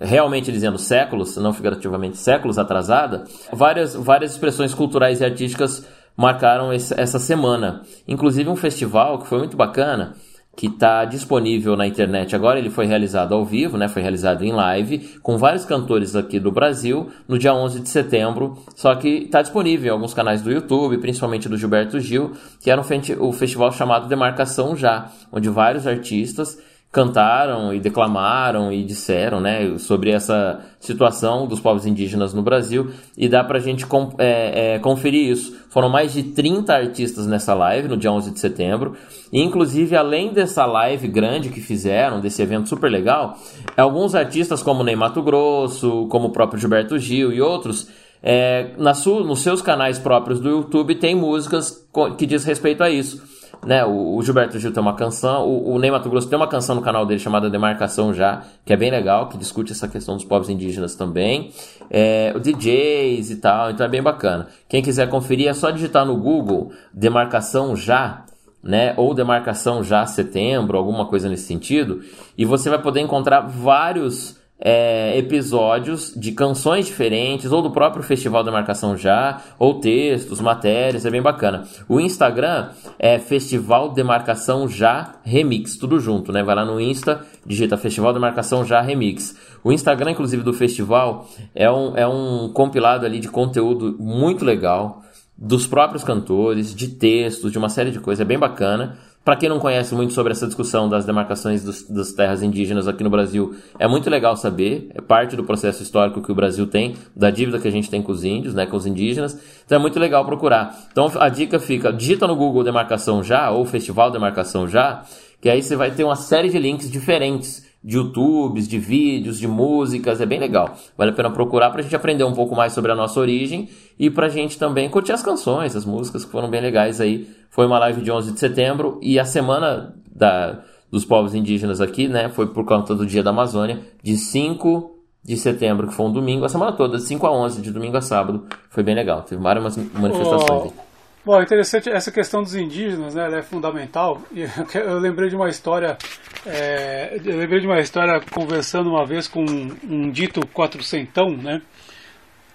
[0.00, 5.86] realmente dizendo séculos, não figurativamente séculos atrasada, várias, várias expressões culturais e artísticas
[6.16, 7.82] marcaram essa semana.
[8.08, 10.14] Inclusive um festival que foi muito bacana,
[10.56, 12.58] que está disponível na internet agora.
[12.58, 13.88] Ele foi realizado ao vivo, né?
[13.88, 18.56] Foi realizado em live com vários cantores aqui do Brasil no dia 11 de setembro.
[18.74, 22.80] Só que está disponível em alguns canais do YouTube, principalmente do Gilberto Gil, que era
[22.80, 26.58] um, um festival chamado Demarcação Já, onde vários artistas
[26.94, 32.92] cantaram e declamaram e disseram né, sobre essa situação dos povos indígenas no Brasil.
[33.18, 33.84] E dá para a gente
[34.16, 35.56] é, é, conferir isso.
[35.70, 38.94] Foram mais de 30 artistas nessa live no dia 11 de setembro.
[39.32, 43.36] E inclusive além dessa live grande que fizeram, desse evento super legal,
[43.76, 47.90] alguns artistas como Ney Mato Grosso, como o próprio Gilberto Gil e outros
[48.22, 51.84] é, na sua, nos seus canais próprios do YouTube tem músicas
[52.16, 53.84] que diz respeito a isso né?
[53.84, 56.74] O, o, Gilberto Gil tem uma canção, o, o Ney Mato Grosso tem uma canção
[56.74, 60.24] no canal dele chamada Demarcação Já, que é bem legal, que discute essa questão dos
[60.24, 61.52] povos indígenas também.
[61.90, 64.48] É, o DJs e tal, então é bem bacana.
[64.68, 68.24] Quem quiser conferir é só digitar no Google Demarcação Já,
[68.62, 68.94] né?
[68.96, 72.00] Ou Demarcação Já Setembro, alguma coisa nesse sentido,
[72.36, 78.44] e você vai poder encontrar vários é, episódios de canções diferentes, ou do próprio Festival
[78.44, 81.64] da Marcação Já, ou textos, matérias, é bem bacana.
[81.88, 86.42] O Instagram é Festival de Marcação Já Remix, tudo junto, né?
[86.42, 89.36] Vai lá no Insta, digita Festival de Marcação Já Remix.
[89.62, 95.02] O Instagram, inclusive, do festival é um, é um compilado ali de conteúdo muito legal,
[95.36, 98.96] dos próprios cantores, de textos, de uma série de coisas, é bem bacana.
[99.24, 103.02] Para quem não conhece muito sobre essa discussão das demarcações dos, das terras indígenas aqui
[103.02, 106.94] no Brasil, é muito legal saber, é parte do processo histórico que o Brasil tem,
[107.16, 109.80] da dívida que a gente tem com os índios, né, com os indígenas, então é
[109.80, 110.78] muito legal procurar.
[110.92, 115.04] Então a dica fica, digita no Google Demarcação Já, ou Festival Demarcação Já,
[115.40, 119.46] que aí você vai ter uma série de links diferentes de YouTubes, de vídeos, de
[119.46, 120.74] músicas, é bem legal.
[120.96, 123.68] Vale a pena procurar para a gente aprender um pouco mais sobre a nossa origem
[123.98, 127.28] e para a gente também curtir as canções, as músicas que foram bem legais aí.
[127.50, 132.08] Foi uma live de 11 de setembro e a semana da, dos povos indígenas aqui,
[132.08, 134.92] né, foi por conta do Dia da Amazônia, de 5
[135.22, 137.96] de setembro, que foi um domingo, a semana toda, de 5 a 11, de domingo
[137.96, 138.44] a sábado.
[138.70, 140.72] Foi bem legal, teve várias manifestações.
[140.76, 140.83] Oh.
[141.24, 143.24] Bom, interessante essa questão dos indígenas, né?
[143.24, 144.20] Ela é fundamental.
[144.74, 145.96] Eu lembrei de uma história,
[146.44, 151.62] é, eu lembrei de uma história conversando uma vez com um, um dito quatrocentão, né?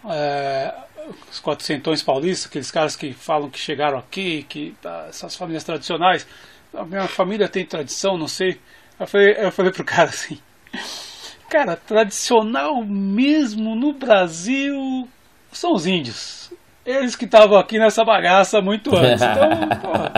[0.07, 0.71] É,
[1.31, 6.27] os quatrocentões paulistas, aqueles caras que falam que chegaram aqui, que tá, essas famílias tradicionais.
[6.71, 8.59] A minha família tem tradição, não sei.
[8.99, 10.37] Eu falei, eu falei pro cara assim,
[11.49, 15.09] cara, tradicional mesmo no Brasil
[15.51, 16.51] são os índios
[16.89, 19.21] eles que estavam aqui nessa bagaça muito antes.
[19.29, 20.11] Então, porra,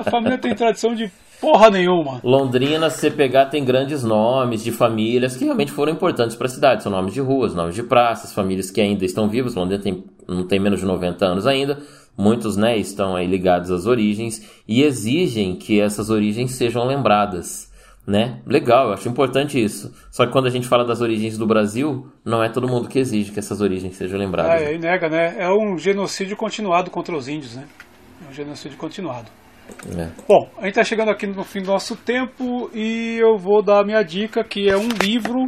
[0.00, 2.20] a família tem tradição de porra nenhuma.
[2.22, 6.50] Londrina, se você pegar, tem grandes nomes de famílias que realmente foram importantes para a
[6.50, 6.82] cidade.
[6.82, 9.54] São nomes de ruas, nomes de praças, famílias que ainda estão vivas.
[9.54, 11.78] Londrina tem, não tem menos de 90 anos ainda.
[12.16, 17.69] Muitos né, estão aí ligados às origens e exigem que essas origens sejam lembradas
[18.06, 18.40] né?
[18.46, 19.92] Legal, eu acho importante isso.
[20.10, 22.98] Só que quando a gente fala das origens do Brasil, não é todo mundo que
[22.98, 24.62] exige que essas origens sejam lembradas.
[24.62, 25.36] É, aí nega, né?
[25.38, 27.66] É um genocídio continuado contra os índios, né?
[28.26, 29.30] É um genocídio continuado.
[29.96, 30.08] É.
[30.26, 33.80] Bom, a gente está chegando aqui no fim do nosso tempo e eu vou dar
[33.80, 35.44] a minha dica, que é um livro,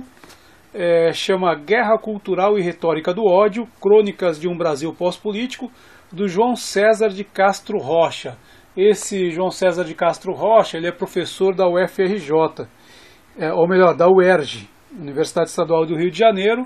[0.72, 5.70] é, chama Guerra Cultural e Retórica do Ódio, Crônicas de um Brasil Pós-Político,
[6.12, 8.36] do João César de Castro Rocha.
[8.76, 12.66] Esse João César de Castro Rocha, ele é professor da UFRJ,
[13.38, 14.66] é, ou melhor, da UERJ,
[14.98, 16.64] Universidade Estadual do Rio de Janeiro,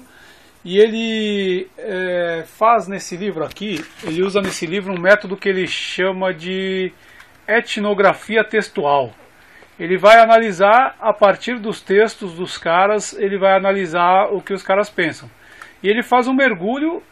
[0.64, 5.66] e ele é, faz nesse livro aqui, ele usa nesse livro um método que ele
[5.66, 6.92] chama de
[7.46, 9.10] etnografia textual.
[9.78, 14.62] Ele vai analisar a partir dos textos dos caras, ele vai analisar o que os
[14.62, 15.28] caras pensam.
[15.82, 17.02] E ele faz um mergulho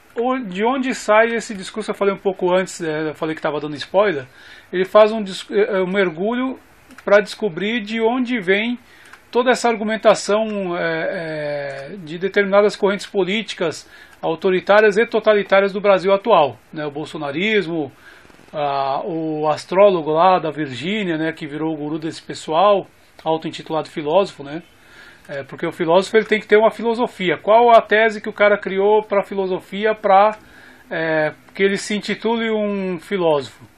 [0.48, 1.90] de onde sai esse discurso.
[1.90, 4.26] Eu falei um pouco antes, é, eu falei que estava dando spoiler
[4.74, 5.22] ele faz um,
[5.52, 6.59] eh, um mergulho
[7.05, 8.76] para descobrir de onde vem
[9.30, 13.88] toda essa argumentação é, é, de determinadas correntes políticas
[14.20, 16.56] autoritárias e totalitárias do Brasil atual.
[16.72, 16.84] Né?
[16.84, 17.92] O bolsonarismo,
[18.52, 22.88] a, o astrólogo lá da Virgínia, né, que virou o guru desse pessoal,
[23.24, 24.60] auto-intitulado filósofo, né?
[25.28, 27.38] É, porque o filósofo ele tem que ter uma filosofia.
[27.38, 30.36] Qual a tese que o cara criou para a filosofia para
[30.90, 33.73] é, que ele se intitule um filósofo?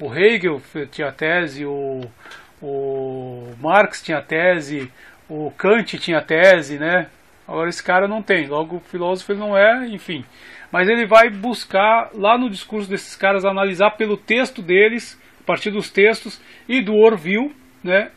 [0.00, 0.60] O Hegel
[0.90, 2.02] tinha tese, o,
[2.62, 4.90] o Marx tinha tese,
[5.28, 7.08] o Kant tinha tese, né?
[7.46, 10.24] Agora esse cara não tem, logo o filósofo ele não é, enfim.
[10.70, 15.88] Mas ele vai buscar lá no discurso desses caras analisar pelo texto deles partir dos
[15.88, 18.10] textos e do Orville, né,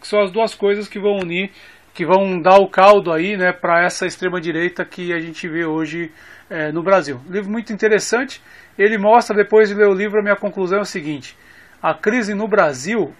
[0.00, 1.50] que são as duas coisas que vão unir,
[1.92, 5.66] que vão dar o caldo aí, né, para essa extrema direita que a gente vê
[5.66, 6.10] hoje
[6.48, 7.20] é, no Brasil.
[7.28, 8.40] Livro muito interessante.
[8.80, 11.36] Ele mostra, depois de ler o livro, a minha conclusão é o seguinte:
[11.82, 13.14] a crise no Brasil,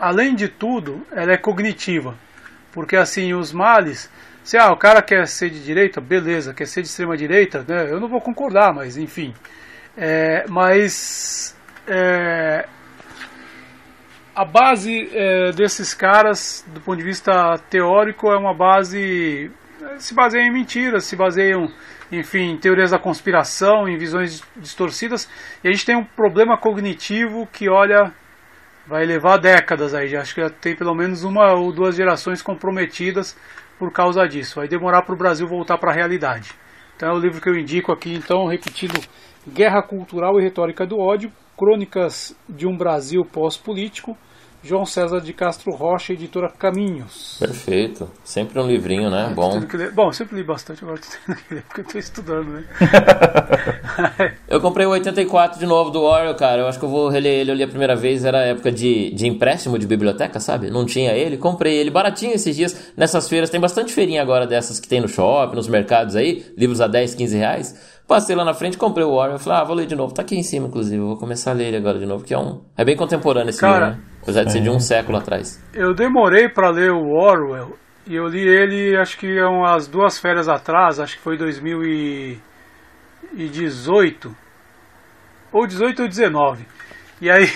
[0.00, 2.14] além de tudo, ela é cognitiva,
[2.72, 4.10] porque assim os males
[4.48, 7.90] se ah, o cara quer ser de direita, beleza, quer ser de extrema direita, né?
[7.90, 9.34] Eu não vou concordar, mas enfim.
[9.94, 11.54] É, mas
[11.86, 12.66] é,
[14.34, 19.50] a base é, desses caras, do ponto de vista teórico, é uma base
[19.98, 21.70] se baseia em mentiras, se baseiam,
[22.10, 25.28] enfim, teorias da conspiração, em visões distorcidas.
[25.62, 28.12] E a gente tem um problema cognitivo que, olha,
[28.86, 30.16] vai levar décadas aí.
[30.16, 33.36] Acho que já tem pelo menos uma ou duas gerações comprometidas
[33.78, 34.56] por causa disso.
[34.56, 36.52] Vai demorar para o Brasil voltar para a realidade.
[36.96, 39.00] Então é o livro que eu indico aqui, então, repetindo,
[39.46, 44.18] Guerra Cultural e Retórica do Ódio, Crônicas de um Brasil Pós-Político,
[44.62, 47.36] João César de Castro Rocha, editora Caminhos.
[47.38, 48.10] Perfeito.
[48.24, 49.32] Sempre um livrinho, né?
[49.34, 49.60] Bom.
[49.94, 52.64] Bom, sempre li bastante, agora tô tendo que ler porque eu tô estudando, né?
[54.48, 56.62] eu comprei o 84 de novo do Orwell, cara.
[56.62, 57.50] Eu acho que eu vou reler ele.
[57.52, 60.70] Eu li a primeira vez, era época de, de empréstimo de biblioteca, sabe?
[60.70, 61.36] Não tinha ele.
[61.36, 62.92] Comprei ele baratinho esses dias.
[62.96, 66.44] Nessas feiras, tem bastante feirinha agora dessas que tem no shopping, nos mercados aí.
[66.56, 67.97] Livros a 10, 15 reais.
[68.08, 69.38] Passei lá na frente, comprei o Warrior.
[69.38, 70.14] Falei, ah, vou ler de novo.
[70.14, 70.96] Tá aqui em cima, inclusive.
[70.96, 72.62] Eu vou começar a ler ele agora de novo, que é um.
[72.74, 74.08] É bem contemporâneo esse Cara, livro, né?
[74.22, 75.62] Apesar de ser de um século atrás.
[75.74, 77.76] Eu demorei para ler o Orwell
[78.06, 84.34] e eu li ele acho que umas duas férias atrás, acho que foi 2018.
[85.52, 86.64] Ou 18 ou 19.
[87.20, 87.46] E aí.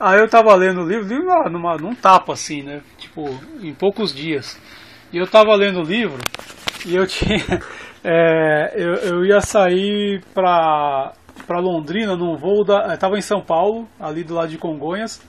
[0.00, 2.82] Aí eu tava lendo o livro, livro numa, num tapa assim, né?
[2.98, 4.56] Tipo, em poucos dias.
[5.12, 6.20] E eu tava lendo o livro
[6.86, 7.40] e eu tinha.
[8.04, 11.12] É, eu, eu ia sair para
[11.46, 12.94] para Londrina num voo da.
[12.94, 15.22] Estava em São Paulo, ali do lado de Congonhas.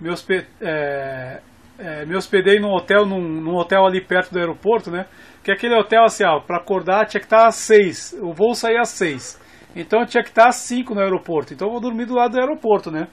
[0.00, 1.40] Me, hospe, é,
[1.78, 5.06] é, me hospedei num hotel, num, num, hotel ali perto do aeroporto, né?
[5.42, 8.14] Que é aquele hotel assim, ó, para acordar tinha que estar às seis.
[8.20, 9.40] O voo saía às seis.
[9.74, 11.52] Então tinha que estar às cinco no aeroporto.
[11.52, 13.08] Então eu vou dormir do lado do aeroporto, né?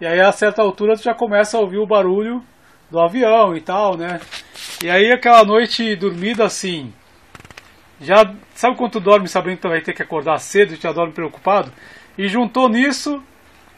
[0.00, 2.42] E aí a certa altura tu já começa a ouvir o barulho
[2.90, 4.20] do avião e tal, né?
[4.82, 6.92] E aí aquela noite dormida assim,
[8.00, 10.92] já sabe quando tu dorme sabendo que tu vai ter que acordar cedo e já
[10.92, 11.72] dorme preocupado?
[12.16, 13.22] E juntou nisso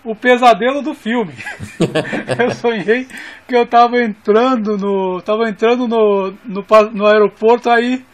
[0.05, 1.35] o pesadelo do filme.
[2.39, 3.07] eu sonhei
[3.47, 5.20] que eu tava entrando no.
[5.23, 8.05] tava entrando no, no, no aeroporto aí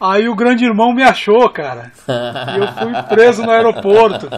[0.00, 1.92] Aí o grande irmão me achou, cara.
[2.08, 4.30] E eu fui preso no aeroporto.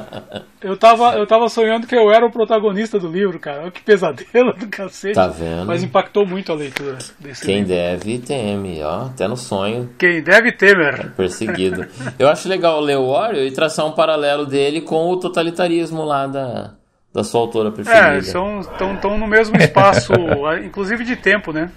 [0.61, 3.71] Eu tava, eu tava sonhando que eu era o protagonista do livro, cara.
[3.71, 5.15] Que pesadelo do cacete.
[5.15, 5.67] Tá vendo?
[5.67, 7.69] Mas impactou muito a leitura desse Quem livro.
[7.69, 9.07] deve, teme, ó.
[9.07, 9.89] Até no sonho.
[9.99, 11.01] Quem deve, temer.
[11.01, 11.87] É perseguido.
[12.19, 16.27] Eu acho legal ler o Warrior e traçar um paralelo dele com o totalitarismo lá
[16.27, 16.73] da,
[17.15, 18.15] da sua autora preferida.
[18.15, 20.13] É, estão no mesmo espaço,
[20.65, 21.71] inclusive de tempo, né?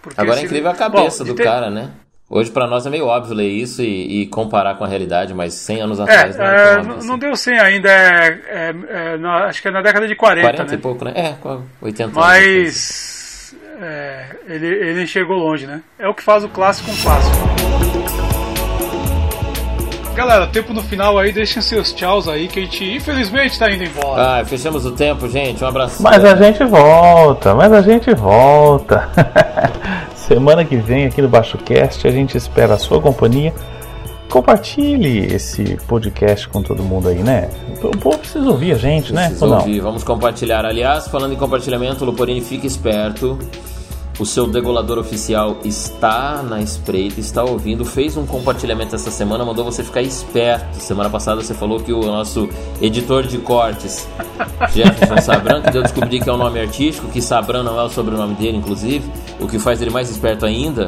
[0.00, 1.90] Porque Agora é incrível a cabeça Bom, do cara, né?
[2.28, 5.54] Hoje para nós é meio óbvio ler isso e, e, comparar com a realidade, mas
[5.54, 7.08] 100 anos atrás é, não é, é óbvio, assim.
[7.08, 10.42] Não deu 100 ainda, é, é, é na, acho que é na década de 40,
[10.42, 10.74] 40 né?
[10.74, 11.12] e pouco, né?
[11.14, 11.34] É,
[11.80, 12.16] 80 mas, anos.
[12.16, 15.80] Mas é, ele, ele chegou longe, né?
[15.96, 17.36] É o que faz o clássico um clássico.
[20.16, 23.84] Galera, tempo no final aí, deixem seus tchauz aí, que a gente infelizmente tá indo
[23.84, 24.40] embora.
[24.40, 25.62] Ah, fechamos o tempo, gente.
[25.62, 26.02] Um abraço.
[26.02, 29.08] Mas a gente volta, mas a gente volta.
[30.26, 33.54] Semana que vem aqui no Baixo Cast a gente espera a sua companhia.
[34.28, 37.48] Compartilhe esse podcast com todo mundo aí, né?
[37.80, 39.26] O povo precisa ouvir a gente, né?
[39.26, 39.56] precisa né?
[39.58, 39.80] Ouvir.
[39.80, 40.66] Vamos compartilhar.
[40.66, 43.38] Aliás, falando em compartilhamento, Luporini, fique esperto.
[44.18, 49.64] O seu degolador oficial está na espreita, está ouvindo, fez um compartilhamento essa semana, mandou
[49.64, 50.80] você ficar esperto.
[50.80, 52.48] Semana passada você falou que o nosso
[52.82, 54.08] editor de cortes,
[54.74, 57.84] Jefferson Sabran, que eu descobri que é o um nome artístico, que Sabran não é
[57.84, 59.08] o sobrenome dele, inclusive,
[59.40, 60.86] o que faz ele mais esperto ainda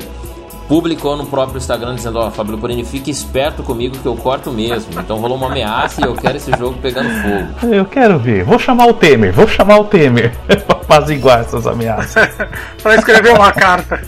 [0.69, 4.53] publicou no próprio Instagram dizendo: Ó, oh, Fábio Luporini, fique esperto comigo que eu corto
[4.53, 5.01] mesmo.
[5.01, 7.75] Então rolou uma ameaça e eu quero esse jogo pegando fogo.
[7.75, 8.45] Eu quero ver.
[8.45, 10.33] Vou chamar o Temer, vou chamar o Temer
[10.67, 12.29] pra apaziguar essas ameaças.
[12.83, 14.03] pra escrever uma carta.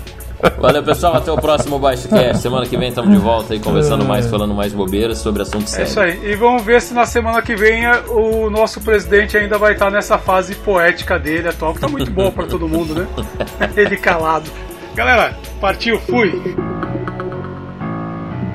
[0.58, 1.16] Valeu, pessoal.
[1.16, 2.42] Até o próximo Baixocast.
[2.42, 5.96] Semana que vem estamos de volta aí conversando mais, falando mais bobeiras sobre assuntos sérios.
[5.96, 6.32] É isso aí.
[6.32, 10.18] E vamos ver se na semana que vem o nosso presidente ainda vai estar nessa
[10.18, 13.06] fase poética dele atual, que tá muito boa para todo mundo, né?
[13.76, 14.50] Ele calado.
[14.94, 16.40] Galera, partiu, fui!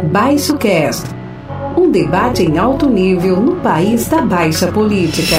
[0.03, 1.15] Baixo Cast
[1.77, 5.35] um debate em alto nível no país da baixa política.